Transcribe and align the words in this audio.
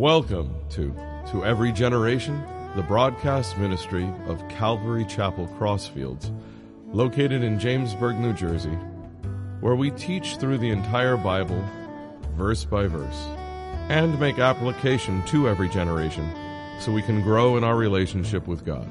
Welcome 0.00 0.54
to 0.70 0.94
To 1.30 1.44
Every 1.44 1.72
Generation, 1.72 2.42
the 2.74 2.82
broadcast 2.82 3.58
ministry 3.58 4.10
of 4.28 4.42
Calvary 4.48 5.04
Chapel 5.04 5.46
Crossfields, 5.58 6.34
located 6.86 7.42
in 7.42 7.58
Jamesburg, 7.58 8.18
New 8.18 8.32
Jersey, 8.32 8.78
where 9.60 9.74
we 9.74 9.90
teach 9.90 10.36
through 10.36 10.56
the 10.56 10.70
entire 10.70 11.18
Bible, 11.18 11.62
verse 12.34 12.64
by 12.64 12.86
verse, 12.86 13.26
and 13.90 14.18
make 14.18 14.38
application 14.38 15.22
to 15.26 15.50
every 15.50 15.68
generation 15.68 16.26
so 16.80 16.92
we 16.92 17.02
can 17.02 17.20
grow 17.20 17.58
in 17.58 17.62
our 17.62 17.76
relationship 17.76 18.46
with 18.46 18.64
God. 18.64 18.88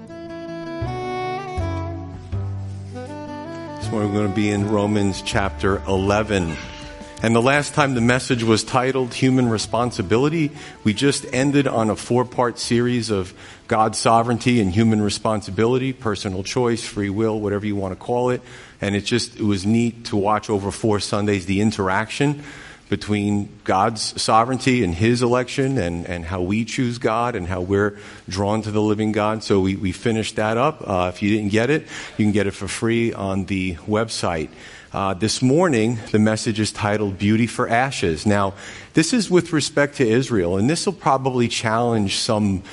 This 3.79 3.89
morning 3.89 4.14
we're 4.14 4.19
going 4.19 4.29
to 4.29 4.36
be 4.36 4.51
in 4.51 4.69
Romans 4.69 5.23
chapter 5.23 5.82
11. 5.87 6.55
And 7.21 7.36
the 7.36 7.41
last 7.41 7.73
time 7.73 7.96
the 7.96 8.01
message 8.01 8.43
was 8.43 8.64
titled 8.64 9.14
Human 9.14 9.50
Responsibility, 9.50 10.51
we 10.86 10.93
just 10.93 11.25
ended 11.33 11.68
on 11.68 11.89
a 11.89 11.95
four 11.97 12.23
part 12.23 12.57
series 12.59 13.09
of 13.09 13.33
God's 13.68 13.97
sovereignty 13.97 14.61
and 14.61 14.71
human 14.71 15.01
responsibility, 15.01 15.92
personal 15.92 16.43
choice, 16.43 16.82
free 16.82 17.09
will, 17.09 17.37
whatever 17.37 17.65
you 17.65 17.75
want 17.75 17.92
to 17.92 17.97
call 17.97 18.29
it. 18.29 18.42
And 18.79 18.95
it 18.95 19.01
just, 19.01 19.36
it 19.36 19.43
was 19.43 19.65
neat 19.65 20.05
to 20.05 20.15
watch 20.15 20.50
over 20.50 20.71
four 20.71 21.01
Sundays 21.01 21.45
the 21.45 21.59
interaction 21.59 22.42
between 22.87 23.50
God's 23.65 24.21
sovereignty 24.21 24.81
and 24.86 24.95
His 24.95 25.21
election 25.21 25.78
and, 25.78 26.06
and 26.07 26.23
how 26.23 26.42
we 26.42 26.64
choose 26.64 27.00
God 27.00 27.36
and 27.36 27.45
how 27.45 27.59
we're 27.59 27.97
drawn 28.29 28.61
to 28.61 28.71
the 28.71 28.81
living 28.81 29.11
God. 29.11 29.43
So 29.43 29.59
we, 29.59 29.75
we 29.75 29.92
finished 29.92 30.37
that 30.37 30.56
up. 30.56 30.87
Uh, 30.87 31.11
if 31.14 31.21
you 31.21 31.36
didn't 31.36 31.51
get 31.51 31.70
it, 31.70 31.81
you 32.17 32.23
can 32.23 32.31
get 32.31 32.47
it 32.47 32.52
for 32.52 32.70
free 32.70 33.11
on 33.11 33.44
the 33.44 33.75
website. 33.75 34.50
Uh, 34.92 35.14
this 35.14 35.39
morning, 35.39 36.00
the 36.11 36.17
message 36.17 36.59
is 36.59 36.72
titled 36.72 37.20
Beauty 37.20 37.45
for 37.45 37.70
Ashes. 37.70 38.26
Now, 38.26 38.56
this 38.96 39.14
is 39.14 39.30
with 39.30 39.54
respect 39.54 39.98
to 39.98 40.08
Israel, 40.08 40.58
and 40.58 40.68
this 40.68 40.88
will 40.88 40.94
probably 40.94 41.48
challenge 41.48 42.18
some 42.18 42.64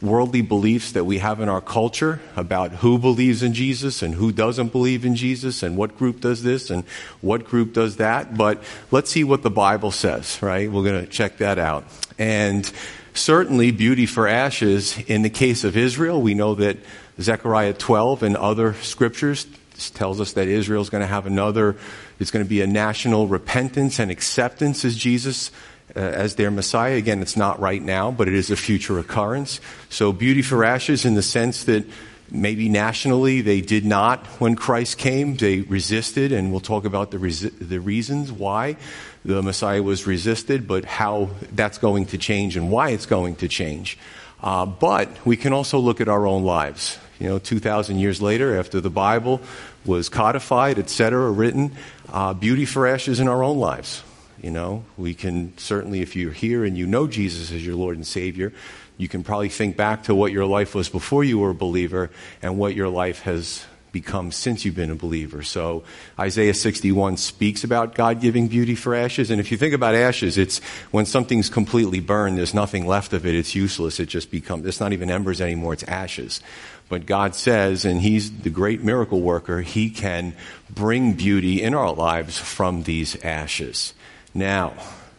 worldly 0.00 0.40
beliefs 0.40 0.92
that 0.92 1.02
we 1.02 1.18
have 1.18 1.40
in 1.40 1.48
our 1.48 1.60
culture 1.60 2.20
about 2.36 2.70
who 2.70 2.96
believes 2.96 3.42
in 3.42 3.54
Jesus 3.54 4.02
and 4.02 4.14
who 4.14 4.30
doesn't 4.30 4.70
believe 4.70 5.04
in 5.04 5.16
Jesus 5.16 5.64
and 5.64 5.76
what 5.76 5.98
group 5.98 6.20
does 6.20 6.44
this 6.44 6.70
and 6.70 6.84
what 7.20 7.44
group 7.44 7.72
does 7.72 7.96
that. 7.96 8.36
But 8.36 8.62
let's 8.92 9.10
see 9.10 9.24
what 9.24 9.42
the 9.42 9.50
Bible 9.50 9.90
says, 9.90 10.40
right? 10.40 10.70
We're 10.70 10.84
going 10.84 11.04
to 11.04 11.10
check 11.10 11.38
that 11.38 11.58
out. 11.58 11.86
And 12.20 12.70
certainly, 13.14 13.72
beauty 13.72 14.06
for 14.06 14.28
ashes, 14.28 14.96
in 15.08 15.22
the 15.22 15.30
case 15.30 15.64
of 15.64 15.76
Israel, 15.76 16.22
we 16.22 16.34
know 16.34 16.54
that 16.54 16.76
Zechariah 17.20 17.72
12 17.72 18.22
and 18.22 18.36
other 18.36 18.74
scriptures 18.74 19.48
tells 19.94 20.20
us 20.20 20.32
that 20.32 20.48
Israel 20.48 20.82
is 20.82 20.90
going 20.90 21.02
to 21.02 21.06
have 21.06 21.26
another, 21.26 21.76
it's 22.18 22.30
going 22.30 22.44
to 22.44 22.48
be 22.48 22.60
a 22.60 22.66
national 22.66 23.28
repentance 23.28 23.98
and 23.98 24.10
acceptance 24.10 24.84
as 24.84 24.96
Jesus, 24.96 25.50
uh, 25.94 25.98
as 25.98 26.36
their 26.36 26.50
Messiah. 26.50 26.96
Again, 26.96 27.20
it's 27.22 27.36
not 27.36 27.60
right 27.60 27.82
now, 27.82 28.10
but 28.10 28.28
it 28.28 28.34
is 28.34 28.50
a 28.50 28.56
future 28.56 28.98
occurrence. 28.98 29.60
So 29.88 30.12
beauty 30.12 30.42
for 30.42 30.64
ashes 30.64 31.04
in 31.04 31.14
the 31.14 31.22
sense 31.22 31.64
that 31.64 31.84
maybe 32.30 32.68
nationally 32.68 33.40
they 33.40 33.60
did 33.60 33.84
not 33.84 34.26
when 34.40 34.56
Christ 34.56 34.98
came. 34.98 35.36
They 35.36 35.60
resisted, 35.60 36.32
and 36.32 36.50
we'll 36.50 36.60
talk 36.60 36.84
about 36.84 37.10
the, 37.10 37.18
resi- 37.18 37.52
the 37.58 37.80
reasons 37.80 38.32
why 38.32 38.76
the 39.24 39.42
Messiah 39.42 39.82
was 39.82 40.06
resisted, 40.06 40.66
but 40.66 40.84
how 40.84 41.30
that's 41.52 41.78
going 41.78 42.06
to 42.06 42.18
change 42.18 42.56
and 42.56 42.70
why 42.70 42.90
it's 42.90 43.06
going 43.06 43.36
to 43.36 43.48
change. 43.48 43.98
Uh, 44.42 44.66
but 44.66 45.08
we 45.26 45.36
can 45.36 45.52
also 45.52 45.78
look 45.78 46.00
at 46.00 46.08
our 46.08 46.26
own 46.26 46.44
lives 46.44 46.98
you 47.18 47.28
know, 47.28 47.38
2,000 47.38 47.98
years 47.98 48.20
later, 48.20 48.58
after 48.58 48.80
the 48.80 48.90
Bible 48.90 49.40
was 49.84 50.08
codified, 50.08 50.78
etc., 50.78 51.30
written, 51.30 51.72
uh, 52.12 52.34
beauty 52.34 52.64
for 52.64 52.86
ashes 52.86 53.20
in 53.20 53.28
our 53.28 53.42
own 53.42 53.58
lives. 53.58 54.02
You 54.42 54.50
know, 54.50 54.84
we 54.96 55.14
can 55.14 55.56
certainly, 55.56 56.02
if 56.02 56.16
you're 56.16 56.32
here 56.32 56.64
and 56.64 56.76
you 56.76 56.86
know 56.86 57.06
Jesus 57.06 57.50
as 57.50 57.64
your 57.64 57.76
Lord 57.76 57.96
and 57.96 58.06
Savior, 58.06 58.52
you 58.96 59.08
can 59.08 59.24
probably 59.24 59.48
think 59.48 59.76
back 59.76 60.04
to 60.04 60.14
what 60.14 60.32
your 60.32 60.46
life 60.46 60.74
was 60.74 60.88
before 60.88 61.24
you 61.24 61.38
were 61.38 61.50
a 61.50 61.54
believer 61.54 62.10
and 62.42 62.58
what 62.58 62.74
your 62.74 62.88
life 62.88 63.22
has 63.22 63.64
become 63.94 64.32
since 64.32 64.64
you've 64.64 64.74
been 64.74 64.90
a 64.90 64.96
believer. 64.96 65.42
So 65.42 65.84
Isaiah 66.18 66.52
61 66.52 67.16
speaks 67.16 67.64
about 67.64 67.94
God 67.94 68.20
giving 68.20 68.48
beauty 68.48 68.74
for 68.74 68.94
ashes. 68.94 69.30
And 69.30 69.40
if 69.40 69.52
you 69.52 69.56
think 69.56 69.72
about 69.72 69.94
ashes, 69.94 70.36
it's 70.36 70.58
when 70.90 71.06
something's 71.06 71.48
completely 71.48 72.00
burned, 72.00 72.36
there's 72.36 72.52
nothing 72.52 72.86
left 72.86 73.12
of 73.12 73.24
it, 73.24 73.34
it's 73.34 73.54
useless. 73.54 74.00
It 74.00 74.06
just 74.06 74.30
becomes, 74.30 74.66
it's 74.66 74.80
not 74.80 74.92
even 74.92 75.10
embers 75.10 75.40
anymore, 75.40 75.72
it's 75.72 75.84
ashes. 75.84 76.40
But 76.88 77.06
God 77.06 77.34
says, 77.34 77.84
and 77.84 78.00
He's 78.00 78.30
the 78.30 78.50
great 78.50 78.82
miracle 78.82 79.20
worker, 79.20 79.60
He 79.62 79.90
can 79.90 80.34
bring 80.70 81.14
beauty 81.14 81.62
in 81.62 81.74
our 81.74 81.92
lives 81.92 82.38
from 82.38 82.82
these 82.82 83.22
ashes. 83.24 83.94
Now, 84.34 84.74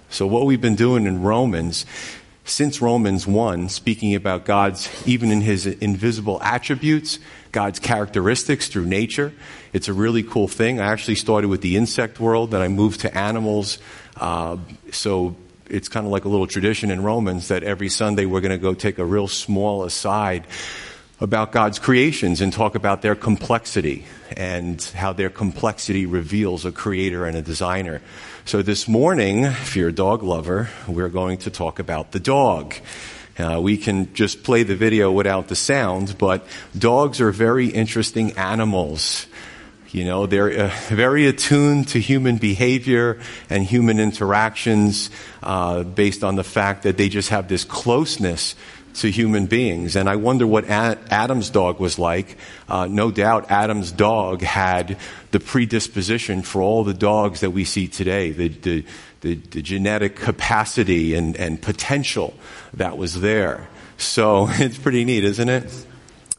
so 0.09 0.28
what 0.28 0.46
we've 0.46 0.62
been 0.62 0.76
doing 0.76 1.06
in 1.08 1.24
Romans, 1.24 1.86
since 2.44 2.81
Romans 2.81 3.26
1, 3.26 3.70
speaking 3.70 4.14
about 4.14 4.46
God's, 4.46 4.90
even 5.08 5.31
in 5.31 5.42
His 5.42 5.66
invisible 5.66 6.42
attributes, 6.42 7.20
God's 7.52 7.80
characteristics 7.80 8.68
through 8.68 8.86
nature. 8.86 9.34
It's 9.74 9.88
a 9.88 9.94
really 9.94 10.24
cool 10.24 10.47
thing. 10.47 10.80
I 10.80 10.92
actually 10.92 11.16
started 11.16 11.47
with 11.47 11.62
the 11.62 11.78
insect 11.78 12.20
world, 12.20 12.52
then 12.52 12.62
I 12.62 12.68
moved 12.68 13.02
to 13.02 13.18
animals. 13.18 13.80
Uh, 14.18 14.58
so 14.92 15.36
it's 15.68 15.90
kind 15.90 16.06
of 16.06 16.12
like 16.12 16.26
a 16.26 16.30
little 16.30 16.47
tradition 16.47 16.92
in 16.92 17.02
Romans 17.02 17.47
that 17.47 17.64
every 17.64 17.90
Sunday 17.90 18.26
we're 18.26 18.42
going 18.42 18.52
to 18.52 18.58
go 18.58 18.74
take 18.74 19.00
a 19.00 19.06
real 19.06 19.28
small 19.28 19.84
aside 19.84 20.46
about 21.20 21.52
God's 21.52 21.80
creations 21.80 22.42
and 22.42 22.52
talk 22.52 22.76
about 22.76 23.02
their 23.02 23.16
complexity 23.16 24.06
and 24.36 24.81
how 24.96 25.14
their 25.14 25.30
complexity 25.30 26.06
reveals 26.06 26.66
a 26.66 26.72
creator 26.72 27.26
and 27.26 27.38
a 27.38 27.42
designer. 27.42 28.02
So 28.44 28.62
this 28.62 28.88
morning, 28.88 29.44
if 29.44 29.76
you're 29.76 29.90
a 29.90 29.94
dog 29.94 30.24
lover, 30.24 30.70
we're 30.88 31.09
going 31.09 31.38
to 31.40 31.50
talk 31.50 31.80
about 31.80 32.12
the 32.12 32.20
dog. 32.20 32.76
Uh, 33.38 33.59
we 33.62 33.78
can 33.78 34.14
just 34.14 34.44
play 34.44 34.64
the 34.64 34.76
video 34.76 35.12
without 35.12 35.48
the 35.48 35.56
sound, 35.56 36.18
but 36.18 36.46
dogs 36.78 37.22
are 37.22 37.32
very 37.32 37.68
interesting 37.68 38.32
animals. 38.34 39.28
You 39.92 40.03
know, 40.03 40.26
they're 40.26 40.66
uh, 40.66 40.72
very 40.90 41.26
attuned 41.28 41.88
to 41.90 42.00
human 42.00 42.36
behavior 42.38 43.22
and 43.50 43.64
human 43.64 44.02
interactions 44.02 45.09
uh, 45.42 45.84
based 45.84 46.24
on 46.24 46.36
the 46.36 46.44
fact 46.44 46.84
that 46.84 46.97
they 46.97 47.08
just 47.08 47.30
have 47.30 47.47
this 47.47 47.64
closeness 47.64 48.56
to 48.95 49.11
human 49.11 49.45
beings. 49.45 49.95
And 49.95 50.09
I 50.09 50.16
wonder 50.16 50.47
what 50.47 50.66
Adam's 50.69 51.50
dog 51.50 51.79
was 51.79 52.00
like. 52.00 52.38
Uh, 52.67 52.88
no 52.89 53.11
doubt 53.11 53.51
Adam's 53.51 53.91
dog 53.91 54.41
had 54.41 54.97
the 55.31 55.39
predisposition 55.39 56.41
for 56.41 56.61
all 56.61 56.83
the 56.83 56.94
dogs 56.94 57.41
that 57.41 57.51
we 57.51 57.66
see 57.66 57.88
today, 57.88 58.31
the, 58.31 58.47
the, 58.47 58.85
the, 59.22 59.35
the 59.35 59.61
genetic 59.61 60.16
capacity 60.16 61.13
and, 61.13 61.35
and 61.35 61.61
potential 61.61 62.34
that 62.73 62.97
was 62.97 63.22
there. 63.22 63.67
So 63.97 64.47
it's 64.50 64.78
pretty 64.78 65.03
neat, 65.05 65.23
isn't 65.23 65.50
it? 65.50 65.85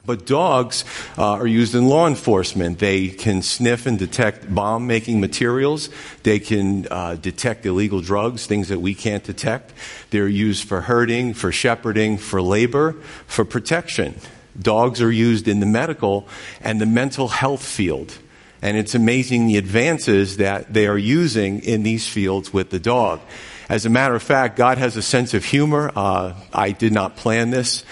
But 0.06 0.24
dogs 0.24 0.84
uh, 1.18 1.32
are 1.32 1.46
used 1.46 1.74
in 1.74 1.88
law 1.88 2.06
enforcement. 2.06 2.78
They 2.78 3.08
can 3.08 3.42
sniff 3.42 3.86
and 3.86 3.98
detect 3.98 4.54
bomb 4.54 4.86
making 4.86 5.20
materials. 5.20 5.90
They 6.22 6.38
can 6.38 6.86
uh, 6.90 7.16
detect 7.16 7.66
illegal 7.66 8.00
drugs, 8.00 8.46
things 8.46 8.68
that 8.68 8.80
we 8.80 8.94
can't 8.94 9.24
detect. 9.24 9.72
They're 10.10 10.28
used 10.28 10.68
for 10.68 10.82
herding, 10.82 11.34
for 11.34 11.50
shepherding, 11.50 12.18
for 12.18 12.40
labor, 12.40 12.92
for 13.26 13.44
protection. 13.44 14.14
Dogs 14.58 15.02
are 15.02 15.12
used 15.12 15.48
in 15.48 15.60
the 15.60 15.66
medical 15.66 16.28
and 16.60 16.80
the 16.80 16.86
mental 16.86 17.28
health 17.28 17.64
field. 17.64 18.16
And 18.62 18.76
it's 18.76 18.94
amazing 18.94 19.48
the 19.48 19.58
advances 19.58 20.38
that 20.38 20.72
they 20.72 20.86
are 20.86 20.96
using 20.96 21.62
in 21.62 21.82
these 21.82 22.08
fields 22.08 22.52
with 22.52 22.70
the 22.70 22.78
dog. 22.78 23.20
As 23.68 23.84
a 23.84 23.90
matter 23.90 24.14
of 24.14 24.22
fact, 24.22 24.56
God 24.56 24.78
has 24.78 24.96
a 24.96 25.02
sense 25.02 25.34
of 25.34 25.44
humor. 25.44 25.90
Uh, 25.94 26.34
I 26.52 26.70
did 26.70 26.92
not 26.92 27.16
plan 27.16 27.50
this 27.50 27.84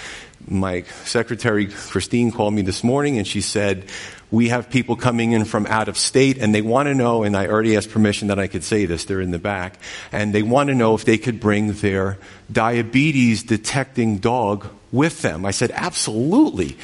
my 0.46 0.82
secretary 1.04 1.66
Christine 1.66 2.32
called 2.32 2.54
me 2.54 2.62
this 2.62 2.84
morning 2.84 3.18
and 3.18 3.26
she 3.26 3.40
said, 3.40 3.86
we 4.30 4.48
have 4.48 4.68
people 4.68 4.96
coming 4.96 5.32
in 5.32 5.44
from 5.44 5.66
out 5.66 5.88
of 5.88 5.96
state 5.96 6.38
and 6.38 6.54
they 6.54 6.62
want 6.62 6.88
to 6.88 6.94
know, 6.94 7.22
and 7.22 7.36
I 7.36 7.46
already 7.46 7.76
asked 7.76 7.90
permission 7.90 8.28
that 8.28 8.38
I 8.38 8.48
could 8.48 8.64
say 8.64 8.84
this, 8.84 9.04
they're 9.04 9.20
in 9.20 9.30
the 9.30 9.38
back, 9.38 9.78
and 10.10 10.34
they 10.34 10.42
want 10.42 10.68
to 10.68 10.74
know 10.74 10.94
if 10.94 11.04
they 11.04 11.18
could 11.18 11.40
bring 11.40 11.72
their 11.74 12.18
diabetes 12.50 13.44
detecting 13.44 14.18
dog 14.18 14.66
with 14.90 15.22
them. 15.22 15.44
I 15.44 15.52
said, 15.52 15.70
absolutely. 15.72 16.76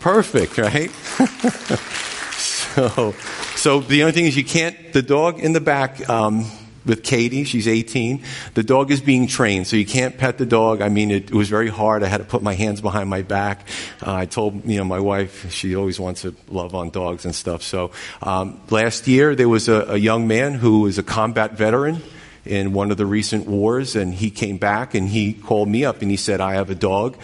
Perfect, 0.00 0.58
right? 0.58 0.90
so, 2.32 3.14
so 3.56 3.80
the 3.80 4.02
only 4.02 4.12
thing 4.12 4.26
is 4.26 4.36
you 4.36 4.44
can't, 4.44 4.92
the 4.92 5.02
dog 5.02 5.40
in 5.40 5.52
the 5.52 5.60
back, 5.60 6.08
um, 6.08 6.44
with 6.84 7.02
Katie. 7.02 7.44
She's 7.44 7.68
18. 7.68 8.22
The 8.54 8.62
dog 8.62 8.90
is 8.90 9.00
being 9.00 9.26
trained, 9.26 9.66
so 9.66 9.76
you 9.76 9.86
can't 9.86 10.16
pet 10.16 10.38
the 10.38 10.46
dog. 10.46 10.80
I 10.82 10.88
mean, 10.88 11.10
it, 11.10 11.24
it 11.24 11.34
was 11.34 11.48
very 11.48 11.68
hard. 11.68 12.02
I 12.02 12.08
had 12.08 12.18
to 12.18 12.24
put 12.24 12.42
my 12.42 12.54
hands 12.54 12.80
behind 12.80 13.08
my 13.08 13.22
back. 13.22 13.66
Uh, 14.04 14.14
I 14.14 14.26
told 14.26 14.64
you 14.64 14.78
know 14.78 14.84
my 14.84 15.00
wife 15.00 15.50
she 15.52 15.76
always 15.76 16.00
wants 16.00 16.22
to 16.22 16.34
love 16.48 16.74
on 16.74 16.90
dogs 16.90 17.24
and 17.24 17.34
stuff. 17.34 17.62
So 17.62 17.92
um, 18.22 18.60
last 18.70 19.06
year 19.08 19.34
there 19.34 19.48
was 19.48 19.68
a, 19.68 19.92
a 19.92 19.96
young 19.96 20.26
man 20.26 20.54
who 20.54 20.80
was 20.82 20.98
a 20.98 21.02
combat 21.02 21.52
veteran 21.52 22.02
in 22.44 22.72
one 22.72 22.90
of 22.90 22.96
the 22.96 23.06
recent 23.06 23.46
wars, 23.46 23.96
and 23.96 24.14
he 24.14 24.30
came 24.30 24.56
back 24.56 24.94
and 24.94 25.08
he 25.08 25.34
called 25.34 25.68
me 25.68 25.84
up 25.84 26.02
and 26.02 26.10
he 26.10 26.16
said, 26.16 26.40
"I 26.40 26.54
have 26.54 26.70
a 26.70 26.74
dog." 26.74 27.16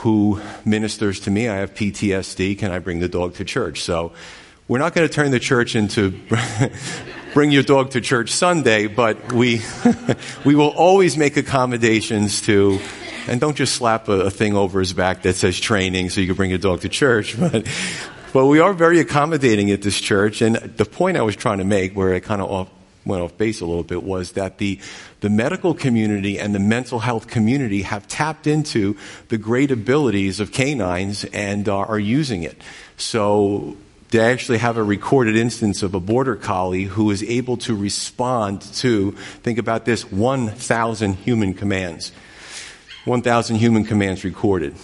Who 0.00 0.42
ministers 0.66 1.20
to 1.20 1.30
me? 1.30 1.48
I 1.48 1.56
have 1.56 1.72
PTSD. 1.72 2.58
Can 2.58 2.70
I 2.70 2.80
bring 2.80 3.00
the 3.00 3.08
dog 3.08 3.36
to 3.36 3.46
church? 3.46 3.80
So, 3.80 4.12
we're 4.68 4.78
not 4.78 4.94
going 4.94 5.06
to 5.06 5.12
turn 5.12 5.30
the 5.30 5.38
church 5.38 5.76
into 5.76 6.18
bring 7.34 7.52
your 7.52 7.62
dog 7.62 7.90
to 7.90 8.00
church 8.00 8.30
Sunday, 8.30 8.88
but 8.88 9.32
we, 9.32 9.60
we 10.44 10.56
will 10.56 10.70
always 10.70 11.16
make 11.16 11.36
accommodations 11.36 12.40
to 12.42 12.80
and 13.28 13.40
don't 13.40 13.56
just 13.56 13.74
slap 13.74 14.08
a, 14.08 14.22
a 14.22 14.30
thing 14.30 14.54
over 14.54 14.80
his 14.80 14.92
back 14.92 15.22
that 15.22 15.36
says 15.36 15.58
training 15.58 16.10
so 16.10 16.20
you 16.20 16.26
can 16.28 16.36
bring 16.36 16.50
your 16.50 16.58
dog 16.58 16.80
to 16.80 16.88
church. 16.88 17.36
But, 17.46 17.68
but 18.32 18.46
we 18.46 18.58
are 18.58 18.74
very 18.74 18.98
accommodating 18.98 19.70
at 19.70 19.80
this 19.80 19.98
church. 19.98 20.42
And 20.42 20.56
the 20.56 20.84
point 20.84 21.16
I 21.16 21.22
was 21.22 21.36
trying 21.36 21.58
to 21.58 21.64
make, 21.64 21.94
where 21.94 22.12
I 22.12 22.20
kind 22.20 22.42
of 22.42 22.50
off, 22.50 22.68
went 23.06 23.22
off 23.22 23.38
base 23.38 23.62
a 23.62 23.66
little 23.66 23.84
bit, 23.84 24.02
was 24.02 24.32
that 24.32 24.58
the, 24.58 24.78
the 25.20 25.30
medical 25.30 25.72
community 25.72 26.38
and 26.38 26.54
the 26.54 26.58
mental 26.58 26.98
health 26.98 27.28
community 27.28 27.82
have 27.82 28.06
tapped 28.08 28.46
into 28.46 28.96
the 29.28 29.38
great 29.38 29.70
abilities 29.70 30.38
of 30.38 30.52
canines 30.52 31.24
and 31.24 31.66
uh, 31.66 31.78
are 31.78 31.98
using 31.98 32.42
it. 32.42 32.60
So 32.98 33.76
they 34.10 34.20
actually 34.20 34.58
have 34.58 34.76
a 34.76 34.82
recorded 34.82 35.36
instance 35.36 35.82
of 35.82 35.94
a 35.94 36.00
border 36.00 36.36
collie 36.36 36.84
who 36.84 37.10
is 37.10 37.22
able 37.24 37.56
to 37.58 37.74
respond 37.74 38.62
to, 38.62 39.12
think 39.42 39.58
about 39.58 39.84
this, 39.84 40.10
1,000 40.10 41.14
human 41.14 41.54
commands. 41.54 42.12
1,000 43.04 43.56
human 43.56 43.84
commands 43.84 44.24
recorded. 44.24 44.74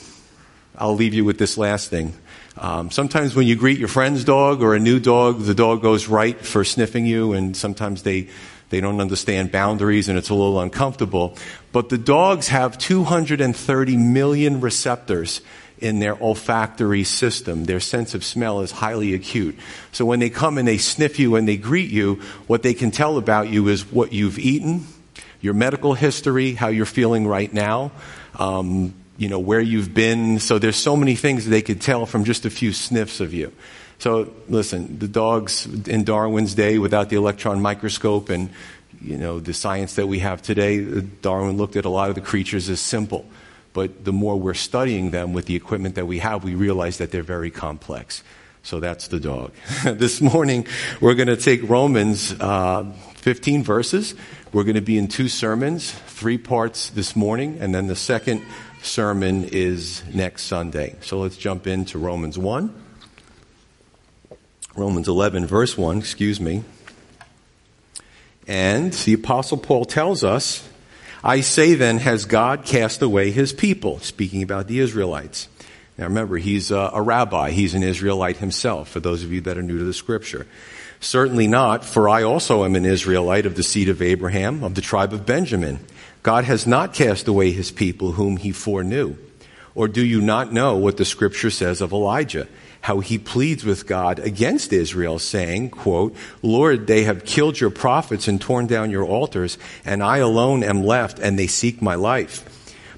I'll 0.77 0.95
leave 0.95 1.15
you 1.15 1.25
with 1.25 1.39
this 1.39 1.57
last 1.59 1.91
thing. 1.91 2.15
Um, 2.57 2.91
sometimes 2.91 3.35
when 3.35 3.47
you 3.47 3.57
greet 3.57 3.79
your 3.79 3.89
friend's 3.89 4.25
dog 4.25 4.63
or 4.63 4.75
a 4.75 4.81
new 4.81 5.01
dog, 5.01 5.41
the 5.43 5.55
dog 5.55 5.83
goes 5.83 6.09
right 6.09 6.39
for 6.39 6.65
sniffing 6.65 7.07
you, 7.07 7.33
and 7.33 7.57
sometimes 7.57 8.03
they 8.03 8.29
they 8.73 8.81
don't 8.81 9.03
understand 9.03 9.53
boundaries 9.53 10.09
and 10.09 10.17
it's 10.17 10.31
a 10.31 10.35
little 10.35 10.59
uncomfortable. 10.59 11.37
But 11.73 11.91
the 11.91 11.99
dogs 11.99 12.49
have 12.49 12.79
230 12.79 13.97
million 13.99 14.63
receptors 14.63 15.43
in 15.83 15.99
their 15.99 16.15
olfactory 16.23 17.05
system. 17.05 17.65
Their 17.65 17.81
sense 17.81 18.15
of 18.15 18.25
smell 18.25 18.61
is 18.61 18.71
highly 18.71 19.15
acute. 19.15 19.59
So 19.91 20.05
when 20.05 20.21
they 20.21 20.31
come 20.31 20.59
and 20.59 20.67
they 20.67 20.79
sniff 20.79 21.19
you 21.19 21.37
and 21.37 21.47
they 21.47 21.57
greet 21.57 21.91
you, 21.91 22.17
what 22.47 22.63
they 22.63 22.75
can 22.75 22.91
tell 22.91 23.19
about 23.19 23.49
you 23.49 23.69
is 23.69 23.91
what 23.91 24.13
you've 24.13 24.39
eaten, 24.39 24.87
your 25.41 25.55
medical 25.55 25.95
history, 25.95 26.53
how 26.53 26.69
you're 26.69 26.87
feeling 26.87 27.27
right 27.27 27.53
now, 27.53 27.93
um, 28.39 28.95
you 29.19 29.29
know, 29.29 29.41
where 29.41 29.61
you've 29.61 29.93
been. 29.93 30.39
So 30.39 30.59
there's 30.59 30.77
so 30.77 30.97
many 30.97 31.17
things 31.17 31.47
they 31.47 31.63
could 31.63 31.81
tell 31.81 32.07
from 32.07 32.25
just 32.25 32.47
a 32.47 32.51
few 32.51 32.73
sniffs 32.73 33.21
of 33.21 33.35
you. 33.35 33.53
So 33.99 34.33
listen, 34.49 34.99
the 34.99 35.07
dogs 35.07 35.67
in 35.87 36.05
Darwin's 36.05 36.55
day 36.55 36.79
without 36.79 37.09
the 37.09 37.17
electron 37.17 37.63
microscope 37.63 38.31
and 38.31 38.51
you 39.01 39.17
know 39.17 39.41
the 39.41 39.53
science 39.53 39.95
that 39.95 40.07
we 40.07 40.21
have 40.21 40.43
today, 40.43 41.01
Darwin 41.23 41.57
looked 41.57 41.77
at 41.77 41.85
a 41.85 41.89
lot 41.89 42.09
of 42.09 42.15
the 42.15 42.21
creatures 42.21 42.69
as 42.69 42.81
simple. 42.81 43.27
But 43.73 44.05
the 44.05 44.13
more 44.13 44.39
we're 44.39 44.55
studying 44.55 45.11
them 45.11 45.33
with 45.33 45.47
the 45.47 45.57
equipment 45.57 45.95
that 45.95 46.07
we 46.07 46.19
have, 46.19 46.45
we 46.45 46.55
realize 46.55 46.99
that 46.99 47.11
they're 47.11 47.23
very 47.23 47.51
complex. 47.51 48.23
So 48.63 48.81
that's 48.81 49.09
the 49.09 49.19
dog. 49.19 49.53
this 49.85 50.21
morning, 50.21 50.67
we're 51.01 51.15
going 51.15 51.29
to 51.29 51.37
take 51.37 51.69
Romans 51.69 52.33
uh, 52.39 52.85
15 53.17 53.65
verses. 53.65 54.15
We're 54.53 54.65
going 54.65 54.77
to 54.77 54.83
be 54.83 54.99
in 54.99 55.09
two 55.09 55.29
sermons, 55.29 55.91
three 55.91 56.39
parts 56.39 56.91
this 56.91 57.17
morning, 57.17 57.59
and 57.61 57.75
then 57.75 57.87
the 57.87 57.97
second 57.97 58.43
sermon 58.83 59.45
is 59.45 60.03
next 60.13 60.43
Sunday. 60.45 60.97
So 61.01 61.19
let's 61.21 61.37
jump 61.37 61.67
into 61.67 61.99
Romans 61.99 62.39
1. 62.39 62.83
Romans 64.75 65.09
11, 65.09 65.47
verse 65.47 65.77
1, 65.77 65.99
excuse 65.99 66.41
me. 66.41 66.65
And 68.47 68.93
the 68.93 69.15
Apostle 69.15 69.59
Paul 69.59 69.85
tells 69.85 70.25
us 70.25 70.69
I 71.25 71.41
say 71.41 71.75
then, 71.75 71.99
has 71.99 72.25
God 72.25 72.65
cast 72.65 73.01
away 73.01 73.31
his 73.31 73.53
people? 73.53 74.01
Speaking 74.01 74.43
about 74.43 74.67
the 74.67 74.81
Israelites. 74.81 75.49
Now 75.97 76.05
remember, 76.05 76.37
he's 76.37 76.71
a, 76.71 76.91
a, 76.95 77.01
rabbi. 77.03 77.51
He's 77.51 77.75
an 77.75 77.83
Israelite 77.83 78.39
himself, 78.39 78.89
for 78.89 78.99
those 78.99 79.23
of 79.23 79.33
you 79.33 79.41
that 79.43 79.57
are 79.57 79.63
new 79.63 79.79
to 79.79 79.85
the 79.85 79.93
scripture. 79.93 80.47
Certainly 81.01 81.49
not, 81.49 81.85
for 81.85 82.09
I 82.09 82.23
also 82.23 82.65
am 82.65 82.75
an 82.75 82.85
Israelite 82.85 83.47
of 83.47 83.55
the 83.55 83.63
seed 83.63 83.89
of 83.89 84.03
Abraham, 84.03 84.65
of 84.65 84.75
the 84.75 84.81
tribe 84.81 85.13
of 85.13 85.27
Benjamin. 85.27 85.81
God 86.23 86.45
has 86.45 86.67
not 86.67 86.95
cast 86.95 87.29
away 87.29 87.53
his 87.53 87.71
people 87.71 88.13
whom 88.13 88.37
he 88.37 88.53
foreknew. 88.53 89.17
Or 89.75 89.89
do 89.89 90.05
you 90.05 90.21
not 90.21 90.53
know 90.53 90.77
what 90.77 90.97
the 90.97 91.05
scripture 91.05 91.51
says 91.51 91.81
of 91.81 91.93
Elijah? 91.93 92.47
How 92.83 92.99
he 92.99 93.17
pleads 93.17 93.65
with 93.65 93.87
God 93.87 94.19
against 94.19 94.73
Israel, 94.73 95.19
saying, 95.19 95.71
quote, 95.71 96.15
Lord, 96.43 96.87
they 96.87 97.05
have 97.05 97.25
killed 97.25 97.59
your 97.59 97.71
prophets 97.71 98.29
and 98.29 98.41
torn 98.41 98.67
down 98.67 98.91
your 98.91 99.05
altars, 99.05 99.57
and 99.85 100.03
I 100.03 100.19
alone 100.19 100.63
am 100.63 100.83
left, 100.83 101.19
and 101.19 101.39
they 101.39 101.47
seek 101.47 101.81
my 101.81 101.95
life. 101.95 102.45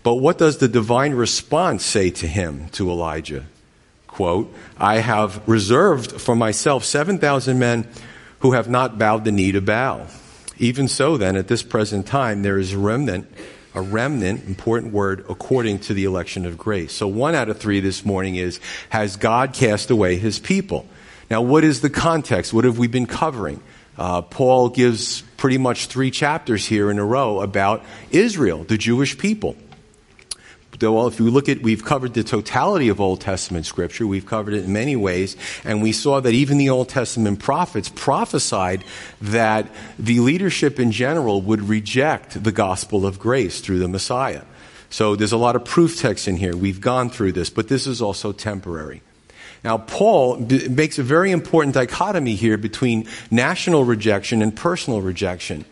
But 0.02 0.16
what 0.16 0.38
does 0.38 0.58
the 0.58 0.68
divine 0.68 1.14
response 1.14 1.84
say 1.84 2.10
to 2.10 2.26
him, 2.26 2.68
to 2.70 2.90
Elijah? 2.90 3.44
Quote, 4.06 4.54
I 4.78 4.98
have 4.98 5.46
reserved 5.46 6.20
for 6.20 6.34
myself 6.34 6.84
7,000 6.84 7.58
men 7.58 7.86
who 8.40 8.52
have 8.52 8.68
not 8.68 8.98
bowed 8.98 9.24
the 9.24 9.32
knee 9.32 9.52
to 9.52 9.60
Baal. 9.60 10.06
Even 10.58 10.88
so, 10.88 11.16
then, 11.16 11.36
at 11.36 11.48
this 11.48 11.62
present 11.62 12.06
time, 12.06 12.42
there 12.42 12.58
is 12.58 12.72
a 12.72 12.78
remnant 12.78 13.26
a 13.74 13.82
remnant, 13.82 14.44
important 14.46 14.92
word, 14.92 15.24
according 15.28 15.80
to 15.80 15.94
the 15.94 16.04
election 16.04 16.46
of 16.46 16.56
grace. 16.56 16.92
So 16.92 17.08
one 17.08 17.34
out 17.34 17.48
of 17.48 17.58
three 17.58 17.80
this 17.80 18.04
morning 18.04 18.36
is, 18.36 18.60
has 18.90 19.16
God 19.16 19.52
cast 19.52 19.90
away 19.90 20.16
his 20.16 20.38
people? 20.38 20.86
Now 21.30 21.42
what 21.42 21.64
is 21.64 21.80
the 21.80 21.90
context? 21.90 22.52
What 22.52 22.64
have 22.64 22.78
we 22.78 22.86
been 22.86 23.06
covering? 23.06 23.60
Uh, 23.96 24.22
Paul 24.22 24.70
gives 24.70 25.22
pretty 25.36 25.58
much 25.58 25.86
three 25.86 26.10
chapters 26.10 26.66
here 26.66 26.90
in 26.90 26.98
a 26.98 27.04
row 27.04 27.40
about 27.40 27.84
Israel, 28.10 28.64
the 28.64 28.78
Jewish 28.78 29.16
people 29.18 29.56
well, 30.80 31.06
if 31.06 31.20
you 31.20 31.30
look 31.30 31.48
at, 31.48 31.62
we've 31.62 31.84
covered 31.84 32.14
the 32.14 32.24
totality 32.24 32.88
of 32.88 33.00
Old 33.00 33.20
Testament 33.20 33.66
scripture. 33.66 34.06
We've 34.06 34.26
covered 34.26 34.54
it 34.54 34.64
in 34.64 34.72
many 34.72 34.96
ways. 34.96 35.36
And 35.64 35.82
we 35.82 35.92
saw 35.92 36.20
that 36.20 36.34
even 36.34 36.58
the 36.58 36.70
Old 36.70 36.88
Testament 36.88 37.38
prophets 37.38 37.90
prophesied 37.94 38.84
that 39.20 39.68
the 39.98 40.20
leadership 40.20 40.80
in 40.80 40.90
general 40.90 41.40
would 41.42 41.62
reject 41.62 42.42
the 42.42 42.52
gospel 42.52 43.06
of 43.06 43.18
grace 43.18 43.60
through 43.60 43.78
the 43.78 43.88
Messiah. 43.88 44.42
So 44.90 45.16
there's 45.16 45.32
a 45.32 45.36
lot 45.36 45.56
of 45.56 45.64
proof 45.64 45.98
text 45.98 46.28
in 46.28 46.36
here. 46.36 46.56
We've 46.56 46.80
gone 46.80 47.10
through 47.10 47.32
this, 47.32 47.50
but 47.50 47.68
this 47.68 47.86
is 47.86 48.02
also 48.02 48.32
temporary. 48.32 49.02
Now, 49.62 49.78
Paul 49.78 50.36
b- 50.36 50.68
makes 50.68 50.98
a 50.98 51.02
very 51.02 51.30
important 51.30 51.74
dichotomy 51.74 52.34
here 52.34 52.58
between 52.58 53.08
national 53.30 53.84
rejection 53.84 54.42
and 54.42 54.54
personal 54.54 55.00
rejection. 55.00 55.64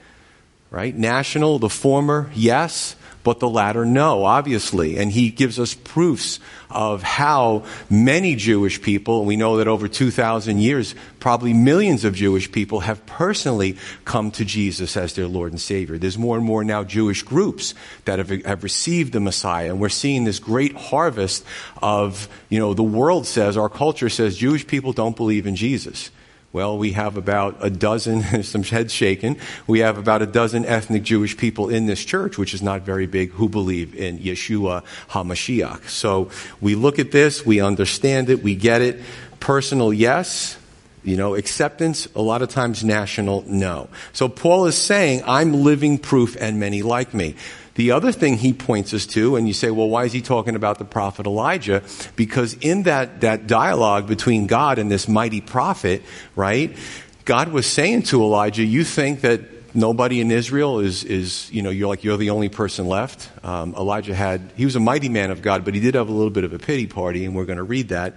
Right? 0.71 0.97
National, 0.97 1.59
the 1.59 1.69
former, 1.69 2.31
yes 2.35 2.97
but 3.25 3.41
the 3.41 3.49
latter 3.49 3.85
no, 3.85 4.25
obviously. 4.25 4.99
And 4.99 5.11
he 5.11 5.31
gives 5.31 5.59
us 5.59 5.75
proofs 5.75 6.41
of 6.71 7.03
how 7.03 7.65
many 7.91 8.35
Jewish 8.35 8.81
people, 8.81 9.25
we 9.25 9.37
know 9.37 9.59
that 9.59 9.69
over 9.69 9.89
2,000 9.89 10.59
years, 10.59 10.95
probably 11.21 11.53
millions 11.53 12.05
of 12.05 12.15
Jewish 12.15 12.51
people 12.51 12.81
have 12.81 13.05
personally 13.07 13.77
come 14.05 14.31
to 14.33 14.45
Jesus 14.45 14.97
as 14.97 15.15
their 15.15 15.27
Lord 15.27 15.53
and 15.53 15.61
Savior. 15.61 15.99
There's 15.99 16.19
more 16.19 16.37
and 16.37 16.45
more 16.45 16.65
now 16.65 16.83
Jewish 16.85 17.23
groups 17.23 17.75
that 18.05 18.19
have, 18.19 18.31
have 18.45 18.63
received 18.65 19.13
the 19.13 19.21
Messiah, 19.21 19.71
and 19.71 19.81
we're 19.81 19.89
seeing 19.89 20.25
this 20.25 20.39
great 20.39 20.75
harvest 20.75 21.45
of, 21.81 22.29
you 22.49 22.59
know, 22.59 22.75
the 22.75 22.83
world 22.83 23.27
says, 23.27 23.57
our 23.57 23.69
culture 23.69 24.09
says 24.09 24.37
Jewish 24.37 24.67
people 24.67 24.93
don't 24.93 25.17
believe 25.17 25.47
in 25.47 25.57
Jesus. 25.57 26.11
Well, 26.53 26.77
we 26.77 26.93
have 26.93 27.17
about 27.17 27.57
a 27.61 27.71
dozen, 27.71 28.43
some 28.43 28.63
heads 28.63 28.93
shaken, 28.93 29.39
we 29.67 29.79
have 29.79 29.97
about 29.97 30.21
a 30.21 30.27
dozen 30.27 30.67
ethnic 30.67 31.03
Jewish 31.03 31.37
people 31.37 31.71
in 31.71 31.87
this 31.87 32.05
church, 32.05 32.37
which 32.37 32.53
is 32.53 32.61
not 32.61 32.83
very 32.83 33.07
big, 33.07 33.31
who 33.31 33.49
believe 33.49 33.95
in 33.95 34.19
Yeshua 34.19 34.85
HaMashiach. 35.11 35.89
So 35.89 36.31
we 36.61 36.75
look 36.75 36.99
at 36.99 37.11
this, 37.11 37.47
we 37.47 37.61
understand 37.63 38.29
it, 38.29 38.43
we 38.43 38.55
get 38.55 38.83
it. 38.83 39.01
Personal, 39.41 39.95
yes. 39.95 40.59
You 41.05 41.17
know, 41.17 41.35
acceptance, 41.35 42.07
a 42.15 42.23
lot 42.23 42.43
of 42.43 42.51
times 42.51 42.85
national, 42.85 43.45
no. 43.49 43.89
So 44.13 44.29
Paul 44.29 44.67
is 44.67 44.77
saying, 44.77 45.23
I'm 45.27 45.53
living 45.53 45.99
proof 45.99 46.37
and 46.39 46.61
many 46.61 46.83
like 46.83 47.13
me. 47.13 47.35
The 47.75 47.93
other 47.93 48.13
thing 48.13 48.37
he 48.37 48.53
points 48.53 48.93
us 48.93 49.07
to, 49.09 49.37
and 49.37 49.49
you 49.49 49.55
say, 49.55 49.71
well, 49.71 49.89
why 49.89 50.05
is 50.05 50.13
he 50.13 50.21
talking 50.21 50.57
about 50.57 50.79
the 50.79 50.85
prophet 50.85 51.27
Elijah? 51.27 51.83
Because 52.17 52.55
in 52.55 52.83
that, 52.83 53.23
that 53.23 53.47
dialogue 53.47 54.07
between 54.07 54.47
God 54.47 54.79
and 54.79 54.91
this 54.91 55.09
mighty 55.09 55.41
prophet, 55.41 56.03
right, 56.37 56.77
God 57.25 57.49
was 57.49 57.67
saying 57.67 58.03
to 58.05 58.23
Elijah, 58.23 58.63
you 58.63 58.85
think 58.85 59.23
that 59.23 59.41
nobody 59.75 60.21
in 60.21 60.31
Israel 60.31 60.81
is, 60.81 61.03
is 61.05 61.51
you 61.51 61.63
know, 61.63 61.71
you're 61.71 61.89
like, 61.89 62.05
you're 62.05 62.19
the 62.19 62.31
only 62.31 62.51
person 62.51 62.87
left. 62.87 63.31
Um, 63.45 63.75
Elijah 63.75 64.15
had, 64.15 64.53
he 64.57 64.67
was 64.67 64.77
a 64.77 64.81
mighty 64.81 65.09
man 65.09 65.31
of 65.31 65.41
God, 65.41 65.65
but 65.65 65.75
he 65.75 65.81
did 65.81 65.95
have 65.95 66.09
a 66.09 66.13
little 66.13 66.31
bit 66.31 66.45
of 66.45 66.53
a 66.53 66.59
pity 66.59 66.87
party, 66.87 67.25
and 67.25 67.35
we're 67.35 67.47
going 67.47 67.57
to 67.59 67.63
read 67.63 67.89
that. 67.89 68.15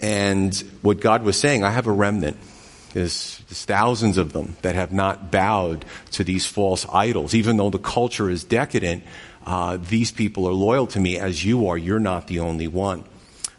And 0.00 0.54
what 0.82 1.00
God 1.00 1.22
was 1.22 1.38
saying, 1.38 1.62
I 1.62 1.70
have 1.70 1.86
a 1.86 1.92
remnant. 1.92 2.38
There's, 2.94 3.42
there's, 3.48 3.64
thousands 3.64 4.18
of 4.18 4.32
them 4.32 4.56
that 4.62 4.76
have 4.76 4.92
not 4.92 5.32
bowed 5.32 5.84
to 6.12 6.22
these 6.22 6.46
false 6.46 6.86
idols. 6.92 7.34
Even 7.34 7.56
though 7.56 7.68
the 7.68 7.78
culture 7.78 8.30
is 8.30 8.44
decadent, 8.44 9.02
uh, 9.44 9.78
these 9.78 10.12
people 10.12 10.46
are 10.48 10.52
loyal 10.52 10.86
to 10.86 11.00
me 11.00 11.18
as 11.18 11.44
you 11.44 11.66
are. 11.66 11.76
You're 11.76 11.98
not 11.98 12.28
the 12.28 12.38
only 12.38 12.68
one. 12.68 13.04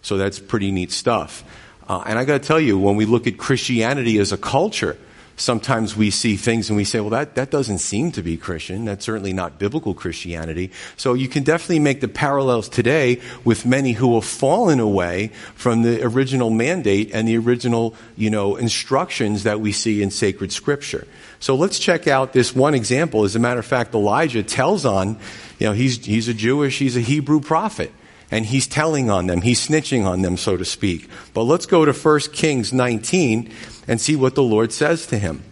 So 0.01 0.18
that's 0.18 0.39
pretty 0.39 0.72
neat 0.72 0.92
stuff. 0.92 1.44
Uh, 1.88 2.01
and 2.06 2.18
I 2.18 2.24
got 2.24 2.42
to 2.42 2.48
tell 2.48 2.62
you, 2.62 2.80
when 2.80 2.96
we 2.96 3.06
look 3.06 3.27
at 3.27 3.38
Christianity 3.38 4.20
as 4.20 4.32
a 4.32 4.38
culture, 4.38 4.98
sometimes 5.38 5.96
we 5.96 6.10
see 6.10 6.36
things 6.36 6.70
and 6.70 6.77
we 6.77 6.84
say, 6.84 7.00
well, 7.00 7.10
that, 7.10 7.36
that 7.36 7.51
doesn't 7.51 7.80
seem 7.80 8.12
to 8.13 8.24
be 8.24 8.38
Christian. 8.38 8.86
That's 8.86 9.06
certainly 9.06 9.34
not 9.34 9.60
biblical 9.60 9.94
Christianity. 9.94 10.72
So 10.98 11.13
you 11.13 11.27
can 11.27 11.44
definitely 11.44 11.80
make 11.80 12.01
the 12.01 12.08
parallels 12.08 12.70
today 12.70 13.22
with 13.44 13.65
many 13.65 13.94
who 13.94 14.15
have 14.15 14.25
fallen 14.25 14.80
away 14.80 15.32
from 15.56 15.82
the 15.82 16.04
original 16.04 16.50
mandate 16.50 17.12
and 17.13 17.27
the 17.27 17.38
original, 17.38 17.96
you 18.15 18.30
know, 18.30 18.56
instructions 18.56 19.44
that 19.44 19.60
we 19.60 19.72
see 19.72 20.01
in 20.01 20.12
sacred 20.12 20.51
scripture. 20.51 21.08
So 21.39 21.56
let's 21.56 21.80
check 21.80 22.08
out 22.08 22.34
this 22.34 22.56
one 22.56 22.74
example. 22.74 23.24
As 23.24 23.36
a 23.36 23.39
matter 23.39 23.60
of 23.60 23.65
fact, 23.65 23.94
Elijah 23.94 24.44
tells 24.44 24.86
on, 24.86 25.18
you 25.60 25.68
know, 25.68 25.74
he's, 25.74 26.04
he's 26.06 26.27
a 26.27 26.34
Jewish, 26.34 26.80
he's 26.80 26.96
a 26.96 27.01
Hebrew 27.01 27.42
prophet 27.42 27.92
and 28.32 28.46
he's 28.46 28.67
telling 28.67 29.10
on 29.10 29.27
them. 29.27 29.41
He's 29.41 29.65
snitching 29.65 30.05
on 30.05 30.22
them, 30.22 30.38
so 30.38 30.58
to 30.58 30.65
speak. 30.65 31.10
But 31.34 31.44
let's 31.44 31.65
go 31.65 31.86
to 31.86 31.94
1 31.94 32.20
Kings 32.34 32.74
19 32.74 33.51
and 33.88 34.01
see 34.01 34.15
what 34.15 34.36
the 34.36 34.44
Lord 34.44 34.72
says 34.72 35.05
to 35.08 35.17
him. 35.17 35.44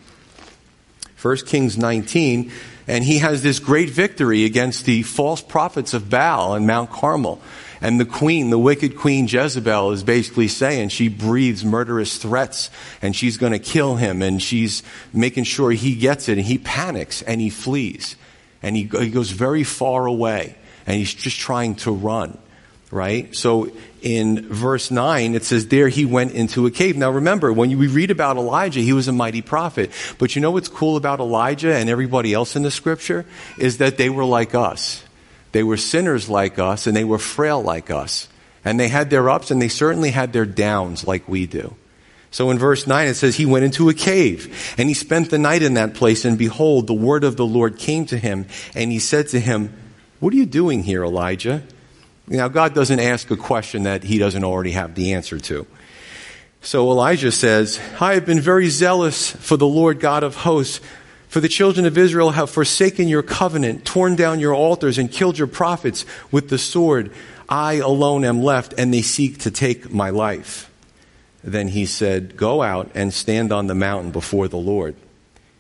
1 1.22 1.38
Kings 1.46 1.78
19, 1.78 2.52
and 2.88 3.04
he 3.04 3.20
has 3.20 3.42
this 3.42 3.60
great 3.60 3.90
victory 3.90 4.44
against 4.44 4.86
the 4.86 5.04
false 5.04 5.42
prophets 5.42 5.94
of 5.94 6.10
Baal 6.10 6.54
and 6.54 6.68
Mount 6.68 6.90
Carmel. 6.90 7.42
And 7.80 8.00
the 8.00 8.06
queen, 8.06 8.50
the 8.50 8.60
wicked 8.60 8.98
queen 8.98 9.28
Jezebel, 9.28 9.92
is 9.92 10.04
basically 10.04 10.48
saying 10.48 10.90
she 10.90 11.10
breathes 11.10 11.66
murderous 11.66 12.18
threats 12.18 12.70
and 13.02 13.16
she's 13.16 13.38
going 13.38 13.52
to 13.52 13.60
kill 13.60 13.98
him 13.98 14.22
and 14.22 14.42
she's 14.42 14.84
making 15.12 15.44
sure 15.44 15.72
he 15.72 15.96
gets 15.96 16.30
it 16.30 16.38
and 16.38 16.48
he 16.48 16.58
panics 16.58 17.22
and 17.22 17.42
he 17.42 17.50
flees. 17.50 18.16
And 18.62 18.78
he, 18.78 18.84
he 18.84 19.10
goes 19.10 19.32
very 19.32 19.66
far 19.66 20.06
away 20.06 20.56
and 20.88 20.98
he's 20.98 21.14
just 21.14 21.40
trying 21.40 21.76
to 21.76 21.92
run 21.92 22.38
right? 22.94 23.36
So 23.36 23.72
in 24.02 24.48
verse 24.48 24.92
9, 24.92 25.34
it 25.34 25.44
says, 25.44 25.68
There 25.68 25.90
he 25.90 26.06
went 26.06 26.34
into 26.34 26.66
a 26.66 26.72
cave. 26.72 26.96
Now 26.96 27.12
remember, 27.12 27.52
when 27.52 27.78
we 27.78 27.88
read 27.88 28.12
about 28.12 28.38
Elijah, 28.38 28.80
he 28.80 28.94
was 28.94 29.08
a 29.08 29.12
mighty 29.12 29.42
prophet. 29.42 29.92
But 30.20 30.36
you 30.36 30.42
know 30.42 30.52
what's 30.52 30.70
cool 30.70 30.96
about 30.96 31.20
Elijah 31.20 31.76
and 31.76 31.90
everybody 31.90 32.34
else 32.34 32.56
in 32.56 32.64
the 32.64 32.72
scripture? 32.72 33.26
Is 33.58 33.80
that 33.80 33.98
they 33.98 34.10
were 34.10 34.26
like 34.26 34.56
us. 34.56 35.04
They 35.52 35.64
were 35.64 35.78
sinners 35.78 36.30
like 36.30 36.60
us, 36.60 36.88
and 36.88 36.96
they 36.96 37.04
were 37.04 37.20
frail 37.20 37.62
like 37.62 37.92
us. 37.92 38.28
And 38.66 38.80
they 38.80 38.88
had 38.88 39.10
their 39.10 39.30
ups, 39.30 39.52
and 39.52 39.62
they 39.62 39.68
certainly 39.68 40.12
had 40.12 40.34
their 40.34 40.46
downs 40.46 41.06
like 41.06 41.28
we 41.28 41.46
do. 41.46 41.76
So 42.32 42.50
in 42.50 42.58
verse 42.58 42.88
9 42.88 43.08
it 43.08 43.14
says, 43.14 43.36
He 43.36 43.46
went 43.46 43.64
into 43.64 43.90
a 43.90 43.94
cave, 43.94 44.76
and 44.78 44.90
he 44.90 44.96
spent 44.96 45.30
the 45.30 45.38
night 45.38 45.62
in 45.62 45.76
that 45.76 45.94
place, 45.94 46.26
and 46.26 46.38
behold, 46.38 46.88
the 46.88 46.94
word 46.94 47.24
of 47.24 47.38
the 47.38 47.46
Lord 47.46 47.78
came 47.78 48.06
to 48.08 48.18
him, 48.18 48.48
and 48.74 48.92
he 48.92 49.00
said 49.00 49.28
to 49.30 49.40
him, 49.40 49.72
What 50.20 50.34
are 50.34 50.38
you 50.38 50.48
doing 50.48 50.82
here, 50.82 51.04
Elijah? 51.04 51.62
Now, 52.28 52.48
God 52.48 52.74
doesn't 52.74 53.00
ask 53.00 53.30
a 53.32 53.38
question 53.38 53.84
that 53.84 54.04
he 54.04 54.18
doesn't 54.18 54.44
already 54.44 54.72
have 54.72 54.96
the 54.96 55.14
answer 55.14 55.40
to. 55.40 55.68
So 56.62 56.90
Elijah 56.90 57.32
says, 57.32 57.80
I 58.00 58.14
have 58.14 58.26
been 58.26 58.40
very 58.40 58.70
zealous 58.70 59.32
for 59.32 59.58
the 59.58 59.68
Lord 59.68 60.00
God 60.00 60.24
of 60.24 60.38
hosts. 60.38 60.80
For 61.28 61.42
the 61.42 61.50
children 61.50 61.86
of 61.86 61.98
Israel 61.98 62.30
have 62.32 62.50
forsaken 62.50 63.08
your 63.08 63.24
covenant, 63.24 63.86
torn 63.86 64.16
down 64.16 64.40
your 64.40 64.54
altars, 64.54 64.98
and 65.00 65.12
killed 65.12 65.38
your 65.38 65.48
prophets 65.48 66.06
with 66.32 66.50
the 66.50 66.60
sword. 66.60 67.12
I 67.50 67.74
alone 67.76 68.24
am 68.24 68.44
left, 68.44 68.76
and 68.78 68.94
they 68.94 69.02
seek 69.02 69.40
to 69.40 69.52
take 69.52 69.92
my 69.92 70.12
life. 70.12 70.72
Then 71.44 71.70
he 71.70 71.86
said, 71.88 72.38
Go 72.38 72.62
out 72.62 72.92
and 72.94 73.14
stand 73.14 73.52
on 73.52 73.68
the 73.68 73.76
mountain 73.76 74.12
before 74.12 74.48
the 74.48 74.58
Lord. 74.58 74.96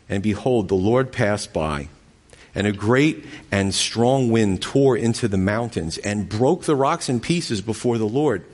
And 0.08 0.22
behold, 0.22 0.70
the 0.70 0.76
Lord 0.76 1.12
passed 1.12 1.52
by 1.52 1.90
and 2.56 2.68
a 2.68 2.72
great 2.72 3.26
and 3.52 3.74
strong 3.74 4.30
wind 4.30 4.62
tore 4.62 4.96
into 4.96 5.28
the 5.28 5.38
mountains 5.38 5.98
and 5.98 6.30
broke 6.30 6.64
the 6.64 6.76
rocks 6.76 7.10
in 7.10 7.20
pieces 7.20 7.62
before 7.62 7.98
the 7.98 8.08
Lord. 8.08 8.46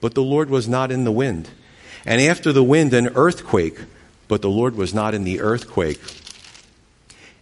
But 0.00 0.14
the 0.14 0.22
Lord 0.22 0.48
was 0.50 0.68
not 0.68 0.92
in 0.92 1.04
the 1.04 1.12
wind. 1.12 1.50
And 2.06 2.20
after 2.20 2.52
the 2.52 2.62
wind, 2.62 2.94
an 2.94 3.08
earthquake, 3.14 3.78
but 4.28 4.42
the 4.42 4.50
Lord 4.50 4.76
was 4.76 4.94
not 4.94 5.14
in 5.14 5.24
the 5.24 5.40
earthquake. 5.40 6.00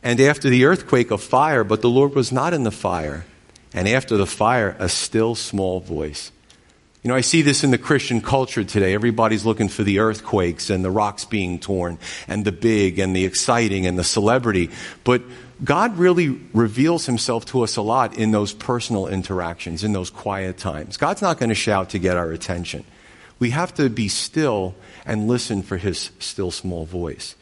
And 0.02 0.20
after 0.20 0.48
the 0.48 0.64
earthquake, 0.64 1.10
a 1.10 1.18
fire, 1.18 1.64
but 1.64 1.82
the 1.82 1.90
Lord 1.90 2.14
was 2.14 2.32
not 2.32 2.54
in 2.54 2.62
the 2.62 2.70
fire. 2.70 3.26
And 3.74 3.88
after 3.88 4.16
the 4.16 4.26
fire, 4.26 4.76
a 4.78 4.88
still 4.88 5.34
small 5.34 5.80
voice. 5.80 6.32
You 7.02 7.10
know, 7.10 7.14
I 7.16 7.20
see 7.20 7.42
this 7.42 7.62
in 7.62 7.70
the 7.70 7.78
Christian 7.78 8.20
culture 8.20 8.64
today. 8.64 8.94
Everybody's 8.94 9.44
looking 9.44 9.68
for 9.68 9.84
the 9.84 10.00
earthquakes 10.00 10.70
and 10.70 10.84
the 10.84 10.90
rocks 10.90 11.24
being 11.24 11.60
torn 11.60 11.98
and 12.26 12.44
the 12.44 12.52
big 12.52 12.98
and 12.98 13.14
the 13.14 13.24
exciting 13.24 13.86
and 13.86 13.98
the 13.98 14.02
celebrity. 14.02 14.70
But 15.04 15.22
God 15.64 15.96
really 15.96 16.28
reveals 16.52 17.06
himself 17.06 17.46
to 17.46 17.62
us 17.62 17.76
a 17.76 17.82
lot 17.82 18.18
in 18.18 18.30
those 18.30 18.52
personal 18.52 19.06
interactions, 19.06 19.84
in 19.84 19.92
those 19.92 20.10
quiet 20.10 20.58
times. 20.58 20.96
God's 20.96 21.22
not 21.22 21.38
going 21.38 21.48
to 21.48 21.54
shout 21.54 21.90
to 21.90 21.98
get 21.98 22.16
our 22.16 22.30
attention. 22.30 22.84
We 23.38 23.50
have 23.50 23.74
to 23.74 23.88
be 23.88 24.08
still 24.08 24.74
and 25.04 25.28
listen 25.28 25.62
for 25.62 25.76
his 25.76 26.10
still 26.18 26.50
small 26.50 26.84
voice. 26.84 27.34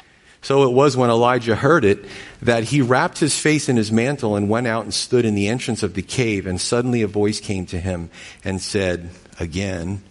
So 0.42 0.64
it 0.64 0.72
was 0.72 0.96
when 0.96 1.08
Elijah 1.08 1.56
heard 1.56 1.84
it 1.84 2.04
that 2.42 2.64
he 2.64 2.82
wrapped 2.82 3.18
his 3.18 3.38
face 3.38 3.68
in 3.68 3.76
his 3.76 3.90
mantle 3.90 4.36
and 4.36 4.50
went 4.50 4.66
out 4.66 4.84
and 4.84 4.92
stood 4.92 5.24
in 5.24 5.34
the 5.34 5.48
entrance 5.48 5.82
of 5.82 5.94
the 5.94 6.02
cave. 6.02 6.46
And 6.46 6.60
suddenly 6.60 7.00
a 7.02 7.06
voice 7.06 7.40
came 7.40 7.64
to 7.66 7.80
him 7.80 8.10
and 8.44 8.60
said, 8.60 9.08
Again, 9.40 10.02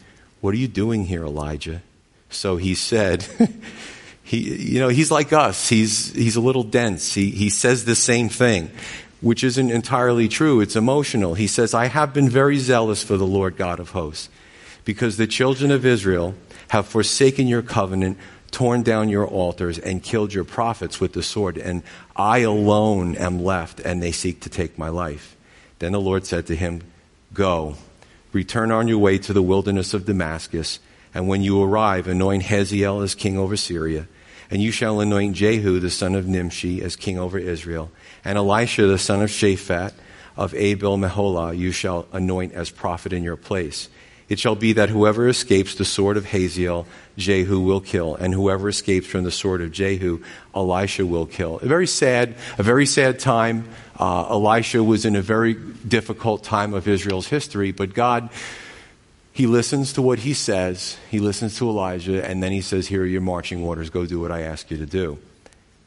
what 0.42 0.54
are 0.54 0.58
you 0.58 0.68
doing 0.68 1.06
here, 1.06 1.24
Elijah? 1.24 1.84
So 2.32 2.58
he 2.58 2.74
said, 2.74 3.26
he, 4.24 4.72
you 4.74 4.80
know, 4.80 4.88
he's 4.88 5.12
like 5.12 5.34
us. 5.34 5.68
He's, 5.68 6.14
he's 6.14 6.36
a 6.36 6.42
little 6.42 6.64
dense. 6.64 7.14
He, 7.14 7.30
he 7.30 7.50
says 7.50 7.86
the 7.86 7.96
same 7.96 8.30
thing, 8.30 8.72
which 9.22 9.44
isn't 9.44 9.70
entirely 9.70 10.28
true. 10.28 10.62
It's 10.62 10.76
emotional. 10.76 11.34
He 11.34 11.48
says, 11.48 11.74
I 11.74 11.86
have 11.86 12.14
been 12.14 12.30
very 12.30 12.58
zealous 12.58 13.04
for 13.04 13.18
the 13.18 13.28
Lord 13.28 13.58
God 13.58 13.80
of 13.80 13.90
hosts 13.90 14.30
because 14.86 15.18
the 15.18 15.28
children 15.28 15.72
of 15.72 15.86
Israel 15.86 16.36
have 16.70 16.88
forsaken 16.88 17.48
your 17.48 17.62
covenant, 17.62 18.18
torn 18.50 18.82
down 18.82 19.10
your 19.10 19.28
altars, 19.28 19.78
and 19.78 20.02
killed 20.02 20.34
your 20.34 20.44
prophets 20.46 21.00
with 21.00 21.14
the 21.14 21.24
sword. 21.24 21.58
And 21.58 21.84
I 22.16 22.40
alone 22.40 23.16
am 23.16 23.44
left, 23.44 23.80
and 23.82 24.02
they 24.02 24.12
seek 24.12 24.42
to 24.42 24.50
take 24.50 24.78
my 24.78 24.90
life. 24.90 25.36
Then 25.80 25.92
the 25.92 26.02
Lord 26.02 26.26
said 26.26 26.48
to 26.48 26.56
him, 26.56 26.82
Go, 27.34 27.76
return 28.32 28.72
on 28.72 28.88
your 28.88 29.00
way 29.00 29.18
to 29.18 29.34
the 29.34 29.42
wilderness 29.42 29.94
of 29.94 30.06
Damascus, 30.06 30.80
and 31.14 31.28
when 31.28 31.42
you 31.42 31.62
arrive, 31.62 32.08
anoint 32.08 32.44
Hazael 32.44 33.02
as 33.02 33.16
king 33.16 33.38
over 33.38 33.56
Syria 33.56 34.08
and 34.54 34.62
you 34.62 34.72
shall 34.72 35.00
anoint 35.00 35.36
Jehu 35.36 35.80
the 35.80 35.90
son 35.90 36.14
of 36.14 36.28
Nimshi 36.28 36.84
as 36.84 36.96
king 36.96 37.18
over 37.18 37.40
Israel, 37.40 37.90
and 38.24 38.38
Elisha 38.38 38.86
the 38.86 39.00
son 39.00 39.24
of 39.24 39.32
Shaphat 39.32 39.94
of 40.38 40.54
Abel 40.54 40.96
Meholah 40.96 41.58
you 41.58 41.72
shall 41.72 42.06
anoint 42.14 42.54
as 42.54 42.70
prophet 42.70 43.14
in 43.14 43.24
your 43.24 43.36
place. 43.36 43.90
It 44.30 44.38
shall 44.38 44.56
be 44.56 44.74
that 44.74 44.90
whoever 44.90 45.28
escapes 45.28 45.74
the 45.74 45.86
sword 45.86 46.18
of 46.18 46.26
Hazael, 46.26 46.86
Jehu 47.18 47.62
will 47.62 47.82
kill, 47.82 48.14
and 48.14 48.32
whoever 48.32 48.70
escapes 48.70 49.08
from 49.08 49.24
the 49.24 49.32
sword 49.32 49.62
of 49.62 49.72
Jehu, 49.72 50.24
Elisha 50.56 51.06
will 51.06 51.26
kill. 51.26 51.58
A 51.60 51.66
very 51.66 51.88
sad, 51.88 52.36
a 52.60 52.64
very 52.64 52.86
sad 52.86 53.18
time. 53.18 53.68
Uh, 54.00 54.28
Elisha 54.30 54.84
was 54.84 55.04
in 55.06 55.16
a 55.16 55.22
very 55.22 55.56
difficult 55.56 56.44
time 56.44 56.76
of 56.76 56.88
Israel's 56.88 57.28
history, 57.28 57.72
but 57.72 57.96
God 57.96 58.30
he 59.34 59.48
listens 59.48 59.94
to 59.94 60.02
what 60.02 60.20
he 60.20 60.36
says, 60.36 60.96
he 61.10 61.20
listens 61.20 61.58
to 61.58 61.68
Elijah, 61.68 62.24
and 62.24 62.42
then 62.42 62.52
he 62.52 62.62
says, 62.62 62.88
Here 62.88 63.02
are 63.02 63.06
your 63.06 63.20
marching 63.20 63.64
orders, 63.64 63.90
go 63.90 64.06
do 64.06 64.20
what 64.20 64.32
I 64.32 64.42
ask 64.42 64.70
you 64.70 64.78
to 64.78 64.86
do. 64.86 65.18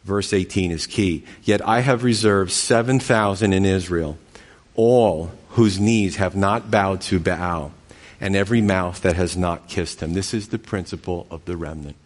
Verse 0.02 0.32
18 0.32 0.72
is 0.72 0.88
key. 0.88 1.24
Yet 1.44 1.66
I 1.66 1.80
have 1.80 2.02
reserved 2.02 2.50
7,000 2.50 3.52
in 3.52 3.64
Israel, 3.64 4.18
all 4.74 5.30
whose 5.50 5.78
knees 5.78 6.16
have 6.16 6.34
not 6.34 6.72
bowed 6.72 7.00
to 7.02 7.20
Baal, 7.20 7.72
and 8.20 8.34
every 8.34 8.60
mouth 8.60 9.00
that 9.02 9.14
has 9.14 9.36
not 9.36 9.68
kissed 9.68 10.02
him. 10.02 10.12
This 10.12 10.34
is 10.34 10.48
the 10.48 10.58
principle 10.58 11.28
of 11.30 11.44
the 11.44 11.56
remnant. 11.56 11.96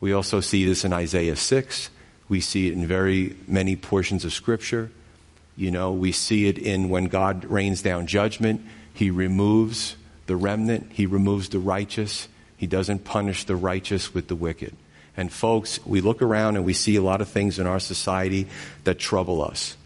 We 0.00 0.12
also 0.12 0.40
see 0.40 0.64
this 0.66 0.84
in 0.84 0.92
Isaiah 0.92 1.36
6. 1.36 1.90
We 2.28 2.40
see 2.40 2.66
it 2.66 2.72
in 2.72 2.84
very 2.86 3.36
many 3.46 3.76
portions 3.76 4.24
of 4.24 4.32
Scripture. 4.32 4.90
You 5.56 5.70
know, 5.70 5.92
we 5.92 6.10
see 6.10 6.48
it 6.48 6.58
in 6.58 6.88
when 6.88 7.04
God 7.04 7.44
rains 7.44 7.80
down 7.80 8.08
judgment, 8.08 8.60
He 8.92 9.10
removes 9.10 9.96
the 10.26 10.36
remnant, 10.36 10.92
he 10.92 11.06
removes 11.06 11.48
the 11.50 11.58
righteous. 11.58 12.28
He 12.56 12.66
doesn't 12.66 13.04
punish 13.04 13.44
the 13.44 13.56
righteous 13.56 14.14
with 14.14 14.28
the 14.28 14.36
wicked. 14.36 14.74
And 15.16 15.32
folks, 15.32 15.84
we 15.86 16.00
look 16.00 16.22
around 16.22 16.56
and 16.56 16.64
we 16.64 16.72
see 16.72 16.96
a 16.96 17.02
lot 17.02 17.20
of 17.20 17.28
things 17.28 17.58
in 17.58 17.66
our 17.66 17.80
society 17.80 18.48
that 18.84 18.98
trouble 18.98 19.42
us. 19.42 19.76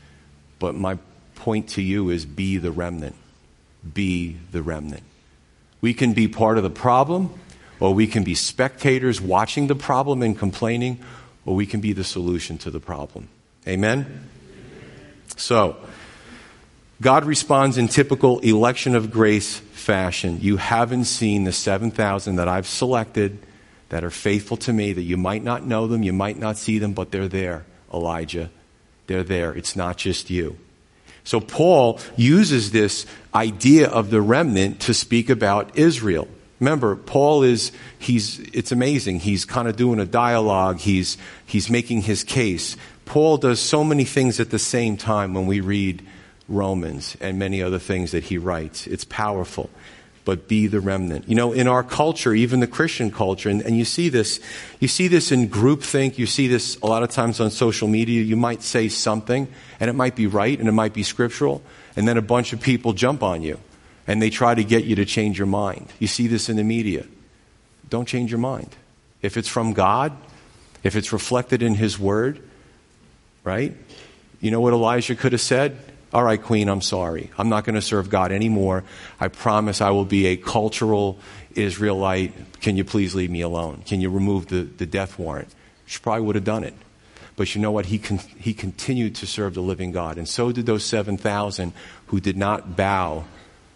But 0.59 0.75
my 0.75 0.99
point 1.35 1.68
to 1.71 1.83
you 1.83 2.11
is 2.11 2.25
be 2.25 2.57
the 2.57 2.71
remnant. 2.71 3.14
Be 3.95 4.37
the 4.52 4.62
remnant. 4.62 5.02
We 5.80 5.95
can 5.95 6.12
be 6.12 6.28
part 6.28 6.57
of 6.57 6.64
the 6.64 6.71
problem, 6.71 7.38
or 7.78 7.95
we 7.95 8.07
can 8.07 8.25
be 8.25 8.35
spectators 8.35 9.21
watching 9.21 9.68
the 9.68 9.76
problem 9.76 10.23
and 10.23 10.37
complaining, 10.37 10.99
or 11.47 11.54
we 11.54 11.66
can 11.66 11.80
be 11.80 11.92
the 11.92 12.04
solution 12.04 12.59
to 12.59 12.71
the 12.71 12.80
problem. 12.80 13.28
Amen? 13.66 14.28
So, 15.37 15.76
God 17.00 17.25
responds 17.25 17.78
in 17.78 17.87
typical 17.87 18.40
election 18.40 18.97
of 18.97 19.12
grace 19.12 19.62
fashion. 19.88 20.38
You 20.42 20.59
haven't 20.59 21.07
seen 21.07 21.45
the 21.45 21.52
7,000 21.52 22.37
that 22.37 22.47
I've 22.47 22.66
selected 22.66 23.38
that 23.88 24.04
are 24.04 24.11
faithful 24.11 24.59
to 24.59 24.71
me, 24.71 24.92
that 24.92 25.00
you 25.00 25.16
might 25.16 25.42
not 25.42 25.64
know 25.64 25.87
them, 25.87 26.02
you 26.02 26.12
might 26.12 26.38
not 26.38 26.59
see 26.59 26.78
them, 26.78 26.92
but 26.92 27.11
they're 27.11 27.26
there, 27.26 27.64
Elijah. 27.90 28.50
They're 29.07 29.23
there. 29.23 29.54
It's 29.54 29.76
not 29.76 29.97
just 29.97 30.28
you. 30.28 30.59
So 31.25 31.40
Paul 31.40 32.00
uses 32.16 32.71
this 32.71 33.07
idea 33.35 33.88
of 33.88 34.11
the 34.11 34.21
remnant 34.21 34.80
to 34.80 34.92
speak 34.92 35.30
about 35.30 35.78
Israel. 35.78 36.28
Remember, 36.61 36.95
Paul 36.95 37.42
is, 37.42 37.73
he's, 37.99 38.40
it's 38.52 38.73
amazing. 38.73 39.21
He's 39.21 39.47
kind 39.47 39.68
of 39.68 39.76
doing 39.76 40.00
a 40.00 40.04
dialogue. 40.04 40.80
He's, 40.80 41.16
he's 41.47 41.71
making 41.71 42.02
his 42.02 42.25
case. 42.25 42.76
Paul 43.07 43.38
does 43.38 43.59
so 43.59 43.83
many 43.83 44.04
things 44.04 44.38
at 44.38 44.50
the 44.50 44.59
same 44.59 44.99
time 44.99 45.33
when 45.33 45.47
we 45.47 45.61
read 45.61 46.04
Romans 46.49 47.17
and 47.21 47.38
many 47.38 47.62
other 47.62 47.78
things 47.78 48.12
that 48.12 48.25
he 48.25 48.38
writes. 48.38 48.87
It's 48.87 49.05
powerful. 49.05 49.71
But 50.25 50.47
be 50.47 50.67
the 50.67 50.81
remnant. 50.81 51.26
You 51.26 51.37
know, 51.37 51.52
in 51.52 51.67
our 51.69 51.83
culture, 51.83 52.35
even 52.35 52.61
the 52.61 52.67
Christian 52.67 53.11
culture, 53.11 53.49
and, 53.49 53.62
and 53.62 53.78
you 53.78 53.87
see 53.87 54.11
this, 54.11 54.40
you 54.78 54.87
see 54.87 55.09
this 55.09 55.33
in 55.33 55.49
groupthink, 55.49 56.19
you 56.19 56.26
see 56.26 56.49
this 56.49 56.78
a 56.83 56.87
lot 56.87 57.02
of 57.02 57.09
times 57.09 57.40
on 57.40 57.50
social 57.50 57.88
media, 57.88 58.23
you 58.23 58.37
might 58.37 58.62
say 58.62 58.88
something, 58.88 59.49
and 59.81 59.88
it 59.88 59.95
might 59.95 60.17
be 60.17 60.26
right, 60.26 60.59
and 60.59 60.69
it 60.69 60.73
might 60.73 60.93
be 60.93 61.02
scriptural, 61.02 61.62
and 61.97 62.07
then 62.07 62.19
a 62.19 62.23
bunch 62.23 62.52
of 62.52 62.61
people 62.61 62.93
jump 62.93 63.23
on 63.23 63.40
you 63.40 63.59
and 64.09 64.23
they 64.23 64.31
try 64.31 64.55
to 64.55 64.64
get 64.64 64.85
you 64.85 64.97
to 64.97 65.05
change 65.05 65.38
your 65.38 65.47
mind. 65.47 65.87
You 66.00 66.07
see 66.07 66.26
this 66.26 66.49
in 66.49 66.57
the 66.57 66.64
media. 66.64 67.05
Don't 67.90 68.09
change 68.09 68.31
your 68.31 68.40
mind. 68.40 68.75
If 69.21 69.37
it's 69.37 69.49
from 69.49 69.75
God, 69.75 70.17
if 70.83 70.97
it's 70.97 71.12
reflected 71.12 71.62
in 71.62 71.75
His 71.75 71.99
Word, 71.99 72.40
right? 73.45 73.76
You 74.40 74.50
know 74.50 74.62
what 74.62 74.73
Elijah 74.73 75.14
could 75.14 75.33
have 75.33 75.43
said? 75.43 75.76
All 76.12 76.24
right, 76.24 76.42
Queen, 76.42 76.68
I'm 76.68 76.80
sorry. 76.80 77.30
I'm 77.36 77.50
not 77.50 77.64
going 77.64 77.74
to 77.74 77.82
serve 77.82 78.08
God 78.08 78.32
anymore. 78.32 78.84
I 79.20 79.28
promise 79.28 79.80
I 79.80 79.90
will 79.90 80.06
be 80.06 80.26
a 80.26 80.36
cultural 80.36 81.18
Israelite. 81.54 82.32
Can 82.60 82.76
you 82.76 82.84
please 82.84 83.14
leave 83.14 83.30
me 83.30 83.42
alone? 83.42 83.82
Can 83.84 84.00
you 84.00 84.08
remove 84.08 84.46
the, 84.46 84.62
the 84.62 84.86
death 84.86 85.18
warrant? 85.18 85.48
She 85.84 85.98
probably 85.98 86.22
would 86.22 86.34
have 86.34 86.44
done 86.44 86.64
it. 86.64 86.74
But 87.36 87.54
you 87.54 87.60
know 87.60 87.70
what? 87.70 87.86
He, 87.86 87.98
con- 87.98 88.20
he 88.38 88.54
continued 88.54 89.14
to 89.16 89.26
serve 89.26 89.54
the 89.54 89.60
living 89.60 89.92
God. 89.92 90.16
And 90.18 90.28
so 90.28 90.50
did 90.50 90.66
those 90.66 90.84
7,000 90.84 91.72
who 92.06 92.20
did 92.20 92.36
not 92.36 92.74
bow 92.74 93.24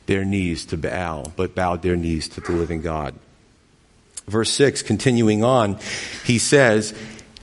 their 0.07 0.25
knees 0.25 0.65
to 0.67 0.77
Baal, 0.77 1.33
but 1.37 1.55
bowed 1.55 1.83
their 1.83 1.97
knees 1.97 2.29
to 2.31 2.41
the 2.41 2.53
living 2.53 2.81
God. 2.81 3.15
Verse 4.27 4.51
6, 4.51 4.83
continuing 4.83 5.45
on, 5.45 5.79
he 6.25 6.39
says, 6.39 6.95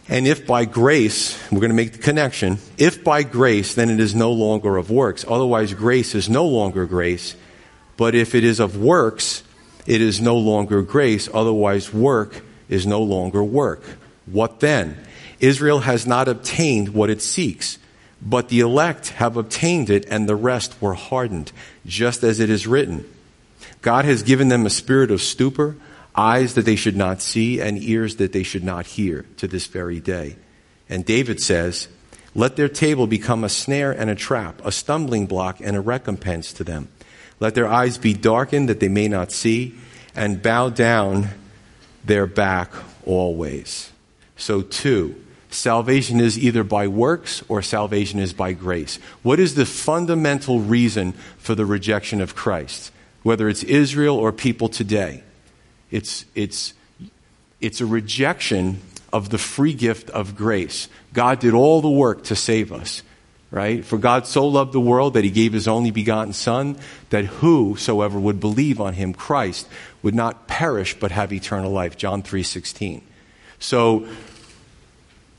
And 0.10 0.26
if 0.26 0.48
by 0.48 0.66
grace, 0.66 1.40
we're 1.52 1.60
going 1.60 1.70
to 1.70 1.76
make 1.76 1.92
the 1.92 2.00
connection, 2.00 2.58
if 2.80 3.04
by 3.04 3.22
grace, 3.22 3.76
then 3.76 3.92
it 3.92 4.00
is 4.00 4.16
no 4.16 4.32
longer 4.32 4.78
of 4.78 4.90
works. 4.90 5.24
Otherwise, 5.28 5.76
grace 5.76 6.16
is 6.16 6.28
no 6.28 6.48
longer 6.48 6.88
grace. 6.88 7.36
But 7.96 8.16
if 8.16 8.34
it 8.34 8.44
is 8.44 8.60
of 8.60 8.76
works, 8.76 9.44
it 9.86 10.02
is 10.02 10.20
no 10.20 10.38
longer 10.38 10.82
grace. 10.82 11.30
Otherwise, 11.32 11.94
work 11.94 12.42
is 12.70 12.88
no 12.88 13.04
longer 13.04 13.44
work. 13.44 13.84
What 14.26 14.62
then? 14.62 14.98
Israel 15.40 15.82
has 15.82 16.08
not 16.08 16.28
obtained 16.28 16.90
what 16.90 17.12
it 17.12 17.22
seeks. 17.22 17.78
But 18.22 18.50
the 18.50 18.62
elect 18.62 19.10
have 19.10 19.38
obtained 19.38 19.90
it, 19.90 20.06
and 20.10 20.28
the 20.28 20.36
rest 20.36 20.82
were 20.82 20.96
hardened, 20.96 21.52
just 21.86 22.24
as 22.24 22.40
it 22.40 22.50
is 22.50 22.68
written. 22.68 23.06
God 23.82 24.06
has 24.06 24.24
given 24.24 24.50
them 24.50 24.66
a 24.66 24.70
spirit 24.72 25.12
of 25.12 25.22
stupor, 25.22 25.78
eyes 26.20 26.56
that 26.56 26.66
they 26.66 26.76
should 26.76 26.98
not 26.98 27.22
see, 27.22 27.62
and 27.62 27.82
ears 27.82 28.18
that 28.18 28.34
they 28.34 28.44
should 28.44 28.64
not 28.64 28.86
hear 28.86 29.26
to 29.38 29.48
this 29.48 29.68
very 29.68 30.00
day. 30.00 30.36
And 30.90 31.06
David 31.06 31.40
says, 31.40 31.88
Let 32.36 32.58
their 32.58 32.68
table 32.68 33.08
become 33.08 33.44
a 33.44 33.50
snare 33.50 33.92
and 33.92 34.10
a 34.10 34.16
trap, 34.16 34.62
a 34.66 34.72
stumbling 34.72 35.28
block 35.28 35.62
and 35.62 35.78
a 35.78 35.82
recompense 35.82 36.52
to 36.54 36.64
them. 36.64 36.90
Let 37.40 37.56
their 37.56 37.68
eyes 37.68 37.98
be 37.98 38.14
darkened 38.14 38.68
that 38.68 38.82
they 38.82 38.90
may 38.90 39.08
not 39.08 39.32
see, 39.32 39.76
and 40.14 40.42
bow 40.42 40.70
down 40.70 41.30
their 42.04 42.28
back 42.28 42.72
always. 43.06 43.92
So, 44.36 44.62
too, 44.62 45.16
salvation 45.50 46.20
is 46.20 46.38
either 46.38 46.64
by 46.64 46.88
works 46.88 47.44
or 47.48 47.62
salvation 47.62 48.20
is 48.20 48.34
by 48.34 48.54
grace. 48.54 49.00
What 49.24 49.40
is 49.40 49.56
the 49.56 49.66
fundamental 49.66 50.60
reason 50.60 51.14
for 51.38 51.56
the 51.56 51.66
rejection 51.66 52.20
of 52.20 52.36
Christ? 52.36 52.92
Whether 53.24 53.48
it's 53.48 53.64
Israel 53.64 54.18
or 54.18 54.32
people 54.32 54.68
today, 54.70 55.24
it's, 55.92 56.26
it's, 56.36 56.74
it's 57.62 57.82
a 57.82 57.86
rejection 57.86 58.82
of 59.12 59.30
the 59.30 59.38
free 59.38 59.74
gift 59.74 60.10
of 60.12 60.36
grace. 60.36 60.88
God 61.14 61.40
did 61.40 61.54
all 61.54 61.82
the 61.82 61.90
work 61.90 62.26
to 62.26 62.36
save 62.36 62.72
us, 62.72 63.04
right? 63.52 63.84
For 63.84 63.98
God 63.98 64.28
so 64.28 64.48
loved 64.48 64.74
the 64.74 64.80
world 64.80 65.16
that 65.16 65.24
he 65.24 65.32
gave 65.32 65.54
his 65.54 65.68
only 65.68 65.92
begotten 65.92 66.34
Son, 66.34 66.78
that 67.10 67.26
whosoever 67.26 68.20
would 68.20 68.40
believe 68.40 68.80
on 68.80 68.94
him, 68.94 69.14
Christ, 69.14 69.68
would 70.04 70.16
not 70.16 70.48
perish 70.48 70.98
but 71.00 71.12
have 71.12 71.34
eternal 71.34 71.72
life. 71.72 71.98
John 71.98 72.22
3:16. 72.22 73.02
So 73.60 74.08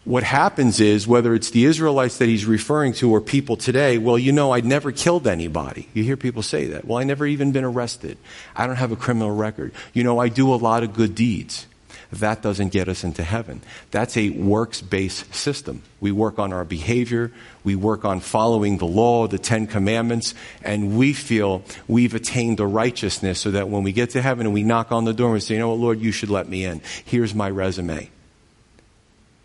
what 0.05 0.23
happens 0.23 0.81
is, 0.81 1.07
whether 1.07 1.35
it's 1.35 1.51
the 1.51 1.65
Israelites 1.67 2.19
that 2.19 2.29
he's 2.29 2.47
referring 2.47 2.95
to 2.95 3.11
or 3.11 3.21
people 3.21 3.57
today, 3.57 3.99
well, 3.99 4.19
you 4.19 4.33
know, 4.33 4.53
I 4.53 4.61
never 4.61 4.93
killed 4.93 5.27
anybody. 5.27 5.89
You 5.93 6.03
hear 6.03 6.17
people 6.17 6.43
say 6.43 6.69
that. 6.69 6.87
Well, 6.87 6.99
I 6.99 7.05
never 7.05 7.27
even 7.27 7.53
been 7.53 7.65
arrested. 7.65 8.17
I 8.57 8.67
don't 8.67 8.77
have 8.77 8.93
a 8.93 8.97
criminal 8.97 9.35
record. 9.35 9.73
You 9.93 10.03
know, 10.03 10.19
I 10.19 10.29
do 10.29 10.53
a 10.53 10.57
lot 10.57 10.83
of 10.83 10.95
good 10.95 11.15
deeds. 11.15 11.67
That 12.13 12.43
doesn't 12.43 12.71
get 12.71 12.89
us 12.89 13.05
into 13.05 13.23
heaven. 13.23 13.61
That's 13.93 14.17
a 14.17 14.31
works 14.31 14.81
based 14.81 15.33
system. 15.33 15.83
We 16.01 16.11
work 16.11 16.41
on 16.41 16.53
our 16.53 16.65
behavior, 16.65 17.31
we 17.63 17.77
work 17.77 18.05
on 18.05 18.19
following 18.19 18.79
the 18.79 18.87
law, 18.87 19.29
the 19.29 19.39
Ten 19.39 19.69
Commandments, 19.69 20.35
and 20.63 20.99
we 20.99 21.13
feel 21.13 21.63
we've 21.87 22.15
attained 22.15 22.59
a 22.59 22.67
righteousness 22.67 23.39
so 23.39 23.53
that 23.53 23.69
when 23.69 23.85
we 23.85 23.93
get 23.93 24.11
to 24.11 24.23
heaven 24.23 24.47
and 24.47 24.55
we 24.55 24.65
knock 24.65 24.91
on 24.91 25.05
the 25.05 25.13
door 25.13 25.29
and 25.29 25.35
we 25.35 25.41
say, 25.41 25.55
you 25.55 25.61
know 25.61 25.69
what, 25.69 25.79
Lord, 25.79 26.01
you 26.01 26.11
should 26.11 26.31
let 26.31 26.49
me 26.49 26.65
in. 26.65 26.81
Here's 27.05 27.33
my 27.33 27.49
resume. 27.49 28.11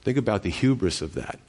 Think 0.06 0.20
about 0.20 0.44
the 0.44 0.52
hubris 0.52 1.02
of 1.02 1.16
that. 1.16 1.40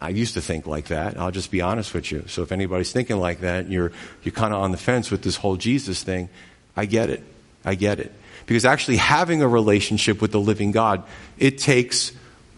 I 0.00 0.08
used 0.08 0.34
to 0.34 0.40
think 0.40 0.66
like 0.66 0.86
that. 0.86 1.16
I'll 1.16 1.30
just 1.30 1.52
be 1.52 1.60
honest 1.60 1.94
with 1.94 2.10
you. 2.10 2.24
So 2.26 2.42
if 2.42 2.50
anybody's 2.50 2.90
thinking 2.90 3.18
like 3.18 3.40
that 3.40 3.60
and 3.60 3.72
you're, 3.72 3.92
you're 4.24 4.32
kind 4.32 4.52
of 4.52 4.60
on 4.60 4.72
the 4.72 4.76
fence 4.76 5.12
with 5.12 5.22
this 5.22 5.36
whole 5.36 5.56
Jesus 5.56 6.02
thing, 6.02 6.28
I 6.76 6.86
get 6.86 7.08
it. 7.08 7.22
I 7.64 7.76
get 7.76 8.00
it. 8.00 8.12
Because 8.46 8.64
actually 8.64 8.96
having 8.96 9.42
a 9.42 9.48
relationship 9.48 10.20
with 10.20 10.32
the 10.32 10.40
living 10.40 10.72
God, 10.72 11.04
it 11.38 11.56
takes 11.58 12.10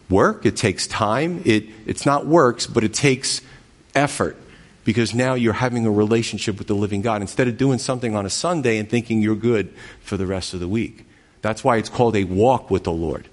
work, 0.08 0.46
it 0.46 0.56
takes 0.56 0.86
time. 0.86 1.42
It, 1.44 1.66
it's 1.84 2.06
not 2.06 2.26
works, 2.26 2.66
but 2.66 2.82
it 2.82 2.94
takes 2.94 3.42
effort. 3.94 4.38
Because 4.84 5.14
now 5.14 5.34
you're 5.34 5.52
having 5.52 5.84
a 5.84 5.90
relationship 5.90 6.56
with 6.56 6.66
the 6.66 6.74
living 6.74 7.02
God 7.02 7.20
instead 7.20 7.46
of 7.46 7.58
doing 7.58 7.78
something 7.78 8.16
on 8.16 8.24
a 8.24 8.30
Sunday 8.30 8.78
and 8.78 8.88
thinking 8.88 9.20
you're 9.20 9.36
good 9.36 9.74
for 10.00 10.16
the 10.16 10.26
rest 10.26 10.54
of 10.54 10.60
the 10.60 10.68
week. 10.68 11.04
That's 11.42 11.62
why 11.62 11.76
it's 11.76 11.90
called 11.90 12.16
a 12.16 12.24
walk 12.24 12.70
with 12.70 12.84
the 12.84 12.92
Lord. 12.92 13.28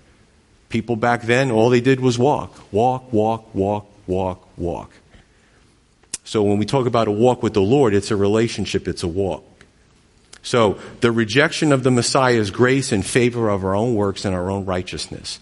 People 0.73 0.95
back 0.95 1.21
then, 1.21 1.51
all 1.51 1.69
they 1.69 1.81
did 1.81 1.99
was 1.99 2.17
walk. 2.17 2.73
Walk, 2.73 3.13
walk, 3.13 3.53
walk, 3.53 3.85
walk, 4.07 4.47
walk. 4.57 4.89
So 6.23 6.41
when 6.41 6.57
we 6.57 6.65
talk 6.65 6.87
about 6.87 7.07
a 7.07 7.11
walk 7.11 7.43
with 7.43 7.53
the 7.53 7.61
Lord, 7.61 7.93
it's 7.93 8.09
a 8.09 8.15
relationship, 8.15 8.87
it's 8.87 9.03
a 9.03 9.07
walk. 9.07 9.43
So 10.41 10.79
the 11.01 11.11
rejection 11.11 11.73
of 11.73 11.83
the 11.83 11.91
Messiah's 11.91 12.49
grace 12.49 12.91
in 12.91 13.03
favor 13.03 13.49
of 13.49 13.63
our 13.63 13.75
own 13.75 13.93
works 13.93 14.25
and 14.25 14.33
our 14.33 14.49
own 14.49 14.65
righteousness. 14.65 15.39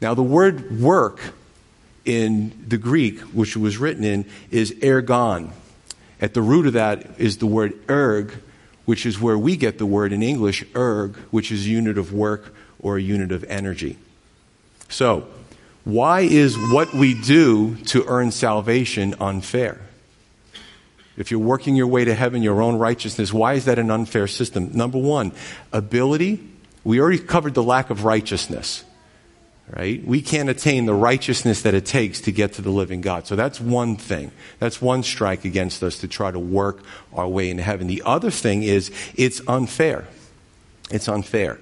Now, 0.00 0.14
the 0.14 0.22
word 0.22 0.80
work 0.80 1.20
in 2.06 2.64
the 2.66 2.78
Greek, 2.78 3.20
which 3.34 3.56
it 3.56 3.60
was 3.60 3.76
written 3.76 4.04
in, 4.04 4.24
is 4.50 4.72
ergon. 4.76 5.50
At 6.18 6.32
the 6.32 6.40
root 6.40 6.66
of 6.66 6.72
that 6.72 7.20
is 7.20 7.36
the 7.36 7.46
word 7.46 7.74
erg, 7.90 8.32
which 8.86 9.04
is 9.04 9.20
where 9.20 9.36
we 9.36 9.58
get 9.58 9.76
the 9.76 9.84
word 9.84 10.14
in 10.14 10.22
English 10.22 10.64
erg, 10.74 11.14
which 11.30 11.52
is 11.52 11.66
a 11.66 11.68
unit 11.68 11.98
of 11.98 12.14
work 12.14 12.54
or 12.80 12.96
a 12.96 13.02
unit 13.02 13.32
of 13.32 13.44
energy. 13.44 13.98
So, 14.88 15.26
why 15.84 16.22
is 16.22 16.56
what 16.58 16.92
we 16.92 17.14
do 17.14 17.76
to 17.86 18.04
earn 18.06 18.32
salvation 18.32 19.14
unfair? 19.20 19.80
If 21.16 21.30
you're 21.30 21.40
working 21.40 21.76
your 21.76 21.86
way 21.86 22.04
to 22.04 22.14
heaven, 22.14 22.42
your 22.42 22.60
own 22.60 22.76
righteousness, 22.76 23.32
why 23.32 23.54
is 23.54 23.64
that 23.64 23.78
an 23.78 23.90
unfair 23.90 24.26
system? 24.26 24.70
Number 24.74 24.98
one, 24.98 25.32
ability. 25.72 26.46
We 26.84 27.00
already 27.00 27.18
covered 27.18 27.54
the 27.54 27.62
lack 27.62 27.90
of 27.90 28.04
righteousness, 28.04 28.84
right? 29.76 30.04
We 30.04 30.20
can't 30.22 30.48
attain 30.48 30.86
the 30.86 30.94
righteousness 30.94 31.62
that 31.62 31.74
it 31.74 31.86
takes 31.86 32.20
to 32.22 32.32
get 32.32 32.54
to 32.54 32.62
the 32.62 32.70
living 32.70 33.00
God. 33.00 33.26
So 33.26 33.34
that's 33.34 33.60
one 33.60 33.96
thing. 33.96 34.30
That's 34.58 34.82
one 34.82 35.02
strike 35.02 35.44
against 35.44 35.82
us 35.82 35.98
to 36.00 36.08
try 36.08 36.30
to 36.30 36.38
work 36.38 36.80
our 37.12 37.26
way 37.26 37.48
into 37.48 37.62
heaven. 37.62 37.86
The 37.86 38.02
other 38.04 38.30
thing 38.30 38.62
is 38.62 38.90
it's 39.14 39.40
unfair. 39.48 40.04
It's 40.90 41.08
unfair. 41.08 41.58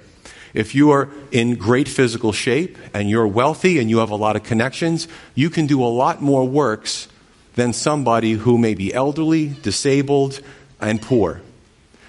If 0.54 0.74
you 0.74 0.90
are 0.92 1.08
in 1.32 1.56
great 1.56 1.88
physical 1.88 2.32
shape 2.32 2.78
and 2.94 3.10
you're 3.10 3.26
wealthy 3.26 3.80
and 3.80 3.90
you 3.90 3.98
have 3.98 4.10
a 4.10 4.16
lot 4.16 4.36
of 4.36 4.44
connections, 4.44 5.08
you 5.34 5.50
can 5.50 5.66
do 5.66 5.82
a 5.82 5.86
lot 5.86 6.22
more 6.22 6.46
works 6.46 7.08
than 7.56 7.72
somebody 7.72 8.32
who 8.32 8.56
may 8.56 8.74
be 8.74 8.94
elderly, 8.94 9.48
disabled, 9.62 10.40
and 10.80 11.02
poor. 11.02 11.42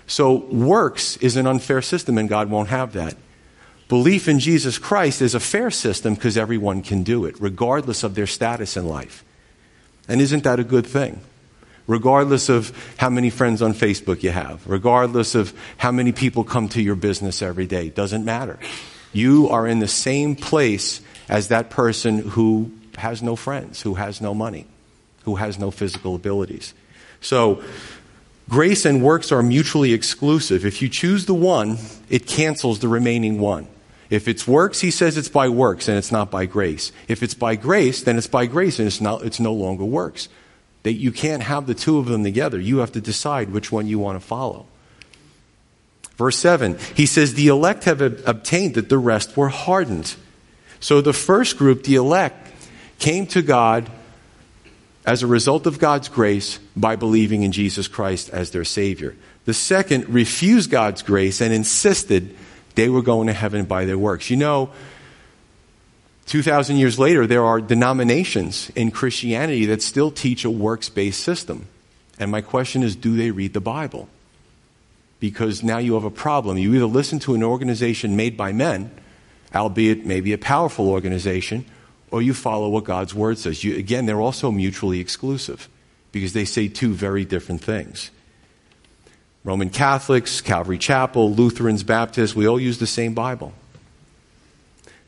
So, 0.07 0.35
works 0.35 1.17
is 1.17 1.35
an 1.35 1.47
unfair 1.47 1.81
system, 1.81 2.19
and 2.19 2.29
God 2.29 2.49
won't 2.49 2.69
have 2.69 2.93
that. 2.93 3.17
Belief 3.87 4.27
in 4.27 4.39
Jesus 4.39 4.77
Christ 4.77 5.21
is 5.21 5.33
a 5.33 5.39
fair 5.39 5.71
system 5.71 6.13
because 6.13 6.37
everyone 6.37 6.83
can 6.83 7.03
do 7.03 7.25
it, 7.25 7.35
regardless 7.39 8.03
of 8.03 8.13
their 8.13 8.27
status 8.27 8.77
in 8.77 8.87
life. 8.87 9.23
And 10.07 10.21
isn't 10.21 10.43
that 10.43 10.59
a 10.59 10.63
good 10.63 10.85
thing? 10.85 11.21
Regardless 11.87 12.49
of 12.49 12.71
how 12.97 13.09
many 13.09 13.29
friends 13.29 13.61
on 13.61 13.73
Facebook 13.73 14.23
you 14.23 14.31
have, 14.31 14.65
regardless 14.67 15.35
of 15.35 15.53
how 15.77 15.91
many 15.91 16.11
people 16.11 16.43
come 16.43 16.69
to 16.69 16.81
your 16.81 16.95
business 16.95 17.41
every 17.41 17.67
day. 17.67 17.89
Doesn't 17.89 18.25
matter. 18.25 18.59
You 19.13 19.49
are 19.49 19.67
in 19.67 19.79
the 19.79 19.87
same 19.87 20.35
place 20.35 21.01
as 21.29 21.49
that 21.49 21.69
person 21.69 22.19
who 22.19 22.71
has 22.97 23.21
no 23.21 23.35
friends, 23.35 23.81
who 23.81 23.95
has 23.95 24.21
no 24.21 24.33
money, 24.33 24.65
who 25.23 25.35
has 25.35 25.59
no 25.59 25.71
physical 25.71 26.15
abilities. 26.15 26.73
So, 27.21 27.63
Grace 28.47 28.85
and 28.85 29.01
works 29.01 29.31
are 29.31 29.41
mutually 29.41 29.93
exclusive. 29.93 30.65
If 30.65 30.81
you 30.81 30.89
choose 30.89 31.25
the 31.25 31.33
one, 31.33 31.77
it 32.09 32.27
cancels 32.27 32.79
the 32.79 32.87
remaining 32.87 33.39
one. 33.39 33.67
If 34.11 34.27
it's 34.27 34.47
works, 34.47 34.81
he 34.81 34.91
says 34.91 35.17
it's 35.17 35.29
by 35.29 35.49
works 35.49 35.87
and 35.87 35.97
it's 35.97 36.11
not 36.11 36.29
by 36.29 36.45
grace. 36.45 36.91
If 37.07 37.23
it's 37.23 37.33
by 37.33 37.55
grace, 37.55 38.03
then 38.03 38.17
it's 38.19 38.27
by 38.27 38.45
grace 38.45 38.77
and 38.77 38.87
it's, 38.87 39.01
not, 39.01 39.23
it's 39.23 39.39
no 39.39 39.53
longer 39.53 39.83
works. 39.83 40.29
That 40.85 40.93
you 40.93 41.11
can't 41.11 41.41
have 41.41 41.65
the 41.65 41.73
two 41.73 41.97
of 41.97 42.05
them 42.05 42.23
together. 42.23 42.59
You 42.59 42.77
have 42.77 42.91
to 42.91 43.01
decide 43.01 43.49
which 43.49 43.71
one 43.71 43.87
you 43.87 43.97
want 43.97 44.21
to 44.21 44.25
follow. 44.25 44.67
Verse 46.15 46.37
7, 46.37 46.77
he 46.93 47.07
says, 47.07 47.33
The 47.33 47.47
elect 47.47 47.85
have 47.85 48.01
obtained 48.01 48.75
that 48.75 48.87
the 48.87 48.99
rest 48.99 49.35
were 49.35 49.49
hardened. 49.49 50.15
So 50.79 51.01
the 51.01 51.11
first 51.11 51.57
group, 51.57 51.85
the 51.85 51.95
elect, 51.95 52.53
came 52.99 53.25
to 53.27 53.41
God 53.41 53.89
as 55.07 55.23
a 55.23 55.27
result 55.27 55.65
of 55.65 55.79
God's 55.79 56.07
grace 56.07 56.59
by 56.75 56.95
believing 56.95 57.41
in 57.41 57.51
Jesus 57.51 57.87
Christ 57.87 58.29
as 58.29 58.51
their 58.51 58.63
Savior. 58.63 59.15
The 59.45 59.55
second 59.55 60.07
refused 60.09 60.69
God's 60.69 61.01
grace 61.01 61.41
and 61.41 61.51
insisted 61.51 62.37
they 62.75 62.89
were 62.89 63.01
going 63.01 63.25
to 63.25 63.33
heaven 63.33 63.65
by 63.65 63.85
their 63.85 63.97
works. 63.97 64.29
You 64.29 64.37
know, 64.37 64.69
2,000 66.27 66.77
years 66.77 66.97
later, 66.97 67.27
there 67.27 67.45
are 67.45 67.61
denominations 67.61 68.71
in 68.75 68.91
Christianity 68.91 69.65
that 69.67 69.81
still 69.81 70.09
teach 70.09 70.43
a 70.43 70.49
works 70.49 70.89
based 70.89 71.21
system. 71.21 71.67
And 72.19 72.31
my 72.31 72.41
question 72.41 72.83
is 72.83 72.95
do 72.95 73.15
they 73.15 73.31
read 73.31 73.53
the 73.53 73.61
Bible? 73.61 74.09
Because 75.19 75.63
now 75.63 75.77
you 75.77 75.93
have 75.93 76.03
a 76.03 76.11
problem. 76.11 76.57
You 76.57 76.73
either 76.75 76.85
listen 76.85 77.19
to 77.19 77.35
an 77.35 77.43
organization 77.43 78.15
made 78.15 78.35
by 78.35 78.51
men, 78.51 78.91
albeit 79.53 80.05
maybe 80.05 80.33
a 80.33 80.37
powerful 80.37 80.89
organization, 80.89 81.65
or 82.11 82.21
you 82.21 82.33
follow 82.33 82.69
what 82.69 82.83
God's 82.83 83.13
Word 83.13 83.37
says. 83.37 83.63
You, 83.63 83.77
again, 83.77 84.05
they're 84.05 84.21
also 84.21 84.51
mutually 84.51 84.99
exclusive 84.99 85.69
because 86.11 86.33
they 86.33 86.45
say 86.45 86.67
two 86.67 86.93
very 86.93 87.25
different 87.25 87.61
things. 87.61 88.11
Roman 89.43 89.69
Catholics, 89.69 90.41
Calvary 90.41 90.79
Chapel, 90.79 91.31
Lutherans, 91.33 91.83
Baptists, 91.83 92.35
we 92.35 92.47
all 92.47 92.59
use 92.59 92.79
the 92.79 92.87
same 92.87 93.13
Bible. 93.13 93.53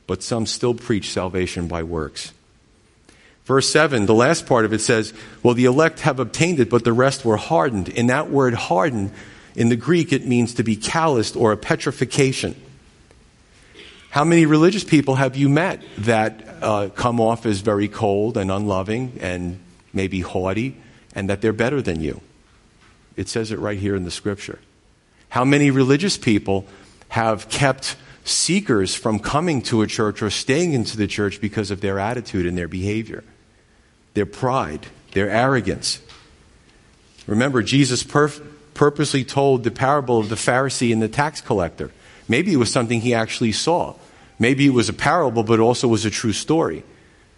But 0.08 0.24
some 0.24 0.46
still 0.46 0.74
preach 0.74 1.12
salvation 1.12 1.68
by 1.68 1.84
works. 1.84 2.34
Verse 3.46 3.70
7, 3.70 4.06
the 4.06 4.14
last 4.14 4.46
part 4.46 4.66
of 4.66 4.74
it 4.74 4.80
says, 4.80 5.14
Well, 5.44 5.54
the 5.54 5.66
elect 5.66 6.02
have 6.02 6.20
obtained 6.20 6.60
it, 6.60 6.70
but 6.70 6.84
the 6.84 6.94
rest 6.94 7.24
were 7.24 7.38
hardened. 7.38 7.90
In 7.90 8.08
that 8.08 8.30
word 8.30 8.54
hardened, 8.54 9.12
in 9.56 9.70
the 9.70 9.76
Greek, 9.76 10.12
it 10.12 10.26
means 10.26 10.56
to 10.56 10.64
be 10.64 10.76
calloused 10.76 11.36
or 11.36 11.52
a 11.52 11.58
petrification. 11.58 12.56
How 14.10 14.24
many 14.24 14.46
religious 14.46 14.84
people 14.84 15.16
have 15.16 15.36
you 15.36 15.50
met 15.50 15.82
that 16.00 16.48
uh, 16.62 16.90
come 16.90 17.20
off 17.20 17.46
as 17.46 17.62
very 17.62 17.88
cold 17.88 18.38
and 18.38 18.52
unloving 18.52 19.18
and 19.22 19.60
maybe 19.94 20.22
haughty, 20.22 20.78
and 21.14 21.30
that 21.30 21.42
they're 21.42 21.54
better 21.54 21.82
than 21.82 22.02
you. 22.02 22.22
It 23.16 23.28
says 23.28 23.52
it 23.52 23.60
right 23.60 23.80
here 23.80 23.96
in 23.96 24.04
the 24.04 24.12
scripture. 24.12 24.60
How 25.30 25.44
many 25.44 25.72
religious 25.72 26.18
people 26.18 26.66
have 27.10 27.50
kept 27.50 27.96
seekers 28.28 28.94
from 28.94 29.20
coming 29.20 29.62
to 29.64 29.82
a 29.82 29.88
church 29.88 30.22
or 30.22 30.30
staying 30.30 30.74
into 30.74 30.98
the 30.98 31.08
church 31.08 31.40
because 31.40 31.72
of 31.72 31.82
their 31.82 32.00
attitude 32.00 32.46
and 32.46 32.58
their 32.58 32.68
behavior, 32.68 33.24
their 34.14 34.26
pride, 34.26 34.88
their 35.14 35.30
arrogance? 35.30 36.02
Remember, 37.26 37.62
Jesus 37.62 38.04
perf- 38.04 38.46
purposely 38.74 39.24
told 39.24 39.64
the 39.64 39.72
parable 39.72 40.20
of 40.20 40.30
the 40.30 40.36
Pharisee 40.36 40.94
and 40.94 41.02
the 41.02 41.08
tax 41.08 41.42
collector. 41.42 41.92
Maybe 42.28 42.54
it 42.54 42.58
was 42.58 42.72
something 42.72 43.02
he 43.02 43.14
actually 43.14 43.54
saw. 43.54 43.96
Maybe 44.40 44.68
it 44.68 44.74
was 44.74 44.90
a 44.90 44.94
parable, 44.94 45.44
but 45.44 45.60
also 45.60 45.88
was 45.88 46.06
a 46.06 46.12
true 46.12 46.34
story. 46.34 46.84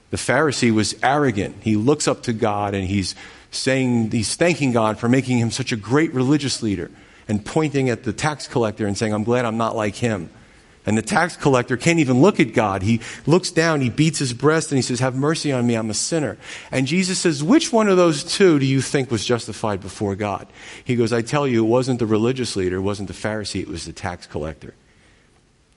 The 0.10 0.18
Pharisee 0.18 0.74
was 0.74 0.96
arrogant. 1.04 1.58
He 1.62 1.76
looks 1.76 2.08
up 2.08 2.24
to 2.24 2.34
God 2.34 2.74
and 2.74 2.88
he's 2.88 3.16
saying, 3.52 4.12
he's 4.12 4.36
thanking 4.36 4.72
God 4.72 5.00
for 5.00 5.08
making 5.08 5.38
him 5.38 5.52
such 5.52 5.72
a 5.72 5.76
great 5.76 6.14
religious 6.14 6.62
leader 6.62 6.90
and 7.28 7.46
pointing 7.46 7.90
at 7.90 8.04
the 8.04 8.14
tax 8.14 8.48
collector 8.48 8.88
and 8.88 8.98
saying, 8.98 9.14
I'm 9.14 9.24
glad 9.24 9.46
I'm 9.46 9.58
not 9.58 9.76
like 9.76 9.96
him. 9.96 10.30
And 10.90 10.98
the 10.98 11.04
tax 11.04 11.38
collector 11.38 11.78
can't 11.78 12.00
even 12.00 12.20
look 12.20 12.40
at 12.40 12.56
God. 12.56 12.82
He 12.82 13.00
looks 13.28 13.52
down, 13.52 13.80
he 13.80 13.92
beats 13.92 14.18
his 14.18 14.34
breast, 14.34 14.72
and 14.72 14.78
he 14.78 14.82
says, 14.82 15.00
Have 15.02 15.14
mercy 15.14 15.52
on 15.52 15.68
me, 15.68 15.76
I'm 15.76 15.92
a 15.92 15.94
sinner. 15.94 16.36
And 16.72 16.88
Jesus 16.88 17.20
says, 17.20 17.44
Which 17.44 17.72
one 17.72 17.88
of 17.90 17.96
those 17.96 18.24
two 18.24 18.58
do 18.58 18.66
you 18.66 18.82
think 18.82 19.12
was 19.12 19.24
justified 19.24 19.82
before 19.82 20.16
God? 20.16 20.48
He 20.84 20.96
goes, 20.96 21.14
I 21.14 21.22
tell 21.22 21.48
you, 21.48 21.64
it 21.64 21.68
wasn't 21.68 22.00
the 22.00 22.08
religious 22.08 22.56
leader, 22.56 22.78
it 22.78 22.82
wasn't 22.82 23.08
the 23.08 23.14
Pharisee, 23.14 23.62
it 23.62 23.68
was 23.68 23.86
the 23.86 23.94
tax 23.94 24.26
collector. 24.26 24.74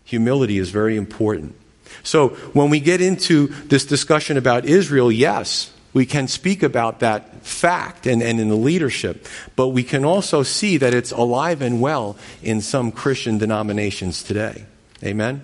Humility 0.04 0.56
is 0.56 0.70
very 0.70 0.96
important. 0.96 1.56
So 2.02 2.28
when 2.54 2.70
we 2.70 2.80
get 2.80 3.02
into 3.02 3.48
this 3.66 3.84
discussion 3.84 4.38
about 4.38 4.64
Israel, 4.64 5.12
yes, 5.12 5.74
we 5.92 6.06
can 6.06 6.26
speak 6.26 6.62
about 6.62 7.00
that 7.00 7.44
fact 7.44 8.06
and, 8.06 8.22
and 8.22 8.40
in 8.40 8.48
the 8.48 8.54
leadership, 8.54 9.26
but 9.56 9.68
we 9.68 9.82
can 9.82 10.06
also 10.06 10.42
see 10.42 10.78
that 10.78 10.94
it's 10.94 11.12
alive 11.12 11.60
and 11.60 11.82
well 11.82 12.16
in 12.42 12.62
some 12.62 12.90
Christian 12.90 13.36
denominations 13.36 14.22
today. 14.22 14.64
Amen? 15.02 15.42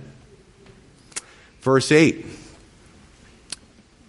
Verse 1.60 1.90
8. 1.90 2.24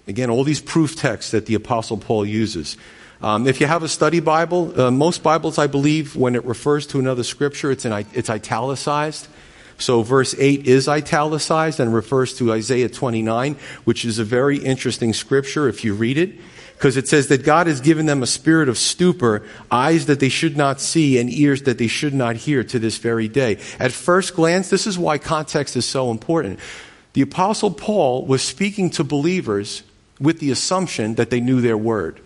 Again, 0.07 0.29
all 0.29 0.43
these 0.43 0.61
proof 0.61 0.95
texts 0.95 1.31
that 1.31 1.45
the 1.45 1.55
Apostle 1.55 1.97
Paul 1.97 2.25
uses. 2.25 2.77
Um, 3.21 3.47
if 3.47 3.59
you 3.59 3.67
have 3.67 3.83
a 3.83 3.87
study 3.87 4.19
Bible, 4.19 4.79
uh, 4.79 4.91
most 4.91 5.23
Bibles, 5.23 5.57
I 5.57 5.67
believe, 5.67 6.15
when 6.15 6.35
it 6.35 6.45
refers 6.45 6.87
to 6.87 6.99
another 6.99 7.23
scripture, 7.23 7.69
it's, 7.69 7.85
it's 7.85 8.29
italicized. 8.29 9.27
So 9.77 10.03
verse 10.03 10.35
8 10.37 10.67
is 10.67 10.87
italicized 10.87 11.79
and 11.79 11.93
refers 11.93 12.37
to 12.37 12.51
Isaiah 12.51 12.89
29, 12.89 13.55
which 13.85 14.05
is 14.05 14.19
a 14.19 14.23
very 14.23 14.57
interesting 14.57 15.13
scripture 15.13 15.67
if 15.67 15.83
you 15.83 15.93
read 15.93 16.17
it, 16.17 16.35
because 16.79 16.95
it 16.95 17.09
says 17.09 17.27
that 17.27 17.43
God 17.43 17.67
has 17.67 17.81
given 17.81 18.05
them 18.05 18.23
a 18.23 18.25
spirit 18.25 18.69
of 18.69 18.77
stupor, 18.77 19.43
eyes 19.69 20.05
that 20.05 20.21
they 20.21 20.29
should 20.29 20.55
not 20.55 20.79
see 20.79 21.19
and 21.19 21.29
ears 21.29 21.63
that 21.63 21.77
they 21.77 21.87
should 21.87 22.13
not 22.13 22.37
hear 22.37 22.63
to 22.63 22.79
this 22.79 22.99
very 22.99 23.27
day. 23.27 23.59
At 23.79 23.91
first 23.91 24.33
glance, 24.33 24.69
this 24.69 24.87
is 24.87 24.97
why 24.97 25.17
context 25.17 25.75
is 25.75 25.85
so 25.85 26.09
important. 26.09 26.57
The 27.11 27.21
apostle 27.21 27.71
Paul 27.71 28.25
was 28.25 28.41
speaking 28.41 28.91
to 28.91 29.03
believers 29.03 29.83
with 30.21 30.39
the 30.39 30.51
assumption 30.51 31.15
that 31.15 31.31
they 31.31 31.41
knew 31.41 31.59
their 31.59 31.77
word. 31.77 32.21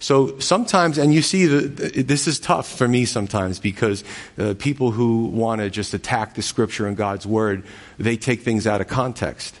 So 0.00 0.38
sometimes, 0.38 0.98
and 0.98 1.14
you 1.14 1.22
see, 1.22 1.46
the, 1.46 2.02
this 2.02 2.28
is 2.28 2.40
tough 2.40 2.70
for 2.70 2.86
me 2.86 3.06
sometimes 3.06 3.58
because 3.58 4.04
uh, 4.36 4.52
people 4.58 4.90
who 4.90 5.24
want 5.24 5.62
to 5.62 5.70
just 5.70 5.94
attack 5.94 6.34
the 6.34 6.42
scripture 6.42 6.86
and 6.86 6.94
God's 6.94 7.26
word, 7.26 7.64
they 7.96 8.18
take 8.18 8.42
things 8.42 8.66
out 8.66 8.82
of 8.82 8.88
context. 8.88 9.58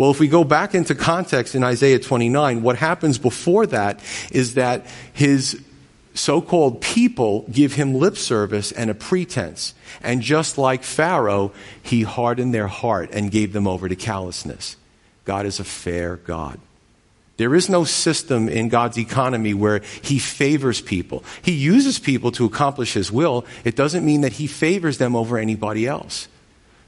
Well, 0.00 0.10
if 0.10 0.18
we 0.18 0.28
go 0.28 0.44
back 0.44 0.74
into 0.74 0.94
context 0.94 1.54
in 1.54 1.62
Isaiah 1.62 1.98
29, 1.98 2.62
what 2.62 2.76
happens 2.76 3.18
before 3.18 3.66
that 3.66 4.00
is 4.32 4.54
that 4.54 4.86
his 5.12 5.60
so 6.14 6.40
called 6.40 6.80
people 6.80 7.44
give 7.52 7.74
him 7.74 7.92
lip 7.92 8.16
service 8.16 8.72
and 8.72 8.88
a 8.88 8.94
pretense. 8.94 9.74
And 10.02 10.22
just 10.22 10.56
like 10.56 10.84
Pharaoh, 10.84 11.52
he 11.82 12.02
hardened 12.02 12.54
their 12.54 12.66
heart 12.66 13.10
and 13.12 13.30
gave 13.30 13.52
them 13.52 13.66
over 13.66 13.90
to 13.90 13.94
callousness. 13.94 14.78
God 15.26 15.44
is 15.44 15.60
a 15.60 15.64
fair 15.64 16.16
God. 16.16 16.58
There 17.36 17.54
is 17.54 17.68
no 17.68 17.84
system 17.84 18.48
in 18.48 18.70
God's 18.70 18.96
economy 18.96 19.52
where 19.52 19.80
He 20.00 20.18
favors 20.18 20.80
people. 20.80 21.24
He 21.42 21.52
uses 21.52 21.98
people 21.98 22.32
to 22.32 22.46
accomplish 22.46 22.94
His 22.94 23.12
will. 23.12 23.44
It 23.64 23.76
doesn't 23.76 24.06
mean 24.06 24.22
that 24.22 24.32
He 24.32 24.46
favors 24.46 24.96
them 24.96 25.14
over 25.14 25.36
anybody 25.36 25.86
else. 25.86 26.26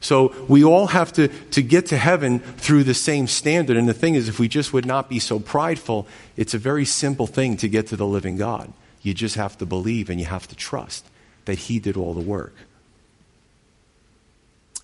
So 0.03 0.35
we 0.49 0.65
all 0.65 0.89
have 0.89 1.13
to, 1.13 1.29
to 1.29 1.63
get 1.63 1.87
to 1.87 1.97
heaven 1.97 2.41
through 2.41 2.83
the 2.83 2.93
same 2.93 3.29
standard. 3.29 3.77
And 3.77 3.89
the 3.89 3.95
thing 3.95 4.17
is, 4.17 4.29
if 4.29 4.41
we 4.41 4.49
just 4.49 4.73
would 4.73 4.85
not 4.85 5.09
be 5.09 5.21
so 5.21 5.39
prideful, 5.39 6.09
it's 6.37 6.55
a 6.55 6.59
very 6.59 6.85
simple 6.85 7.29
thing 7.29 7.57
to 7.59 7.69
get 7.69 7.87
to 7.87 7.97
the 7.97 8.07
living 8.07 8.37
God. 8.37 8.73
You 9.03 9.15
just 9.15 9.37
have 9.37 9.57
to 9.59 9.67
believe 9.67 10.11
and 10.11 10.19
you 10.19 10.27
have 10.27 10.49
to 10.49 10.57
trust 10.57 11.07
that 11.45 11.57
He 11.57 11.79
did 11.79 11.97
all 11.97 12.15
the 12.15 12.21
work. 12.21 12.53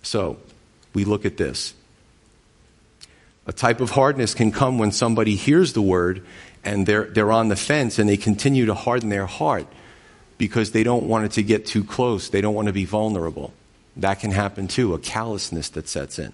So 0.01 0.37
we 0.93 1.03
look 1.03 1.25
at 1.25 1.35
this. 1.35 1.73
A 3.45 3.51
type 3.51 3.81
of 3.81 3.91
hardness 3.91 4.33
can 4.33 4.53
come 4.53 4.77
when 4.77 4.93
somebody 4.93 5.35
hears 5.35 5.73
the 5.73 5.81
word 5.81 6.25
and 6.63 6.85
they're, 6.85 7.05
they're 7.05 7.31
on 7.31 7.49
the 7.49 7.57
fence 7.57 7.99
and 7.99 8.07
they 8.07 8.17
continue 8.17 8.67
to 8.67 8.73
harden 8.73 9.09
their 9.09 9.25
heart 9.25 9.67
because 10.37 10.71
they 10.71 10.83
don't 10.83 11.07
want 11.07 11.25
it 11.25 11.31
to 11.33 11.43
get 11.43 11.65
too 11.65 11.83
close. 11.83 12.29
They 12.29 12.39
don't 12.39 12.55
want 12.55 12.67
to 12.67 12.73
be 12.73 12.85
vulnerable. 12.85 13.53
That 13.97 14.19
can 14.19 14.31
happen 14.31 14.67
too, 14.67 14.93
a 14.93 14.99
callousness 14.99 15.69
that 15.69 15.87
sets 15.87 16.19
in. 16.19 16.33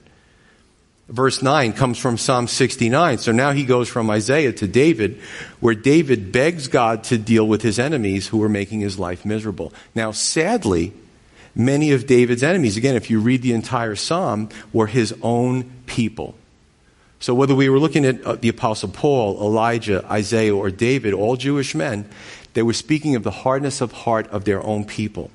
Verse 1.08 1.44
9 1.44 1.74
comes 1.74 2.00
from 2.00 2.18
Psalm 2.18 2.48
69. 2.48 3.20
So 3.20 3.32
now 3.32 3.52
he 3.52 3.64
goes 3.64 3.88
from 3.88 4.10
Isaiah 4.10 4.54
to 4.54 4.68
David, 4.68 5.20
where 5.60 5.76
David 5.76 6.32
begs 6.32 6.68
God 6.68 7.04
to 7.06 7.18
deal 7.18 7.48
with 7.48 7.62
his 7.62 7.78
enemies 7.78 8.28
who 8.28 8.42
are 8.42 8.50
making 8.50 8.80
his 8.80 8.98
life 8.98 9.24
miserable. 9.24 9.72
Now, 9.94 10.12
sadly, 10.12 10.94
many 11.54 11.92
of 11.92 12.08
David's 12.08 12.42
enemies, 12.42 12.76
again, 12.76 12.96
if 12.96 13.12
you 13.12 13.20
read 13.20 13.44
the 13.44 13.54
entire 13.54 13.96
psalm, 13.96 14.50
were 14.74 14.88
his 14.88 15.14
own 15.22 15.72
people. 15.86 16.34
So, 17.20 17.34
whether 17.34 17.56
we 17.56 17.70
were 17.70 17.80
looking 17.80 18.06
at 18.06 18.22
uh, 18.24 18.36
the 18.36 18.50
Apostle 18.50 18.90
Paul, 18.90 19.40
Elijah, 19.40 20.06
Isaiah, 20.12 20.56
or 20.56 20.70
David, 20.70 21.14
all 21.14 21.38
Jewish 21.38 21.74
men, 21.74 22.10
they 22.54 22.64
were 22.64 22.74
speaking 22.74 23.16
of 23.16 23.24
the 23.24 23.32
hardness 23.32 23.82
of 23.82 23.92
heart 23.92 24.28
of 24.28 24.46
their 24.46 24.64
own 24.64 24.86
people, 24.86 25.32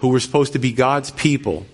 who 0.00 0.08
were 0.08 0.20
supposed 0.20 0.54
to 0.54 0.58
be 0.58 0.72
God's 0.72 1.10
people, 1.12 1.66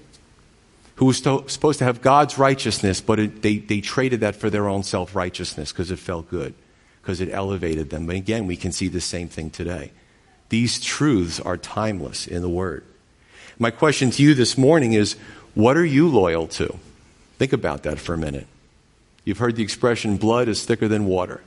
who 0.96 1.06
were 1.06 1.14
supposed 1.14 1.78
to 1.78 1.84
have 1.84 2.02
God's 2.02 2.38
righteousness, 2.38 3.00
but 3.00 3.18
it, 3.18 3.42
they, 3.42 3.58
they 3.58 3.80
traded 3.80 4.20
that 4.20 4.36
for 4.36 4.50
their 4.50 4.68
own 4.68 4.82
self 4.82 5.14
righteousness 5.14 5.72
because 5.72 5.90
it 5.90 5.98
felt 5.98 6.28
good, 6.28 6.54
because 7.00 7.20
it 7.20 7.30
elevated 7.30 7.90
them. 7.90 8.06
But 8.06 8.16
again, 8.16 8.46
we 8.46 8.56
can 8.56 8.72
see 8.72 8.88
the 8.88 9.00
same 9.00 9.28
thing 9.28 9.50
today. 9.50 9.92
These 10.48 10.80
truths 10.80 11.40
are 11.40 11.56
timeless 11.56 12.26
in 12.26 12.42
the 12.42 12.48
Word. 12.48 12.84
My 13.58 13.70
question 13.70 14.10
to 14.10 14.22
you 14.22 14.34
this 14.34 14.58
morning 14.58 14.92
is 14.92 15.16
what 15.54 15.76
are 15.76 15.84
you 15.84 16.08
loyal 16.08 16.46
to? 16.48 16.78
Think 17.38 17.52
about 17.52 17.84
that 17.84 17.98
for 17.98 18.14
a 18.14 18.18
minute. 18.18 18.46
You've 19.24 19.38
heard 19.38 19.56
the 19.56 19.62
expression, 19.62 20.16
blood 20.16 20.48
is 20.48 20.64
thicker 20.64 20.88
than 20.88 21.06
water. 21.06 21.42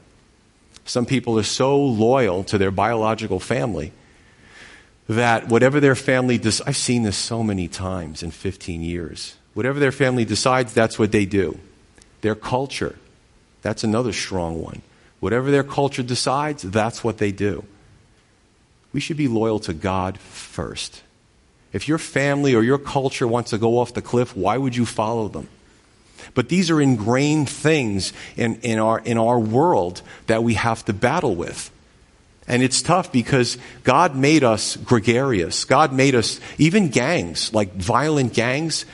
Some 0.86 1.06
people 1.06 1.38
are 1.38 1.44
so 1.44 1.78
loyal 1.78 2.44
to 2.46 2.58
their 2.58 2.72
biological 2.72 3.40
family 3.40 3.92
that 5.10 5.48
whatever 5.48 5.80
their 5.80 5.96
family 5.96 6.38
does, 6.38 6.62
I've 6.62 6.78
seen 6.78 7.02
this 7.02 7.18
so 7.18 7.42
many 7.42 7.68
times 7.68 8.22
in 8.22 8.30
15 8.30 8.84
years. 8.84 9.36
Whatever 9.56 9.80
their 9.80 9.92
family 9.92 10.24
decides, 10.24 10.72
that's 10.72 11.00
what 11.00 11.12
they 11.12 11.26
do. 11.26 11.60
Their 12.22 12.36
culture, 12.36 12.96
that's 13.64 13.84
another 13.84 14.14
strong 14.14 14.62
one. 14.62 14.84
Whatever 15.20 15.50
their 15.50 15.64
culture 15.64 16.04
decides, 16.04 16.62
that's 16.62 17.04
what 17.04 17.18
they 17.18 17.32
do. 17.32 17.66
We 18.94 19.00
should 19.00 19.18
be 19.18 19.28
loyal 19.28 19.60
to 19.62 19.74
God 19.74 20.20
first. 20.20 21.02
If 21.74 21.88
your 21.88 21.98
family 21.98 22.54
or 22.54 22.62
your 22.62 22.78
culture 22.78 23.28
wants 23.28 23.50
to 23.50 23.58
go 23.58 23.80
off 23.80 23.96
the 23.96 24.02
cliff, 24.04 24.38
why 24.38 24.58
would 24.58 24.76
you 24.76 24.86
follow 24.86 25.28
them? 25.28 25.48
But 26.36 26.50
these 26.50 26.70
are 26.70 26.80
ingrained 26.80 27.50
things 27.50 28.14
in, 28.38 28.56
in, 28.62 28.78
our, 28.78 29.00
in 29.00 29.18
our 29.18 29.40
world 29.40 30.04
that 30.28 30.44
we 30.44 30.54
have 30.54 30.86
to 30.86 30.94
battle 30.94 31.36
with. 31.36 31.72
And 32.50 32.64
it's 32.64 32.82
tough 32.82 33.12
because 33.12 33.60
God 33.84 34.16
made 34.16 34.44
us 34.44 34.76
gregarious. 34.76 35.66
God 35.66 35.94
made 35.94 36.16
us, 36.16 36.40
even 36.58 36.90
gangs, 36.90 37.54
like 37.54 37.76
violent 37.76 38.34
gangs, 38.34 38.86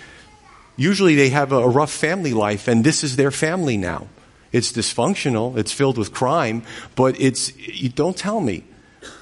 usually 0.76 1.16
they 1.16 1.30
have 1.30 1.54
a 1.54 1.68
rough 1.68 1.92
family 1.92 2.34
life, 2.34 2.68
and 2.68 2.84
this 2.84 3.04
is 3.04 3.16
their 3.16 3.32
family 3.32 3.78
now. 3.78 4.08
It's 4.52 4.72
dysfunctional, 4.72 5.58
it's 5.58 5.72
filled 5.72 5.98
with 5.98 6.14
crime, 6.14 6.64
but 6.96 7.20
it's, 7.20 7.56
you 7.58 7.90
don't 7.90 8.16
tell 8.16 8.42
me. 8.42 8.64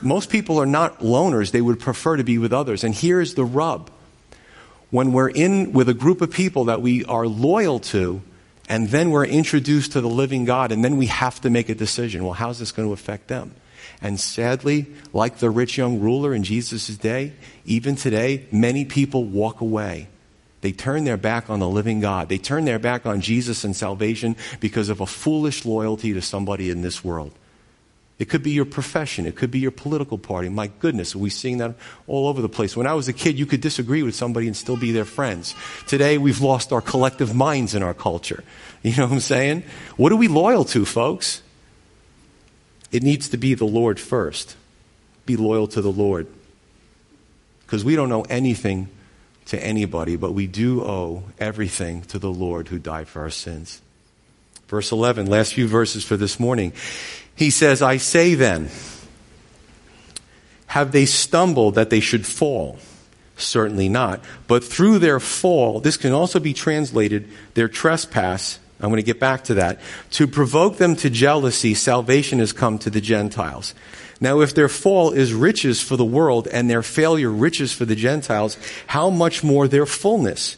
Most 0.01 0.29
people 0.29 0.59
are 0.59 0.65
not 0.65 0.99
loners, 0.99 1.51
they 1.51 1.61
would 1.61 1.79
prefer 1.79 2.17
to 2.17 2.23
be 2.23 2.37
with 2.37 2.53
others. 2.53 2.83
And 2.83 2.93
here's 2.93 3.35
the 3.35 3.45
rub 3.45 3.91
when 4.89 5.11
we're 5.11 5.29
in 5.29 5.73
with 5.73 5.89
a 5.89 5.93
group 5.93 6.21
of 6.21 6.31
people 6.31 6.65
that 6.65 6.81
we 6.81 7.03
are 7.05 7.25
loyal 7.25 7.79
to, 7.79 8.21
and 8.69 8.89
then 8.89 9.09
we're 9.09 9.25
introduced 9.25 9.91
to 9.93 10.01
the 10.01 10.09
living 10.09 10.45
God, 10.45 10.71
and 10.71 10.83
then 10.83 10.97
we 10.97 11.07
have 11.07 11.41
to 11.41 11.49
make 11.49 11.69
a 11.69 11.75
decision. 11.75 12.23
Well, 12.23 12.33
how's 12.33 12.59
this 12.59 12.71
going 12.71 12.87
to 12.87 12.93
affect 12.93 13.27
them? 13.27 13.55
And 14.01 14.19
sadly, 14.19 14.87
like 15.13 15.37
the 15.37 15.49
rich 15.49 15.77
young 15.77 15.99
ruler 15.99 16.33
in 16.33 16.43
Jesus' 16.43 16.87
day, 16.97 17.33
even 17.65 17.95
today, 17.95 18.45
many 18.51 18.85
people 18.85 19.23
walk 19.23 19.61
away. 19.61 20.07
They 20.61 20.71
turn 20.71 21.03
their 21.03 21.17
back 21.17 21.49
on 21.49 21.59
the 21.59 21.67
living 21.67 21.99
God. 21.99 22.29
They 22.29 22.37
turn 22.37 22.63
their 22.63 22.79
back 22.79 23.05
on 23.05 23.19
Jesus 23.19 23.65
and 23.65 23.75
salvation 23.75 24.37
because 24.61 24.87
of 24.87 25.01
a 25.01 25.05
foolish 25.05 25.65
loyalty 25.65 26.13
to 26.13 26.21
somebody 26.21 26.69
in 26.69 26.81
this 26.81 27.03
world. 27.03 27.33
It 28.17 28.29
could 28.29 28.43
be 28.43 28.51
your 28.51 28.63
profession. 28.63 29.25
It 29.25 29.35
could 29.35 29.51
be 29.51 29.59
your 29.59 29.71
political 29.71 30.17
party. 30.17 30.47
My 30.47 30.67
goodness, 30.67 31.15
are 31.15 31.19
we 31.19 31.29
seeing 31.29 31.57
that 31.57 31.75
all 32.07 32.29
over 32.29 32.41
the 32.41 32.47
place? 32.47 32.77
When 32.77 32.87
I 32.87 32.93
was 32.93 33.09
a 33.09 33.13
kid, 33.13 33.37
you 33.37 33.45
could 33.45 33.59
disagree 33.59 34.03
with 34.03 34.15
somebody 34.15 34.47
and 34.47 34.55
still 34.55 34.77
be 34.77 34.93
their 34.93 35.03
friends. 35.03 35.53
Today, 35.87 36.17
we've 36.17 36.39
lost 36.39 36.71
our 36.71 36.79
collective 36.79 37.35
minds 37.35 37.75
in 37.75 37.83
our 37.83 37.93
culture. 37.93 38.45
You 38.83 38.95
know 38.95 39.03
what 39.03 39.11
I'm 39.11 39.19
saying? 39.19 39.63
What 39.97 40.13
are 40.13 40.15
we 40.15 40.29
loyal 40.29 40.63
to, 40.65 40.85
folks? 40.85 41.42
It 42.93 43.03
needs 43.03 43.27
to 43.29 43.37
be 43.37 43.55
the 43.55 43.65
Lord 43.65 43.99
first. 43.99 44.55
Be 45.25 45.35
loyal 45.35 45.67
to 45.67 45.81
the 45.81 45.91
Lord. 45.91 46.27
Because 47.65 47.83
we 47.83 47.95
don't 47.95 48.11
owe 48.11 48.21
anything 48.29 48.87
to 49.47 49.61
anybody, 49.61 50.15
but 50.15 50.31
we 50.31 50.47
do 50.47 50.81
owe 50.83 51.23
everything 51.39 52.03
to 52.03 52.19
the 52.19 52.31
Lord 52.31 52.69
who 52.69 52.79
died 52.79 53.07
for 53.07 53.23
our 53.23 53.29
sins. 53.29 53.81
Verse 54.67 54.91
11, 54.91 55.25
last 55.25 55.55
few 55.55 55.67
verses 55.67 56.05
for 56.05 56.15
this 56.15 56.39
morning. 56.39 56.71
He 57.35 57.49
says, 57.49 57.81
I 57.81 57.97
say 57.97 58.35
then, 58.35 58.69
have 60.67 60.91
they 60.91 61.05
stumbled 61.05 61.75
that 61.75 61.89
they 61.89 61.99
should 61.99 62.25
fall? 62.25 62.77
Certainly 63.35 63.89
not. 63.89 64.23
But 64.47 64.63
through 64.63 64.99
their 64.99 65.19
fall, 65.19 65.79
this 65.79 65.97
can 65.97 66.13
also 66.13 66.39
be 66.39 66.53
translated 66.53 67.27
their 67.55 67.67
trespass. 67.67 68.59
I'm 68.83 68.89
going 68.89 68.97
to 68.97 69.03
get 69.03 69.19
back 69.19 69.45
to 69.45 69.53
that. 69.55 69.79
To 70.11 70.27
provoke 70.27 70.77
them 70.77 70.97
to 70.97 71.09
jealousy, 71.09 71.73
salvation 71.73 72.39
has 72.39 72.51
come 72.51 72.77
to 72.79 72.89
the 72.89 72.99
Gentiles. 72.99 73.73
Now, 74.19 74.41
if 74.41 74.53
their 74.53 74.69
fall 74.69 75.11
is 75.11 75.33
riches 75.33 75.81
for 75.81 75.95
the 75.95 76.05
world 76.05 76.47
and 76.49 76.69
their 76.69 76.83
failure 76.83 77.31
riches 77.31 77.71
for 77.71 77.85
the 77.85 77.95
Gentiles, 77.95 78.57
how 78.87 79.09
much 79.09 79.43
more 79.43 79.67
their 79.67 79.85
fullness? 79.85 80.57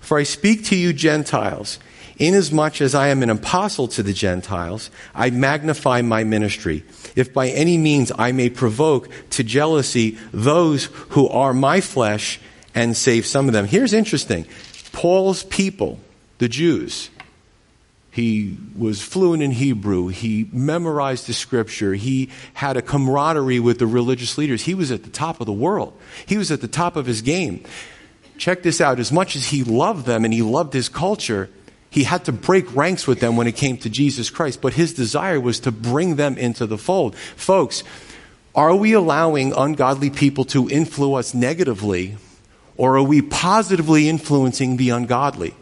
For 0.00 0.18
I 0.18 0.22
speak 0.22 0.64
to 0.66 0.76
you, 0.76 0.92
Gentiles. 0.92 1.78
Inasmuch 2.18 2.80
as 2.80 2.94
I 2.94 3.08
am 3.08 3.22
an 3.22 3.28
apostle 3.28 3.88
to 3.88 4.02
the 4.02 4.14
Gentiles, 4.14 4.90
I 5.14 5.28
magnify 5.28 6.00
my 6.00 6.24
ministry. 6.24 6.82
If 7.14 7.34
by 7.34 7.48
any 7.50 7.76
means 7.76 8.10
I 8.16 8.32
may 8.32 8.48
provoke 8.48 9.10
to 9.30 9.44
jealousy 9.44 10.16
those 10.32 10.86
who 11.10 11.28
are 11.28 11.52
my 11.52 11.82
flesh 11.82 12.40
and 12.74 12.96
save 12.96 13.26
some 13.26 13.48
of 13.48 13.52
them. 13.52 13.66
Here's 13.66 13.92
interesting. 13.92 14.46
Paul's 14.92 15.42
people, 15.44 16.00
the 16.38 16.48
Jews, 16.48 17.10
he 18.16 18.56
was 18.74 19.02
fluent 19.02 19.42
in 19.42 19.50
Hebrew. 19.50 20.08
He 20.08 20.48
memorized 20.50 21.26
the 21.26 21.34
scripture. 21.34 21.92
He 21.92 22.30
had 22.54 22.78
a 22.78 22.80
camaraderie 22.80 23.60
with 23.60 23.78
the 23.78 23.86
religious 23.86 24.38
leaders. 24.38 24.62
He 24.62 24.72
was 24.72 24.90
at 24.90 25.02
the 25.02 25.10
top 25.10 25.38
of 25.38 25.44
the 25.44 25.52
world. 25.52 25.92
He 26.24 26.38
was 26.38 26.50
at 26.50 26.62
the 26.62 26.66
top 26.66 26.96
of 26.96 27.04
his 27.04 27.20
game. 27.20 27.62
Check 28.38 28.62
this 28.62 28.80
out. 28.80 28.98
As 28.98 29.12
much 29.12 29.36
as 29.36 29.48
he 29.48 29.64
loved 29.64 30.06
them 30.06 30.24
and 30.24 30.32
he 30.32 30.40
loved 30.40 30.72
his 30.72 30.88
culture, 30.88 31.50
he 31.90 32.04
had 32.04 32.24
to 32.24 32.32
break 32.32 32.74
ranks 32.74 33.06
with 33.06 33.20
them 33.20 33.36
when 33.36 33.46
it 33.46 33.54
came 33.54 33.76
to 33.76 33.90
Jesus 33.90 34.30
Christ, 34.30 34.62
but 34.62 34.72
his 34.72 34.94
desire 34.94 35.38
was 35.38 35.60
to 35.60 35.70
bring 35.70 36.16
them 36.16 36.38
into 36.38 36.64
the 36.64 36.78
fold. 36.78 37.14
Folks, 37.16 37.84
are 38.54 38.74
we 38.74 38.94
allowing 38.94 39.52
ungodly 39.52 40.08
people 40.08 40.46
to 40.46 40.70
influence 40.70 41.28
us 41.28 41.34
negatively, 41.34 42.16
or 42.78 42.96
are 42.96 43.02
we 43.02 43.20
positively 43.20 44.08
influencing 44.08 44.78
the 44.78 44.88
ungodly? 44.88 45.54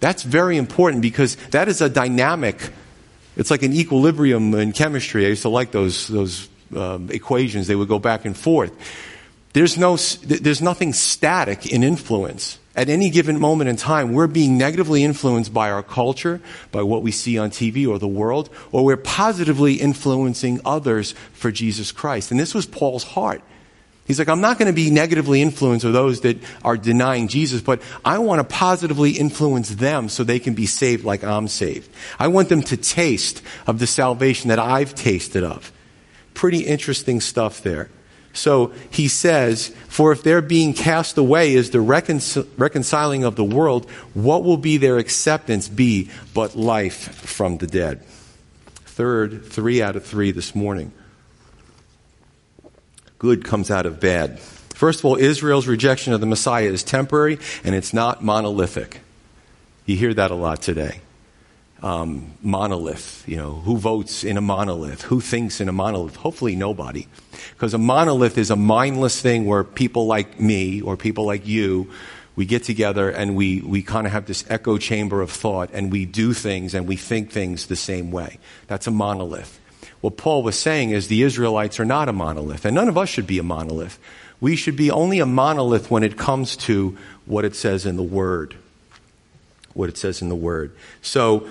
That's 0.00 0.22
very 0.22 0.56
important 0.56 1.02
because 1.02 1.36
that 1.50 1.68
is 1.68 1.80
a 1.80 1.88
dynamic. 1.88 2.70
It's 3.36 3.50
like 3.50 3.62
an 3.62 3.72
equilibrium 3.72 4.54
in 4.54 4.72
chemistry. 4.72 5.26
I 5.26 5.30
used 5.30 5.42
to 5.42 5.48
like 5.48 5.70
those, 5.70 6.08
those 6.08 6.48
um, 6.74 7.10
equations. 7.10 7.66
They 7.66 7.76
would 7.76 7.88
go 7.88 7.98
back 7.98 8.24
and 8.24 8.36
forth. 8.36 8.72
There's, 9.52 9.78
no, 9.78 9.96
there's 9.96 10.60
nothing 10.60 10.92
static 10.92 11.66
in 11.66 11.82
influence 11.82 12.58
at 12.76 12.90
any 12.90 13.08
given 13.08 13.40
moment 13.40 13.70
in 13.70 13.76
time, 13.76 14.12
we're 14.12 14.26
being 14.26 14.58
negatively 14.58 15.02
influenced 15.02 15.52
by 15.52 15.70
our 15.70 15.82
culture, 15.82 16.42
by 16.70 16.82
what 16.82 17.02
we 17.02 17.10
see 17.10 17.38
on 17.38 17.50
TV 17.50 17.88
or 17.88 17.98
the 17.98 18.06
world, 18.06 18.50
or 18.70 18.84
we're 18.84 18.98
positively 18.98 19.74
influencing 19.74 20.60
others 20.64 21.12
for 21.32 21.50
Jesus 21.50 21.90
Christ. 21.90 22.30
And 22.30 22.38
this 22.38 22.54
was 22.54 22.66
Paul's 22.66 23.02
heart. 23.02 23.42
He's 24.06 24.20
like, 24.20 24.28
I'm 24.28 24.40
not 24.40 24.58
going 24.58 24.68
to 24.68 24.72
be 24.72 24.90
negatively 24.90 25.42
influenced 25.42 25.84
with 25.84 25.94
those 25.94 26.20
that 26.20 26.38
are 26.64 26.76
denying 26.76 27.26
Jesus, 27.26 27.60
but 27.60 27.82
I 28.04 28.18
want 28.18 28.38
to 28.38 28.44
positively 28.44 29.12
influence 29.12 29.70
them 29.70 30.08
so 30.08 30.22
they 30.22 30.38
can 30.38 30.54
be 30.54 30.66
saved 30.66 31.04
like 31.04 31.24
I'm 31.24 31.48
saved. 31.48 31.90
I 32.18 32.28
want 32.28 32.48
them 32.48 32.62
to 32.62 32.76
taste 32.76 33.42
of 33.66 33.80
the 33.80 33.86
salvation 33.86 34.48
that 34.48 34.60
I've 34.60 34.94
tasted 34.94 35.42
of. 35.42 35.72
Pretty 36.34 36.60
interesting 36.60 37.20
stuff 37.20 37.62
there. 37.62 37.90
So 38.32 38.72
he 38.90 39.08
says, 39.08 39.74
For 39.88 40.12
if 40.12 40.22
their 40.22 40.40
being 40.40 40.72
cast 40.72 41.18
away 41.18 41.54
is 41.54 41.70
the 41.70 41.78
reconcil- 41.78 42.46
reconciling 42.56 43.24
of 43.24 43.34
the 43.34 43.44
world, 43.44 43.90
what 44.14 44.44
will 44.44 44.58
be 44.58 44.76
their 44.76 44.98
acceptance 44.98 45.68
be 45.68 46.10
but 46.32 46.54
life 46.54 47.14
from 47.26 47.58
the 47.58 47.66
dead? 47.66 48.04
Third, 48.84 49.44
three 49.46 49.82
out 49.82 49.96
of 49.96 50.04
three 50.04 50.30
this 50.30 50.54
morning. 50.54 50.92
Good 53.18 53.44
comes 53.44 53.70
out 53.70 53.86
of 53.86 54.00
bad. 54.00 54.38
First 54.38 55.00
of 55.00 55.06
all, 55.06 55.16
Israel's 55.16 55.66
rejection 55.66 56.12
of 56.12 56.20
the 56.20 56.26
Messiah 56.26 56.66
is 56.68 56.82
temporary 56.82 57.38
and 57.64 57.74
it's 57.74 57.94
not 57.94 58.22
monolithic. 58.22 59.00
You 59.86 59.96
hear 59.96 60.12
that 60.14 60.30
a 60.30 60.34
lot 60.34 60.60
today 60.60 61.00
um, 61.82 62.32
monolith. 62.42 63.24
You 63.26 63.36
know, 63.36 63.54
who 63.54 63.76
votes 63.76 64.24
in 64.24 64.36
a 64.36 64.40
monolith? 64.40 65.02
Who 65.02 65.20
thinks 65.20 65.60
in 65.60 65.68
a 65.68 65.72
monolith? 65.72 66.16
Hopefully 66.16 66.56
nobody. 66.56 67.06
Because 67.52 67.74
a 67.74 67.78
monolith 67.78 68.38
is 68.38 68.50
a 68.50 68.56
mindless 68.56 69.20
thing 69.20 69.46
where 69.46 69.64
people 69.64 70.06
like 70.06 70.40
me 70.40 70.80
or 70.80 70.96
people 70.96 71.26
like 71.26 71.46
you, 71.46 71.90
we 72.34 72.44
get 72.44 72.64
together 72.64 73.10
and 73.10 73.34
we, 73.34 73.60
we 73.60 73.82
kind 73.82 74.06
of 74.06 74.12
have 74.12 74.26
this 74.26 74.44
echo 74.48 74.78
chamber 74.78 75.22
of 75.22 75.30
thought 75.30 75.70
and 75.72 75.90
we 75.90 76.04
do 76.04 76.32
things 76.32 76.74
and 76.74 76.86
we 76.86 76.96
think 76.96 77.30
things 77.30 77.66
the 77.66 77.76
same 77.76 78.10
way. 78.10 78.38
That's 78.66 78.86
a 78.86 78.90
monolith. 78.90 79.58
What 80.06 80.16
Paul 80.16 80.44
was 80.44 80.56
saying 80.56 80.90
is 80.90 81.08
the 81.08 81.24
Israelites 81.24 81.80
are 81.80 81.84
not 81.84 82.08
a 82.08 82.12
monolith, 82.12 82.64
and 82.64 82.76
none 82.76 82.88
of 82.88 82.96
us 82.96 83.08
should 83.08 83.26
be 83.26 83.40
a 83.40 83.42
monolith. 83.42 83.98
We 84.40 84.54
should 84.54 84.76
be 84.76 84.88
only 84.88 85.18
a 85.18 85.26
monolith 85.26 85.90
when 85.90 86.04
it 86.04 86.16
comes 86.16 86.56
to 86.58 86.96
what 87.24 87.44
it 87.44 87.56
says 87.56 87.84
in 87.86 87.96
the 87.96 88.04
Word 88.04 88.54
what 89.74 89.88
it 89.88 89.98
says 89.98 90.22
in 90.22 90.28
the 90.28 90.36
Word. 90.36 90.70
So 91.02 91.48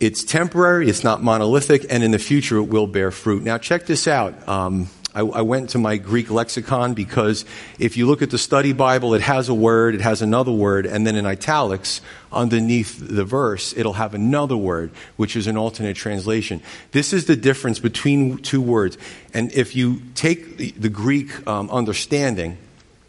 it's 0.00 0.24
temporary, 0.24 0.88
it's 0.88 1.04
not 1.04 1.22
monolithic, 1.22 1.86
and 1.88 2.02
in 2.02 2.10
the 2.10 2.18
future 2.18 2.56
it 2.56 2.64
will 2.64 2.88
bear 2.88 3.12
fruit. 3.12 3.44
Now, 3.44 3.56
check 3.56 3.86
this 3.86 4.08
out. 4.08 4.48
Um, 4.48 4.88
I, 5.14 5.20
I, 5.20 5.42
went 5.42 5.70
to 5.70 5.78
my 5.78 5.96
Greek 5.96 6.30
lexicon 6.30 6.94
because 6.94 7.44
if 7.78 7.96
you 7.96 8.06
look 8.06 8.22
at 8.22 8.30
the 8.30 8.38
study 8.38 8.72
Bible, 8.72 9.14
it 9.14 9.22
has 9.22 9.48
a 9.48 9.54
word, 9.54 9.94
it 9.94 10.00
has 10.00 10.22
another 10.22 10.52
word, 10.52 10.86
and 10.86 11.06
then 11.06 11.16
in 11.16 11.26
italics, 11.26 12.00
underneath 12.32 12.98
the 13.00 13.24
verse, 13.24 13.74
it'll 13.76 13.94
have 13.94 14.14
another 14.14 14.56
word, 14.56 14.92
which 15.16 15.34
is 15.34 15.46
an 15.46 15.56
alternate 15.56 15.96
translation. 15.96 16.62
This 16.92 17.12
is 17.12 17.26
the 17.26 17.36
difference 17.36 17.80
between 17.80 18.38
two 18.38 18.60
words. 18.60 18.98
And 19.34 19.52
if 19.52 19.74
you 19.74 20.00
take 20.14 20.56
the, 20.56 20.70
the 20.72 20.88
Greek 20.88 21.46
um, 21.46 21.70
understanding, 21.70 22.58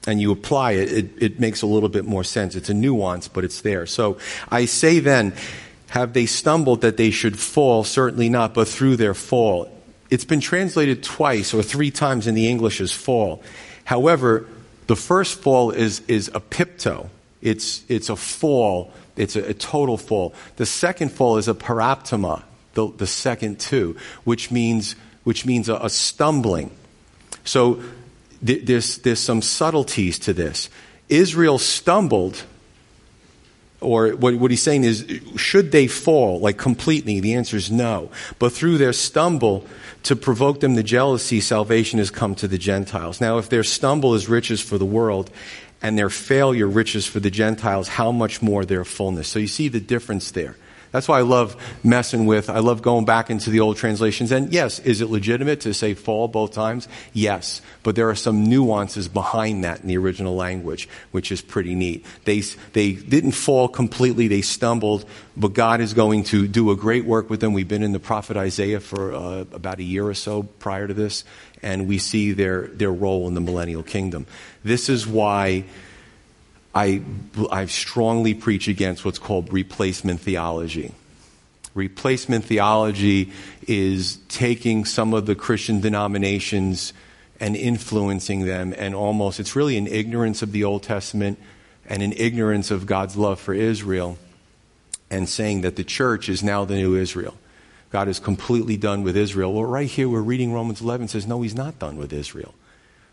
and 0.07 0.19
you 0.19 0.31
apply 0.31 0.71
it, 0.71 0.91
it, 0.91 1.09
it 1.21 1.39
makes 1.39 1.61
a 1.61 1.67
little 1.67 1.89
bit 1.89 2.05
more 2.05 2.23
sense. 2.23 2.55
It's 2.55 2.69
a 2.69 2.73
nuance, 2.73 3.27
but 3.27 3.43
it's 3.43 3.61
there. 3.61 3.85
So 3.85 4.17
I 4.49 4.65
say 4.65 4.99
then, 4.99 5.33
have 5.89 6.13
they 6.13 6.25
stumbled 6.25 6.81
that 6.81 6.97
they 6.97 7.11
should 7.11 7.37
fall? 7.37 7.83
Certainly 7.83 8.29
not, 8.29 8.53
but 8.53 8.67
through 8.67 8.95
their 8.95 9.13
fall. 9.13 9.69
It's 10.11 10.25
been 10.25 10.41
translated 10.41 11.03
twice 11.03 11.53
or 11.53 11.63
three 11.63 11.89
times 11.89 12.27
in 12.27 12.35
the 12.35 12.47
English 12.47 12.81
as 12.81 12.91
fall. 12.91 13.41
However, 13.85 14.45
the 14.87 14.95
first 14.97 15.39
fall 15.39 15.71
is, 15.71 16.01
is 16.07 16.27
a 16.35 16.41
pipto. 16.41 17.09
It's, 17.41 17.83
it's 17.87 18.09
a 18.09 18.17
fall. 18.17 18.91
It's 19.15 19.37
a, 19.37 19.49
a 19.49 19.53
total 19.53 19.97
fall. 19.97 20.33
The 20.57 20.65
second 20.65 21.13
fall 21.13 21.37
is 21.37 21.47
a 21.47 21.53
paraptoma, 21.53 22.43
the, 22.73 22.91
the 22.91 23.07
second 23.07 23.61
two, 23.61 23.95
which 24.25 24.51
means, 24.51 24.97
which 25.23 25.45
means 25.45 25.69
a, 25.69 25.75
a 25.75 25.89
stumbling. 25.89 26.71
So 27.45 27.81
th- 28.45 28.65
there's, 28.65 28.97
there's 28.99 29.19
some 29.19 29.41
subtleties 29.41 30.19
to 30.19 30.33
this. 30.33 30.69
Israel 31.07 31.57
stumbled 31.57 32.43
or 33.81 34.09
what, 34.09 34.35
what, 34.35 34.51
he's 34.51 34.61
saying 34.61 34.83
is, 34.83 35.21
should 35.37 35.71
they 35.71 35.87
fall, 35.87 36.39
like 36.39 36.57
completely? 36.57 37.19
The 37.19 37.33
answer 37.33 37.57
is 37.57 37.71
no. 37.71 38.11
But 38.37 38.53
through 38.53 38.77
their 38.77 38.93
stumble, 38.93 39.65
to 40.03 40.15
provoke 40.15 40.59
them 40.59 40.75
to 40.75 40.83
jealousy, 40.83 41.41
salvation 41.41 41.99
has 41.99 42.09
come 42.09 42.35
to 42.35 42.47
the 42.47 42.57
Gentiles. 42.57 43.21
Now, 43.21 43.37
if 43.37 43.49
their 43.49 43.63
stumble 43.63 44.15
is 44.15 44.27
riches 44.27 44.59
for 44.61 44.77
the 44.77 44.85
world 44.85 45.29
and 45.81 45.97
their 45.97 46.09
failure 46.09 46.67
riches 46.67 47.05
for 47.05 47.19
the 47.19 47.31
Gentiles, 47.31 47.87
how 47.87 48.11
much 48.11 48.41
more 48.41 48.65
their 48.65 48.85
fullness? 48.85 49.27
So 49.27 49.39
you 49.39 49.47
see 49.47 49.67
the 49.67 49.79
difference 49.79 50.31
there. 50.31 50.55
That's 50.91 51.07
why 51.07 51.19
I 51.19 51.21
love 51.21 51.55
messing 51.83 52.25
with, 52.25 52.49
I 52.49 52.59
love 52.59 52.81
going 52.81 53.05
back 53.05 53.29
into 53.29 53.49
the 53.49 53.61
old 53.61 53.77
translations. 53.77 54.31
And 54.31 54.51
yes, 54.51 54.79
is 54.79 55.01
it 55.01 55.09
legitimate 55.09 55.61
to 55.61 55.73
say 55.73 55.93
fall 55.93 56.27
both 56.27 56.51
times? 56.51 56.87
Yes. 57.13 57.61
But 57.83 57.95
there 57.95 58.09
are 58.09 58.15
some 58.15 58.49
nuances 58.49 59.07
behind 59.07 59.63
that 59.63 59.81
in 59.81 59.87
the 59.87 59.97
original 59.97 60.35
language, 60.35 60.89
which 61.11 61.31
is 61.31 61.41
pretty 61.41 61.75
neat. 61.75 62.05
They, 62.25 62.41
they 62.73 62.91
didn't 62.93 63.31
fall 63.31 63.69
completely, 63.69 64.27
they 64.27 64.41
stumbled, 64.41 65.05
but 65.37 65.53
God 65.53 65.79
is 65.79 65.93
going 65.93 66.25
to 66.25 66.47
do 66.47 66.71
a 66.71 66.75
great 66.75 67.05
work 67.05 67.29
with 67.29 67.39
them. 67.39 67.53
We've 67.53 67.67
been 67.67 67.83
in 67.83 67.93
the 67.93 67.99
prophet 67.99 68.35
Isaiah 68.35 68.81
for 68.81 69.13
uh, 69.13 69.45
about 69.53 69.79
a 69.79 69.83
year 69.83 70.05
or 70.05 70.13
so 70.13 70.43
prior 70.43 70.87
to 70.87 70.93
this, 70.93 71.23
and 71.63 71.87
we 71.87 71.99
see 71.99 72.33
their, 72.33 72.67
their 72.67 72.91
role 72.91 73.27
in 73.27 73.33
the 73.33 73.41
millennial 73.41 73.83
kingdom. 73.83 74.27
This 74.63 74.89
is 74.89 75.07
why 75.07 75.63
I, 76.73 77.01
I 77.51 77.65
strongly 77.65 78.33
preach 78.33 78.67
against 78.67 79.03
what's 79.03 79.19
called 79.19 79.51
replacement 79.51 80.21
theology. 80.21 80.93
Replacement 81.73 82.45
theology 82.45 83.31
is 83.67 84.17
taking 84.27 84.85
some 84.85 85.13
of 85.13 85.25
the 85.25 85.35
Christian 85.35 85.81
denominations 85.81 86.93
and 87.39 87.55
influencing 87.55 88.45
them, 88.45 88.73
and 88.77 88.93
almost, 88.93 89.39
it's 89.39 89.55
really 89.55 89.77
an 89.77 89.87
ignorance 89.87 90.41
of 90.41 90.51
the 90.51 90.63
Old 90.63 90.83
Testament 90.83 91.39
and 91.87 92.03
an 92.03 92.13
ignorance 92.15 92.71
of 92.71 92.85
God's 92.85 93.17
love 93.17 93.39
for 93.39 93.53
Israel, 93.53 94.17
and 95.09 95.27
saying 95.27 95.61
that 95.61 95.75
the 95.75 95.83
church 95.83 96.29
is 96.29 96.43
now 96.43 96.63
the 96.65 96.75
new 96.75 96.95
Israel. 96.95 97.35
God 97.89 98.07
is 98.07 98.19
completely 98.19 98.77
done 98.77 99.03
with 99.03 99.17
Israel. 99.17 99.53
Well, 99.53 99.65
right 99.65 99.89
here, 99.89 100.07
we're 100.07 100.21
reading 100.21 100.53
Romans 100.53 100.81
11 100.81 101.09
says, 101.09 101.27
no, 101.27 101.41
he's 101.41 101.55
not 101.55 101.79
done 101.79 101.97
with 101.97 102.13
Israel. 102.13 102.53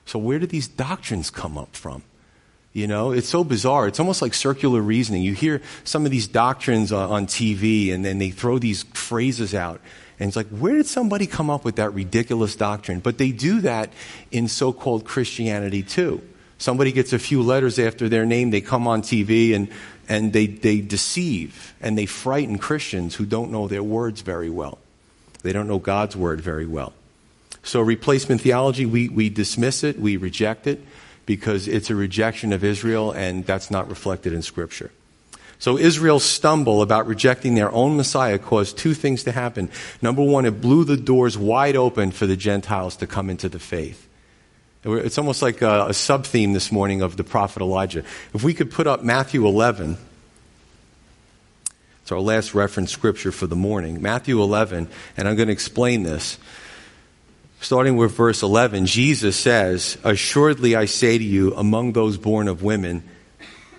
So, 0.07 0.19
where 0.19 0.39
did 0.39 0.51
these 0.51 0.69
doctrines 0.69 1.31
come 1.31 1.59
up 1.59 1.75
from? 1.75 2.03
You 2.73 2.87
know, 2.87 3.13
it's 3.13 3.29
so 3.29 3.45
bizarre. 3.45 3.89
It's 3.89 3.99
almost 3.99 4.21
like 4.23 4.35
circular 4.35 4.81
reasoning. 4.81 5.23
You 5.23 5.33
hear 5.33 5.63
some 5.85 6.05
of 6.05 6.11
these 6.11 6.29
doctrines 6.29 6.93
uh, 6.93 7.05
on, 7.05 7.11
on 7.11 7.27
TV 7.27 7.93
and 7.93 8.05
then 8.05 8.19
they 8.19 8.31
throw 8.31 8.59
these 8.59 8.83
phrases 8.95 9.55
out. 9.55 9.81
And 10.21 10.29
it's 10.29 10.37
like, 10.37 10.49
where 10.49 10.75
did 10.75 10.87
somebody 10.87 11.27
come 11.27 11.49
up 11.49 11.65
with 11.65 11.77
that 11.77 11.95
ridiculous 11.95 12.57
doctrine? 12.57 13.01
But 13.01 13.19
they 13.19 13.31
do 13.31 13.61
that 13.63 13.93
in 14.31 14.49
so 14.49 14.73
called 14.73 15.05
Christianity 15.05 15.83
too. 15.83 16.23
Somebody 16.59 16.91
gets 16.91 17.13
a 17.13 17.19
few 17.19 17.43
letters 17.43 17.79
after 17.79 18.09
their 18.09 18.27
name, 18.27 18.51
they 18.51 18.61
come 18.61 18.89
on 18.89 19.03
TV 19.03 19.55
and, 19.55 19.69
and 20.09 20.33
they, 20.33 20.47
they 20.47 20.81
deceive 20.81 21.75
and 21.81 21.97
they 21.97 22.07
frighten 22.07 22.59
Christians 22.59 23.15
who 23.15 23.27
don't 23.27 23.53
know 23.53 23.69
their 23.69 23.83
words 23.83 24.23
very 24.23 24.51
well. 24.51 24.79
They 25.43 25.53
don't 25.53 25.69
know 25.69 25.79
God's 25.79 26.17
word 26.17 26.41
very 26.41 26.67
well. 26.67 26.93
So, 27.63 27.81
replacement 27.81 28.41
theology, 28.41 28.87
we, 28.87 29.09
we 29.09 29.29
dismiss 29.29 29.85
it, 29.85 29.99
we 30.01 30.17
reject 30.17 30.67
it 30.67 30.81
because 31.29 31.69
it's 31.69 31.91
a 31.91 31.95
rejection 31.95 32.55
of 32.55 32.65
Israel 32.65 33.13
and 33.13 33.45
that's 33.45 33.71
not 33.71 33.87
reflected 33.91 34.33
in 34.33 34.41
Scripture. 34.41 34.91
So 35.59 35.77
Israel's 35.77 36.25
stumble 36.25 36.81
about 36.81 37.07
rejecting 37.07 37.55
their 37.55 37.71
own 37.71 37.99
Messiah 37.99 38.39
caused 38.39 38.79
two 38.79 38.95
things 38.95 39.25
to 39.25 39.33
happen. 39.33 39.69
Number 40.01 40.23
one, 40.23 40.47
it 40.47 40.63
blew 40.63 40.85
the 40.85 40.97
doors 40.97 41.37
wide 41.37 41.77
open 41.77 42.13
for 42.13 42.27
the 42.27 42.35
Gentiles 42.35 42.97
to 42.97 43.07
come 43.07 43.29
into 43.29 43.51
the 43.51 43.59
faith. 43.59 44.09
It's 44.85 45.19
almost 45.19 45.43
like 45.43 45.61
a, 45.61 45.89
a 45.89 45.93
sub 45.93 46.25
theme 46.25 46.55
this 46.55 46.73
morning 46.73 47.03
of 47.03 47.19
the 47.19 47.25
prophet 47.25 47.61
Elijah. 47.61 48.05
If 48.33 48.43
we 48.43 48.55
could 48.55 48.71
put 48.71 48.87
up 48.87 49.03
Matthew 49.03 49.47
11, 49.47 49.99
it's 52.01 52.11
our 52.11 52.21
last 52.21 52.55
reference 52.55 52.91
scripture 52.91 53.33
for 53.33 53.47
the 53.47 53.57
morning. 53.57 54.01
Matthew 54.01 54.41
11, 54.41 54.89
and 55.19 55.29
I'm 55.29 55.37
going 55.37 55.49
to 55.49 55.53
explain 55.53 56.05
this 56.05 56.39
starting 57.61 57.97
with 57.97 58.13
verse 58.13 58.43
11, 58.43 58.87
Jesus 58.87 59.37
says, 59.37 59.99
Assuredly 60.05 60.77
I 60.77 60.85
say 60.85 61.19
to 61.19 61.25
you, 61.25 61.55
among 61.55 61.93
those 61.93 62.17
born 62.17 62.49
of 62.49 62.63
women, 62.63 63.03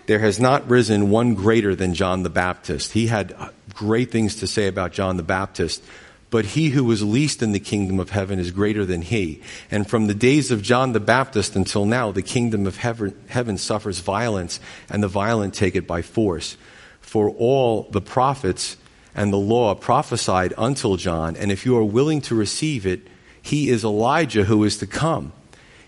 there 0.05 0.19
has 0.19 0.39
not 0.39 0.67
risen 0.69 1.09
one 1.09 1.35
greater 1.35 1.75
than 1.75 1.93
John 1.93 2.23
the 2.23 2.29
Baptist. 2.29 2.93
He 2.93 3.07
had 3.07 3.33
uh, 3.37 3.49
great 3.73 4.11
things 4.11 4.37
to 4.37 4.47
say 4.47 4.67
about 4.67 4.91
John 4.91 5.17
the 5.17 5.23
Baptist, 5.23 5.83
but 6.31 6.45
he 6.45 6.69
who 6.69 6.83
was 6.83 7.03
least 7.03 7.41
in 7.41 7.51
the 7.51 7.59
kingdom 7.59 7.99
of 7.99 8.09
heaven 8.09 8.39
is 8.39 8.51
greater 8.51 8.85
than 8.85 9.01
he. 9.01 9.41
And 9.71 9.87
from 9.87 10.07
the 10.07 10.15
days 10.15 10.51
of 10.51 10.61
John 10.61 10.93
the 10.93 10.99
Baptist 10.99 11.55
until 11.55 11.85
now, 11.85 12.11
the 12.11 12.21
kingdom 12.21 12.67
of 12.67 12.77
heaven, 12.77 13.57
suffers 13.57 13.99
violence, 13.99 14.59
and 14.89 15.01
the 15.01 15.07
violent 15.07 15.53
take 15.53 15.75
it 15.75 15.87
by 15.87 16.01
force. 16.01 16.57
For 17.01 17.29
all 17.29 17.83
the 17.83 18.01
prophets 18.01 18.77
and 19.15 19.33
the 19.33 19.37
law 19.37 19.73
prophesied 19.75 20.53
until 20.57 20.97
John, 20.97 21.35
and 21.35 21.51
if 21.51 21.65
you 21.65 21.77
are 21.77 21.83
willing 21.83 22.21
to 22.21 22.35
receive 22.35 22.85
it, 22.85 23.01
he 23.49 23.69
is 23.69 23.83
Elijah 23.83 24.43
who 24.43 24.63
is 24.63 24.77
to 24.77 24.87
come. 24.87 25.33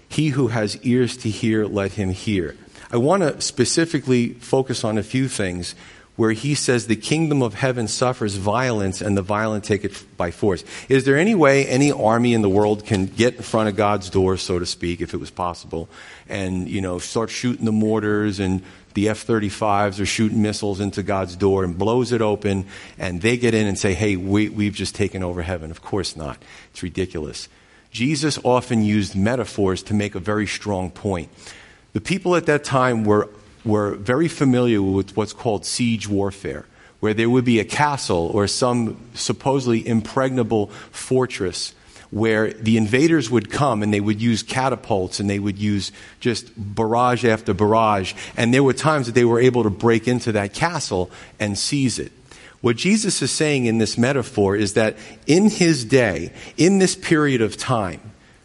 He 0.09 0.29
who 0.29 0.47
has 0.47 0.77
ears 0.83 1.15
to 1.17 1.29
hear, 1.29 1.65
let 1.65 1.93
him 1.93 2.09
hear. 2.09 2.57
I 2.91 2.97
want 2.97 3.21
to 3.21 3.39
specifically 3.39 4.33
focus 4.33 4.83
on 4.83 4.97
a 4.97 5.03
few 5.03 5.27
things 5.27 5.75
where 6.15 6.31
he 6.31 6.55
says 6.55 6.87
the 6.87 6.95
kingdom 6.95 7.41
of 7.41 7.53
heaven 7.53 7.87
suffers 7.87 8.35
violence 8.35 8.99
and 8.99 9.15
the 9.15 9.21
violent 9.21 9.63
take 9.63 9.85
it 9.85 10.03
by 10.17 10.29
force. 10.29 10.63
Is 10.89 11.05
there 11.05 11.17
any 11.17 11.35
way 11.35 11.65
any 11.67 11.91
army 11.91 12.33
in 12.33 12.41
the 12.41 12.49
world 12.49 12.85
can 12.85 13.05
get 13.05 13.35
in 13.35 13.43
front 13.43 13.69
of 13.69 13.75
God's 13.75 14.09
door, 14.09 14.37
so 14.37 14.59
to 14.59 14.65
speak, 14.65 14.99
if 14.99 15.13
it 15.13 15.17
was 15.17 15.31
possible, 15.31 15.87
and, 16.27 16.67
you 16.67 16.81
know, 16.81 16.99
start 16.99 17.29
shooting 17.29 17.65
the 17.65 17.71
mortars 17.71 18.39
and 18.39 18.61
the 18.93 19.09
F 19.09 19.25
35s 19.25 19.99
are 19.99 20.05
shooting 20.05 20.41
missiles 20.41 20.79
into 20.79 21.01
God's 21.01 21.35
door 21.35 21.63
and 21.63 21.77
blows 21.77 22.11
it 22.11 22.21
open, 22.21 22.65
and 22.97 23.21
they 23.21 23.37
get 23.37 23.53
in 23.53 23.67
and 23.67 23.77
say, 23.77 23.93
hey, 23.93 24.15
we, 24.17 24.49
we've 24.49 24.73
just 24.73 24.95
taken 24.95 25.23
over 25.23 25.41
heaven. 25.41 25.71
Of 25.71 25.81
course 25.81 26.15
not. 26.15 26.37
It's 26.71 26.83
ridiculous. 26.83 27.49
Jesus 27.91 28.39
often 28.43 28.83
used 28.83 29.15
metaphors 29.15 29.83
to 29.83 29.93
make 29.93 30.15
a 30.15 30.19
very 30.19 30.47
strong 30.47 30.89
point. 30.89 31.29
The 31.93 32.01
people 32.01 32.35
at 32.35 32.45
that 32.45 32.63
time 32.63 33.03
were, 33.03 33.29
were 33.65 33.95
very 33.95 34.29
familiar 34.29 34.81
with 34.81 35.17
what's 35.17 35.33
called 35.33 35.65
siege 35.65 36.07
warfare, 36.07 36.65
where 37.01 37.13
there 37.13 37.29
would 37.29 37.43
be 37.43 37.59
a 37.59 37.65
castle 37.65 38.31
or 38.33 38.47
some 38.47 38.97
supposedly 39.13 39.85
impregnable 39.85 40.67
fortress 40.91 41.73
where 42.11 42.51
the 42.51 42.77
invaders 42.77 43.29
would 43.29 43.49
come 43.49 43.81
and 43.81 43.93
they 43.93 44.01
would 44.01 44.21
use 44.21 44.43
catapults 44.43 45.19
and 45.19 45.29
they 45.29 45.39
would 45.39 45.57
use 45.57 45.91
just 46.19 46.51
barrage 46.57 47.23
after 47.25 47.53
barrage. 47.53 48.13
And 48.35 48.53
there 48.53 48.63
were 48.63 48.73
times 48.73 49.05
that 49.07 49.15
they 49.15 49.25
were 49.25 49.39
able 49.39 49.63
to 49.63 49.69
break 49.69 50.07
into 50.07 50.33
that 50.33 50.53
castle 50.53 51.09
and 51.39 51.57
seize 51.57 51.99
it. 51.99 52.11
What 52.61 52.77
Jesus 52.77 53.21
is 53.21 53.31
saying 53.31 53.65
in 53.65 53.79
this 53.79 53.97
metaphor 53.97 54.55
is 54.55 54.73
that 54.73 54.95
in 55.25 55.49
his 55.49 55.83
day, 55.83 56.31
in 56.57 56.77
this 56.77 56.95
period 56.95 57.41
of 57.41 57.57
time, 57.57 57.99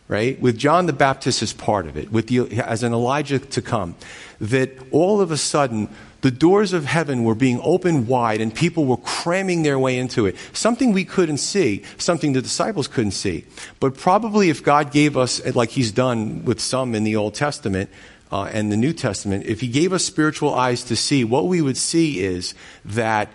right, 0.08 0.40
with 0.40 0.56
John 0.56 0.86
the 0.86 0.94
Baptist 0.94 1.42
as 1.42 1.52
part 1.52 1.86
of 1.86 1.96
it, 1.96 2.10
with 2.10 2.28
the, 2.28 2.60
as 2.60 2.82
an 2.82 2.94
Elijah 2.94 3.38
to 3.38 3.62
come, 3.62 3.94
that 4.40 4.70
all 4.90 5.20
of 5.20 5.30
a 5.30 5.36
sudden 5.36 5.88
the 6.22 6.30
doors 6.30 6.72
of 6.72 6.86
heaven 6.86 7.24
were 7.24 7.34
being 7.34 7.60
opened 7.62 8.08
wide 8.08 8.40
and 8.40 8.54
people 8.54 8.86
were 8.86 8.96
cramming 8.96 9.62
their 9.62 9.78
way 9.78 9.98
into 9.98 10.24
it. 10.24 10.36
Something 10.54 10.92
we 10.92 11.04
couldn't 11.04 11.38
see, 11.38 11.84
something 11.98 12.32
the 12.32 12.42
disciples 12.42 12.88
couldn't 12.88 13.12
see. 13.12 13.44
But 13.80 13.96
probably 13.98 14.48
if 14.48 14.62
God 14.62 14.92
gave 14.92 15.16
us, 15.16 15.44
like 15.54 15.70
He's 15.70 15.92
done 15.92 16.44
with 16.44 16.58
some 16.58 16.94
in 16.94 17.04
the 17.04 17.16
Old 17.16 17.34
Testament, 17.34 17.90
uh, 18.32 18.44
and 18.52 18.72
the 18.72 18.76
New 18.76 18.92
Testament, 18.92 19.46
if 19.46 19.60
He 19.60 19.68
gave 19.68 19.92
us 19.92 20.04
spiritual 20.04 20.52
eyes 20.52 20.82
to 20.84 20.96
see, 20.96 21.22
what 21.22 21.46
we 21.46 21.62
would 21.62 21.76
see 21.76 22.20
is 22.24 22.54
that 22.84 23.28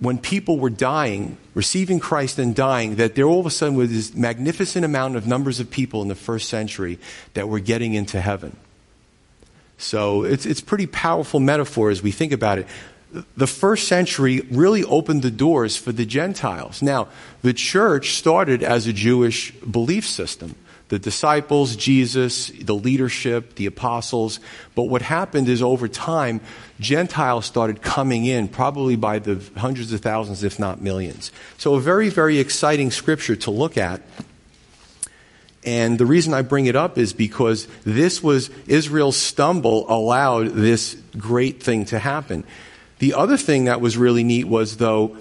when 0.00 0.16
people 0.18 0.58
were 0.58 0.70
dying, 0.70 1.36
receiving 1.54 2.00
Christ 2.00 2.38
and 2.38 2.54
dying, 2.54 2.96
that 2.96 3.14
there 3.14 3.26
all 3.26 3.40
of 3.40 3.46
a 3.46 3.50
sudden 3.50 3.76
was 3.76 3.90
this 3.90 4.14
magnificent 4.14 4.84
amount 4.84 5.16
of 5.16 5.26
numbers 5.26 5.60
of 5.60 5.70
people 5.70 6.00
in 6.00 6.08
the 6.08 6.14
first 6.14 6.48
century 6.48 6.98
that 7.34 7.48
were 7.48 7.60
getting 7.60 7.92
into 7.94 8.20
heaven. 8.20 8.56
So 9.76 10.24
it's, 10.24 10.46
it's 10.46 10.60
pretty 10.60 10.86
powerful 10.86 11.38
metaphor 11.38 11.90
as 11.90 12.02
we 12.02 12.12
think 12.12 12.32
about 12.32 12.58
it. 12.58 12.66
The 13.36 13.46
first 13.46 13.88
century 13.88 14.40
really 14.50 14.84
opened 14.84 15.22
the 15.22 15.30
doors 15.30 15.76
for 15.76 15.92
the 15.92 16.06
Gentiles. 16.06 16.80
Now, 16.80 17.08
the 17.42 17.52
church 17.52 18.12
started 18.12 18.62
as 18.62 18.86
a 18.86 18.92
Jewish 18.92 19.52
belief 19.52 20.06
system 20.06 20.54
the 20.90 20.98
disciples, 20.98 21.76
Jesus, 21.76 22.48
the 22.48 22.74
leadership, 22.74 23.54
the 23.54 23.66
apostles. 23.66 24.40
But 24.74 24.84
what 24.84 25.02
happened 25.02 25.48
is 25.48 25.62
over 25.62 25.86
time, 25.86 26.40
Gentiles 26.80 27.46
started 27.46 27.80
coming 27.80 28.26
in, 28.26 28.48
probably 28.48 28.96
by 28.96 29.20
the 29.20 29.40
hundreds 29.56 29.92
of 29.92 30.00
thousands, 30.00 30.42
if 30.42 30.58
not 30.58 30.82
millions. 30.82 31.30
So, 31.58 31.76
a 31.76 31.80
very, 31.80 32.08
very 32.08 32.40
exciting 32.40 32.90
scripture 32.90 33.36
to 33.36 33.52
look 33.52 33.78
at. 33.78 34.02
And 35.62 35.96
the 35.96 36.06
reason 36.06 36.34
I 36.34 36.42
bring 36.42 36.66
it 36.66 36.74
up 36.74 36.98
is 36.98 37.12
because 37.12 37.68
this 37.84 38.20
was 38.20 38.50
Israel's 38.66 39.16
stumble 39.16 39.88
allowed 39.88 40.48
this 40.48 40.96
great 41.16 41.62
thing 41.62 41.84
to 41.86 42.00
happen. 42.00 42.44
The 42.98 43.14
other 43.14 43.36
thing 43.36 43.66
that 43.66 43.80
was 43.80 43.96
really 43.96 44.24
neat 44.24 44.46
was, 44.46 44.78
though, 44.78 45.16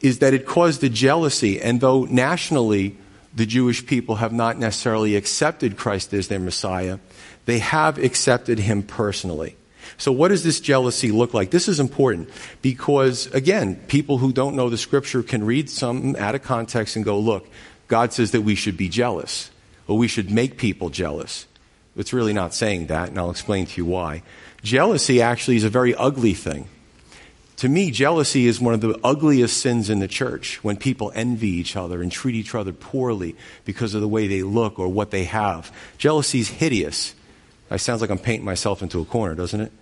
is 0.00 0.20
that 0.20 0.32
it 0.32 0.46
caused 0.46 0.82
a 0.84 0.88
jealousy. 0.88 1.60
And 1.60 1.80
though 1.82 2.04
nationally, 2.04 2.96
the 3.36 3.46
Jewish 3.46 3.86
people 3.86 4.16
have 4.16 4.32
not 4.32 4.58
necessarily 4.58 5.14
accepted 5.14 5.76
Christ 5.76 6.12
as 6.14 6.28
their 6.28 6.40
Messiah, 6.40 6.98
they 7.44 7.60
have 7.60 7.98
accepted 7.98 8.58
him 8.58 8.82
personally. 8.82 9.56
So, 9.98 10.10
what 10.10 10.28
does 10.28 10.42
this 10.42 10.58
jealousy 10.58 11.12
look 11.12 11.32
like? 11.32 11.50
This 11.50 11.68
is 11.68 11.78
important 11.78 12.30
because, 12.60 13.26
again, 13.28 13.76
people 13.86 14.18
who 14.18 14.32
don't 14.32 14.56
know 14.56 14.68
the 14.68 14.76
scripture 14.76 15.22
can 15.22 15.44
read 15.44 15.70
something 15.70 16.18
out 16.18 16.34
of 16.34 16.42
context 16.42 16.96
and 16.96 17.04
go, 17.04 17.18
look, 17.18 17.46
God 17.86 18.12
says 18.12 18.32
that 18.32 18.40
we 18.40 18.56
should 18.56 18.76
be 18.76 18.88
jealous, 18.88 19.50
or 19.86 19.96
we 19.96 20.08
should 20.08 20.30
make 20.30 20.56
people 20.56 20.90
jealous. 20.90 21.46
It's 21.96 22.12
really 22.12 22.32
not 22.32 22.52
saying 22.52 22.88
that, 22.88 23.10
and 23.10 23.18
I'll 23.18 23.30
explain 23.30 23.66
to 23.66 23.76
you 23.76 23.84
why. 23.84 24.22
Jealousy 24.62 25.22
actually 25.22 25.56
is 25.56 25.64
a 25.64 25.70
very 25.70 25.94
ugly 25.94 26.34
thing. 26.34 26.68
To 27.56 27.68
me, 27.70 27.90
jealousy 27.90 28.46
is 28.46 28.60
one 28.60 28.74
of 28.74 28.82
the 28.82 29.00
ugliest 29.02 29.58
sins 29.58 29.88
in 29.88 29.98
the 29.98 30.08
church 30.08 30.62
when 30.62 30.76
people 30.76 31.10
envy 31.14 31.48
each 31.48 31.74
other 31.74 32.02
and 32.02 32.12
treat 32.12 32.34
each 32.34 32.54
other 32.54 32.72
poorly 32.72 33.34
because 33.64 33.94
of 33.94 34.02
the 34.02 34.08
way 34.08 34.26
they 34.26 34.42
look 34.42 34.78
or 34.78 34.88
what 34.88 35.10
they 35.10 35.24
have. 35.24 35.72
Jealousy 35.96 36.40
is 36.40 36.48
hideous. 36.48 37.14
It 37.70 37.78
sounds 37.78 38.02
like 38.02 38.10
I'm 38.10 38.18
painting 38.18 38.44
myself 38.44 38.82
into 38.82 39.00
a 39.00 39.06
corner, 39.06 39.34
doesn't 39.34 39.60
it? 39.60 39.72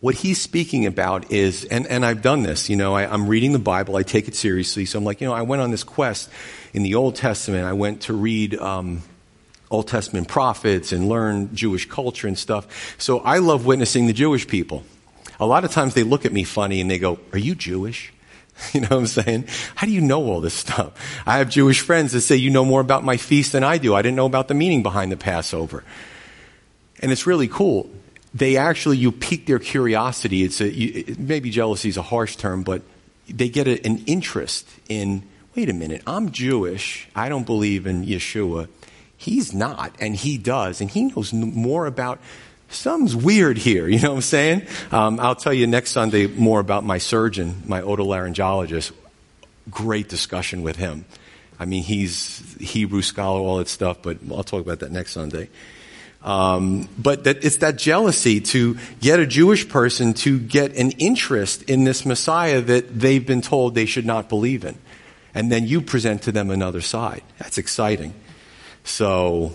What 0.00 0.14
he's 0.14 0.40
speaking 0.40 0.86
about 0.86 1.30
is, 1.30 1.66
and, 1.66 1.86
and 1.86 2.06
I've 2.06 2.22
done 2.22 2.42
this, 2.42 2.70
you 2.70 2.76
know, 2.76 2.94
I, 2.94 3.04
I'm 3.04 3.28
reading 3.28 3.52
the 3.52 3.58
Bible, 3.58 3.96
I 3.96 4.02
take 4.02 4.26
it 4.26 4.34
seriously. 4.34 4.86
So 4.86 4.98
I'm 4.98 5.04
like, 5.04 5.20
you 5.20 5.26
know, 5.26 5.34
I 5.34 5.42
went 5.42 5.60
on 5.60 5.70
this 5.70 5.84
quest 5.84 6.30
in 6.72 6.82
the 6.82 6.94
Old 6.94 7.16
Testament. 7.16 7.66
I 7.66 7.74
went 7.74 8.00
to 8.02 8.14
read 8.14 8.54
um, 8.54 9.02
Old 9.70 9.88
Testament 9.88 10.28
prophets 10.28 10.92
and 10.92 11.10
learn 11.10 11.54
Jewish 11.54 11.86
culture 11.86 12.26
and 12.26 12.38
stuff. 12.38 12.96
So 12.96 13.18
I 13.18 13.38
love 13.38 13.66
witnessing 13.66 14.06
the 14.06 14.14
Jewish 14.14 14.46
people 14.46 14.84
a 15.40 15.46
lot 15.46 15.64
of 15.64 15.72
times 15.72 15.94
they 15.94 16.02
look 16.02 16.26
at 16.26 16.32
me 16.32 16.44
funny 16.44 16.80
and 16.80 16.90
they 16.90 16.98
go, 16.98 17.18
Are 17.32 17.38
you 17.38 17.54
Jewish? 17.54 18.12
You 18.74 18.82
know 18.82 18.88
what 18.88 18.98
I'm 18.98 19.06
saying? 19.06 19.46
How 19.74 19.86
do 19.86 19.92
you 19.92 20.02
know 20.02 20.22
all 20.24 20.42
this 20.42 20.52
stuff? 20.52 20.92
I 21.26 21.38
have 21.38 21.48
Jewish 21.48 21.80
friends 21.80 22.12
that 22.12 22.20
say, 22.20 22.36
You 22.36 22.50
know 22.50 22.64
more 22.64 22.82
about 22.82 23.04
my 23.04 23.16
feast 23.16 23.52
than 23.52 23.64
I 23.64 23.78
do. 23.78 23.94
I 23.94 24.02
didn't 24.02 24.16
know 24.16 24.26
about 24.26 24.48
the 24.48 24.54
meaning 24.54 24.82
behind 24.82 25.10
the 25.10 25.16
Passover. 25.16 25.82
And 27.00 27.10
it's 27.10 27.26
really 27.26 27.48
cool. 27.48 27.90
They 28.34 28.58
actually, 28.58 28.98
you 28.98 29.12
pique 29.12 29.46
their 29.46 29.58
curiosity. 29.58 30.42
It's 30.42 30.60
a, 30.60 30.70
you, 30.70 31.16
maybe 31.18 31.48
jealousy 31.48 31.88
is 31.88 31.96
a 31.96 32.02
harsh 32.02 32.36
term, 32.36 32.62
but 32.62 32.82
they 33.26 33.48
get 33.48 33.66
a, 33.66 33.82
an 33.86 34.04
interest 34.06 34.68
in, 34.90 35.22
wait 35.56 35.70
a 35.70 35.72
minute, 35.72 36.02
I'm 36.06 36.30
Jewish. 36.30 37.08
I 37.14 37.30
don't 37.30 37.46
believe 37.46 37.86
in 37.86 38.04
Yeshua. 38.04 38.68
He's 39.16 39.52
not, 39.54 39.94
and 40.00 40.14
he 40.14 40.38
does, 40.38 40.80
and 40.80 40.90
he 40.90 41.04
knows 41.04 41.32
more 41.32 41.86
about 41.86 42.20
something's 42.70 43.16
weird 43.16 43.58
here. 43.58 43.88
You 43.88 44.00
know 44.00 44.10
what 44.10 44.16
I'm 44.16 44.22
saying? 44.22 44.66
Um, 44.90 45.20
I'll 45.20 45.34
tell 45.34 45.52
you 45.52 45.66
next 45.66 45.90
Sunday 45.90 46.26
more 46.26 46.60
about 46.60 46.84
my 46.84 46.98
surgeon, 46.98 47.62
my 47.66 47.82
otolaryngologist. 47.82 48.92
Great 49.70 50.08
discussion 50.08 50.62
with 50.62 50.76
him. 50.76 51.04
I 51.58 51.66
mean, 51.66 51.82
he's 51.82 52.56
Hebrew 52.58 53.02
scholar, 53.02 53.40
all 53.40 53.58
that 53.58 53.68
stuff, 53.68 53.98
but 54.02 54.18
I'll 54.30 54.42
talk 54.42 54.62
about 54.62 54.78
that 54.80 54.90
next 54.90 55.12
Sunday. 55.12 55.50
Um, 56.22 56.88
but 56.98 57.24
that 57.24 57.44
it's 57.44 57.58
that 57.58 57.76
jealousy 57.76 58.40
to 58.40 58.78
get 59.00 59.20
a 59.20 59.26
Jewish 59.26 59.68
person 59.68 60.12
to 60.14 60.38
get 60.38 60.76
an 60.76 60.92
interest 60.92 61.62
in 61.64 61.84
this 61.84 62.04
Messiah 62.04 62.60
that 62.60 62.98
they've 62.98 63.26
been 63.26 63.40
told 63.40 63.74
they 63.74 63.86
should 63.86 64.06
not 64.06 64.28
believe 64.28 64.64
in. 64.64 64.78
And 65.34 65.50
then 65.50 65.66
you 65.66 65.80
present 65.80 66.22
to 66.22 66.32
them 66.32 66.50
another 66.50 66.80
side. 66.80 67.22
That's 67.38 67.58
exciting. 67.58 68.14
So, 68.84 69.52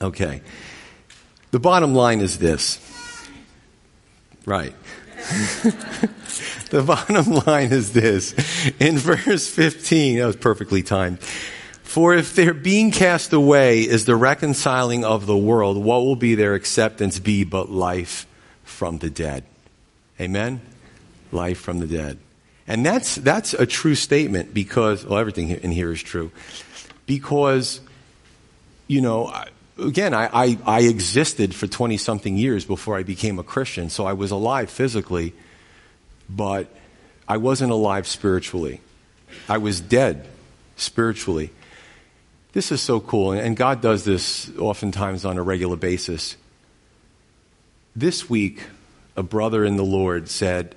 okay. 0.00 0.42
The 1.56 1.60
bottom 1.60 1.94
line 1.94 2.20
is 2.20 2.36
this. 2.36 2.78
Right. 4.44 4.74
the 6.68 6.84
bottom 6.86 7.32
line 7.46 7.72
is 7.72 7.94
this. 7.94 8.34
In 8.78 8.98
verse 8.98 9.48
15, 9.48 10.18
that 10.18 10.26
was 10.26 10.36
perfectly 10.36 10.82
timed. 10.82 11.18
For 11.82 12.12
if 12.12 12.34
their 12.34 12.52
being 12.52 12.90
cast 12.90 13.32
away 13.32 13.80
is 13.80 14.04
the 14.04 14.16
reconciling 14.16 15.02
of 15.02 15.24
the 15.24 15.34
world, 15.34 15.82
what 15.82 16.00
will 16.00 16.14
be 16.14 16.34
their 16.34 16.52
acceptance 16.52 17.18
be 17.18 17.42
but 17.42 17.70
life 17.70 18.26
from 18.62 18.98
the 18.98 19.08
dead? 19.08 19.42
Amen? 20.20 20.60
Life 21.32 21.58
from 21.58 21.78
the 21.78 21.86
dead. 21.86 22.18
And 22.68 22.84
that's, 22.84 23.14
that's 23.14 23.54
a 23.54 23.64
true 23.64 23.94
statement 23.94 24.52
because, 24.52 25.06
well, 25.06 25.18
everything 25.18 25.48
in 25.48 25.72
here 25.72 25.90
is 25.90 26.02
true. 26.02 26.32
Because, 27.06 27.80
you 28.88 29.00
know, 29.00 29.32
again, 29.78 30.14
I, 30.14 30.28
I, 30.32 30.58
I 30.64 30.80
existed 30.82 31.54
for 31.54 31.66
20 31.66 31.96
something 31.96 32.36
years 32.36 32.64
before 32.64 32.96
I 32.96 33.02
became 33.02 33.38
a 33.38 33.42
Christian, 33.42 33.90
so 33.90 34.06
I 34.06 34.14
was 34.14 34.30
alive 34.30 34.70
physically, 34.70 35.34
but 36.28 36.68
I 37.28 37.36
wasn't 37.36 37.72
alive 37.72 38.06
spiritually. 38.06 38.80
I 39.48 39.58
was 39.58 39.80
dead 39.80 40.26
spiritually. 40.76 41.50
This 42.52 42.72
is 42.72 42.80
so 42.80 43.00
cool, 43.00 43.32
and 43.32 43.56
God 43.56 43.82
does 43.82 44.04
this 44.04 44.50
oftentimes 44.58 45.24
on 45.24 45.36
a 45.36 45.42
regular 45.42 45.76
basis. 45.76 46.36
This 47.94 48.30
week, 48.30 48.62
a 49.16 49.22
brother 49.22 49.64
in 49.64 49.76
the 49.76 49.84
Lord 49.84 50.28
said, 50.28 50.74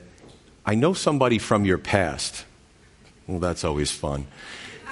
I 0.65 0.75
know 0.75 0.93
somebody 0.93 1.39
from 1.39 1.65
your 1.65 1.77
past. 1.77 2.45
Well, 3.27 3.39
that's 3.39 3.63
always 3.63 3.91
fun 3.91 4.27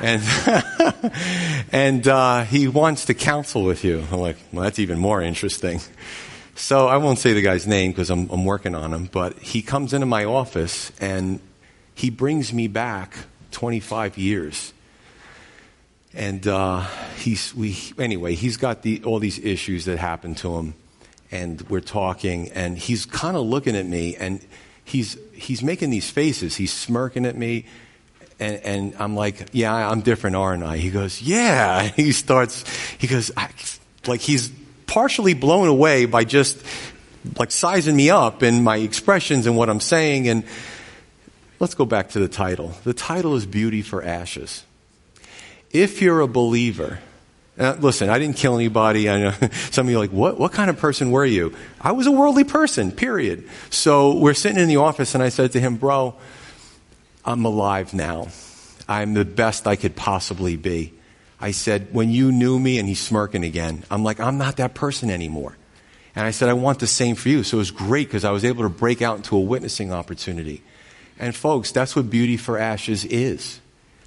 and 0.01 0.21
and 1.71 2.07
uh, 2.07 2.43
he 2.43 2.67
wants 2.67 3.05
to 3.05 3.13
counsel 3.13 3.63
with 3.63 3.83
you. 3.83 4.03
I'm 4.11 4.19
like, 4.19 4.37
well, 4.51 4.63
that's 4.63 4.79
even 4.79 4.99
more 4.99 5.21
interesting. 5.21 5.81
So 6.55 6.87
I 6.87 6.97
won't 6.97 7.19
say 7.19 7.33
the 7.33 7.41
guy's 7.41 7.67
name 7.67 7.91
because 7.91 8.09
I'm, 8.09 8.29
I'm 8.29 8.45
working 8.45 8.73
on 8.73 8.93
him, 8.93 9.09
but 9.11 9.37
he 9.39 9.61
comes 9.61 9.93
into 9.93 10.07
my 10.07 10.25
office 10.25 10.91
and 10.99 11.39
he 11.93 12.09
brings 12.09 12.51
me 12.51 12.67
back 12.67 13.15
25 13.51 14.17
years. 14.17 14.73
And 16.13 16.47
uh, 16.47 16.85
he's 17.17 17.53
we 17.53 17.77
anyway. 17.99 18.33
He's 18.33 18.57
got 18.57 18.81
the, 18.81 19.03
all 19.03 19.19
these 19.19 19.37
issues 19.37 19.85
that 19.85 19.99
happened 19.99 20.37
to 20.37 20.55
him, 20.57 20.73
and 21.31 21.61
we're 21.69 21.79
talking, 21.79 22.49
and 22.53 22.75
he's 22.75 23.05
kind 23.05 23.37
of 23.37 23.45
looking 23.45 23.75
at 23.75 23.85
me, 23.85 24.15
and 24.15 24.43
he's 24.83 25.15
he's 25.33 25.61
making 25.61 25.91
these 25.91 26.09
faces. 26.09 26.55
He's 26.55 26.73
smirking 26.73 27.23
at 27.25 27.35
me 27.35 27.65
and, 28.39 28.55
and 28.63 28.95
I'm 28.99 29.15
like, 29.15 29.49
yeah, 29.51 29.73
I'm 29.73 30.01
different, 30.01 30.35
aren't 30.35 30.63
I? 30.63 30.77
He 30.77 30.89
goes, 30.89 31.21
yeah. 31.21 31.81
He 31.95 32.11
starts, 32.11 32.63
he 32.97 33.07
goes, 33.07 33.31
like 34.05 34.21
he's 34.21 34.51
partially 34.85 35.33
blown 35.33 35.67
away 35.67 36.05
by 36.05 36.23
just 36.23 36.61
like 37.37 37.51
sizing 37.51 37.95
me 37.95 38.09
up 38.09 38.41
and 38.41 38.63
my 38.63 38.77
expressions 38.77 39.45
and 39.47 39.57
what 39.57 39.69
I'm 39.69 39.79
saying. 39.79 40.27
And 40.27 40.43
let's 41.59 41.75
go 41.75 41.85
back 41.85 42.09
to 42.09 42.19
the 42.19 42.27
title. 42.27 42.73
The 42.83 42.93
title 42.93 43.35
is 43.35 43.45
Beauty 43.45 43.81
for 43.81 44.03
Ashes. 44.03 44.63
If 45.71 46.01
you're 46.01 46.21
a 46.21 46.27
believer, 46.27 46.99
uh, 47.59 47.75
listen, 47.79 48.09
I 48.09 48.19
didn't 48.19 48.37
kill 48.37 48.55
anybody. 48.55 49.09
I 49.09 49.19
know 49.19 49.31
some 49.71 49.87
of 49.87 49.91
you 49.91 49.97
are 49.97 49.99
like, 49.99 50.11
what, 50.11 50.37
what 50.37 50.51
kind 50.51 50.69
of 50.69 50.77
person 50.77 51.11
were 51.11 51.25
you? 51.25 51.53
I 51.81 51.91
was 51.91 52.05
a 52.05 52.11
worldly 52.11 52.43
person, 52.43 52.91
period. 52.91 53.49
So 53.71 54.17
we're 54.17 54.35
sitting 54.35 54.59
in 54.59 54.67
the 54.67 54.77
office 54.77 55.15
and 55.15 55.23
I 55.23 55.29
said 55.29 55.51
to 55.53 55.59
him, 55.59 55.75
bro, 55.75 56.15
I'm 57.27 57.43
alive 57.43 57.93
now. 57.93 58.29
I'm 58.87 59.13
the 59.13 59.25
best 59.25 59.67
I 59.67 59.75
could 59.75 59.97
possibly 59.97 60.55
be. 60.55 60.93
I 61.41 61.51
said, 61.51 61.93
when 61.93 62.09
you 62.09 62.31
knew 62.31 62.57
me, 62.57 62.79
and 62.79 62.87
he's 62.87 63.01
smirking 63.01 63.43
again, 63.43 63.83
I'm 63.91 64.03
like, 64.03 64.21
I'm 64.21 64.37
not 64.37 64.55
that 64.57 64.73
person 64.73 65.11
anymore. 65.11 65.57
And 66.15 66.25
I 66.25 66.31
said, 66.31 66.47
I 66.49 66.53
want 66.53 66.79
the 66.79 66.87
same 66.87 67.15
for 67.15 67.29
you. 67.29 67.43
So 67.43 67.57
it 67.57 67.59
was 67.59 67.71
great 67.71 68.07
because 68.07 68.23
I 68.23 68.31
was 68.31 68.45
able 68.45 68.63
to 68.63 68.69
break 68.69 69.01
out 69.01 69.17
into 69.17 69.35
a 69.35 69.41
witnessing 69.41 69.91
opportunity. 69.91 70.63
And 71.19 71.35
folks, 71.35 71.71
that's 71.71 71.95
what 71.95 72.09
Beauty 72.09 72.37
for 72.37 72.57
Ashes 72.57 73.03
is. 73.03 73.59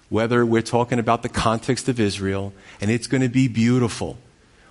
Whether 0.08 0.44
we're 0.44 0.62
talking 0.62 0.98
about 0.98 1.22
the 1.22 1.28
context 1.28 1.88
of 1.88 2.00
Israel, 2.00 2.52
and 2.80 2.90
it's 2.90 3.06
going 3.06 3.22
to 3.22 3.28
be 3.28 3.46
beautiful 3.46 4.18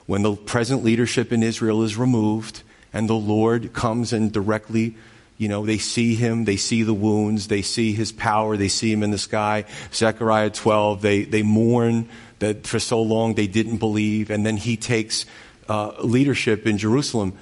when 0.06 0.24
the 0.24 0.36
present 0.36 0.84
leadership 0.84 1.32
in 1.32 1.44
Israel 1.44 1.84
is 1.84 1.96
removed 1.96 2.64
and 2.92 3.08
the 3.08 3.14
Lord 3.14 3.74
comes 3.74 4.12
and 4.12 4.34
directly 4.34 4.96
You 5.40 5.48
know, 5.48 5.66
they 5.66 5.78
see 5.78 6.16
him, 6.16 6.44
they 6.44 6.58
see 6.58 6.84
the 6.84 6.94
wounds, 6.94 7.48
they 7.48 7.62
see 7.62 7.94
his 7.94 8.12
power, 8.12 8.58
they 8.58 8.68
see 8.68 8.92
him 8.92 9.04
in 9.04 9.12
the 9.12 9.18
sky. 9.18 9.64
Zechariah 9.94 10.50
12, 10.50 11.02
they, 11.02 11.24
they 11.24 11.44
mourn 11.44 12.10
that 12.40 12.68
for 12.68 12.78
so 12.78 13.02
long 13.02 13.36
they 13.36 13.48
didn't 13.48 13.78
believe, 13.78 14.32
and 14.32 14.46
then 14.46 14.58
he 14.58 14.76
takes 14.76 15.26
uh, 15.70 15.94
leadership 16.04 16.68
in 16.68 16.78
Jerusalem. 16.78 17.38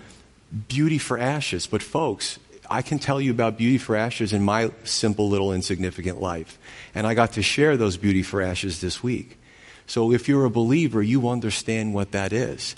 Beauty 0.67 0.99
for 0.99 1.17
ashes. 1.17 1.65
But, 1.65 1.81
folks, 1.81 2.37
I 2.69 2.83
can 2.83 2.99
tell 2.99 3.19
you 3.19 3.31
about 3.31 3.57
beauty 3.57 3.79
for 3.79 3.95
ashes 3.95 4.31
in 4.31 4.43
my 4.43 4.71
simple 4.83 5.27
little 5.27 5.51
insignificant 5.51 6.21
life. 6.21 6.59
And 6.93 7.07
I 7.07 7.15
got 7.15 7.33
to 7.33 7.41
share 7.41 7.77
those 7.77 7.97
beauty 7.97 8.21
for 8.21 8.43
ashes 8.43 8.79
this 8.79 9.01
week. 9.01 9.39
So 9.87 10.11
if 10.11 10.27
you're 10.27 10.45
a 10.45 10.51
believer, 10.51 11.01
you 11.01 11.29
understand 11.29 11.95
what 11.95 12.11
that 12.11 12.31
is. 12.31 12.75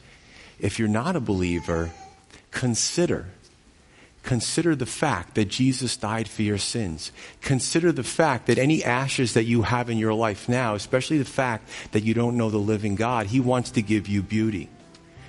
If 0.60 0.80
you're 0.80 0.88
not 0.88 1.18
a 1.18 1.20
believer, 1.20 1.92
consider. 2.52 3.26
Consider 4.24 4.76
the 4.76 4.86
fact 4.86 5.36
that 5.36 5.46
Jesus 5.46 5.98
died 5.98 6.28
for 6.28 6.42
your 6.42 6.58
sins. 6.58 7.12
Consider 7.42 7.92
the 7.92 8.04
fact 8.04 8.48
that 8.48 8.58
any 8.58 8.84
ashes 8.84 9.34
that 9.34 9.46
you 9.46 9.64
have 9.64 9.90
in 9.90 9.98
your 9.98 10.14
life 10.14 10.50
now, 10.50 10.76
especially 10.76 11.18
the 11.18 11.26
fact 11.26 11.68
that 11.92 12.04
you 12.04 12.14
don't 12.14 12.38
know 12.38 12.50
the 12.50 12.58
living 12.58 12.96
God, 12.96 13.28
He 13.28 13.40
wants 13.40 13.72
to 13.72 13.82
give 13.82 14.08
you 14.08 14.22
beauty. 14.22 14.70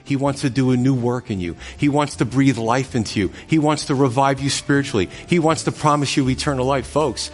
He 0.05 0.17
wants 0.17 0.41
to 0.41 0.51
do 0.51 0.73
a 0.73 0.77
new 0.77 0.95
work 0.95 1.31
in 1.31 1.39
you. 1.39 1.57
He 1.79 1.89
wants 1.89 2.17
to 2.17 2.25
breathe 2.25 2.59
life 2.59 2.97
into 2.97 3.21
you. 3.21 3.33
He 3.47 3.61
wants 3.61 3.85
to 3.87 3.95
revive 3.95 4.41
you 4.41 4.51
spiritually. 4.51 5.09
He 5.29 5.39
wants 5.39 5.65
to 5.65 5.73
promise 5.73 6.17
you 6.17 6.29
eternal 6.29 6.67
life. 6.67 6.87
Folks, 6.87 7.31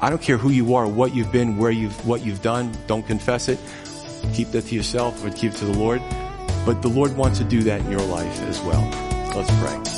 I 0.00 0.08
don't 0.08 0.22
care 0.22 0.38
who 0.38 0.48
you 0.48 0.74
are, 0.74 0.86
what 0.86 1.14
you've 1.14 1.32
been, 1.32 1.58
where 1.58 1.70
you've, 1.70 2.06
what 2.06 2.24
you've 2.24 2.40
done. 2.40 2.72
Don't 2.86 3.06
confess 3.06 3.48
it. 3.48 3.58
Keep 4.32 4.52
that 4.52 4.62
to 4.66 4.74
yourself 4.74 5.22
or 5.24 5.30
keep 5.30 5.52
it 5.52 5.56
to 5.58 5.66
the 5.66 5.78
Lord. 5.78 6.00
But 6.64 6.82
the 6.82 6.88
Lord 6.88 7.16
wants 7.16 7.38
to 7.38 7.44
do 7.44 7.62
that 7.64 7.80
in 7.80 7.90
your 7.90 8.00
life 8.00 8.40
as 8.42 8.60
well. 8.60 8.82
Let's 9.34 9.50
pray. 9.60 9.97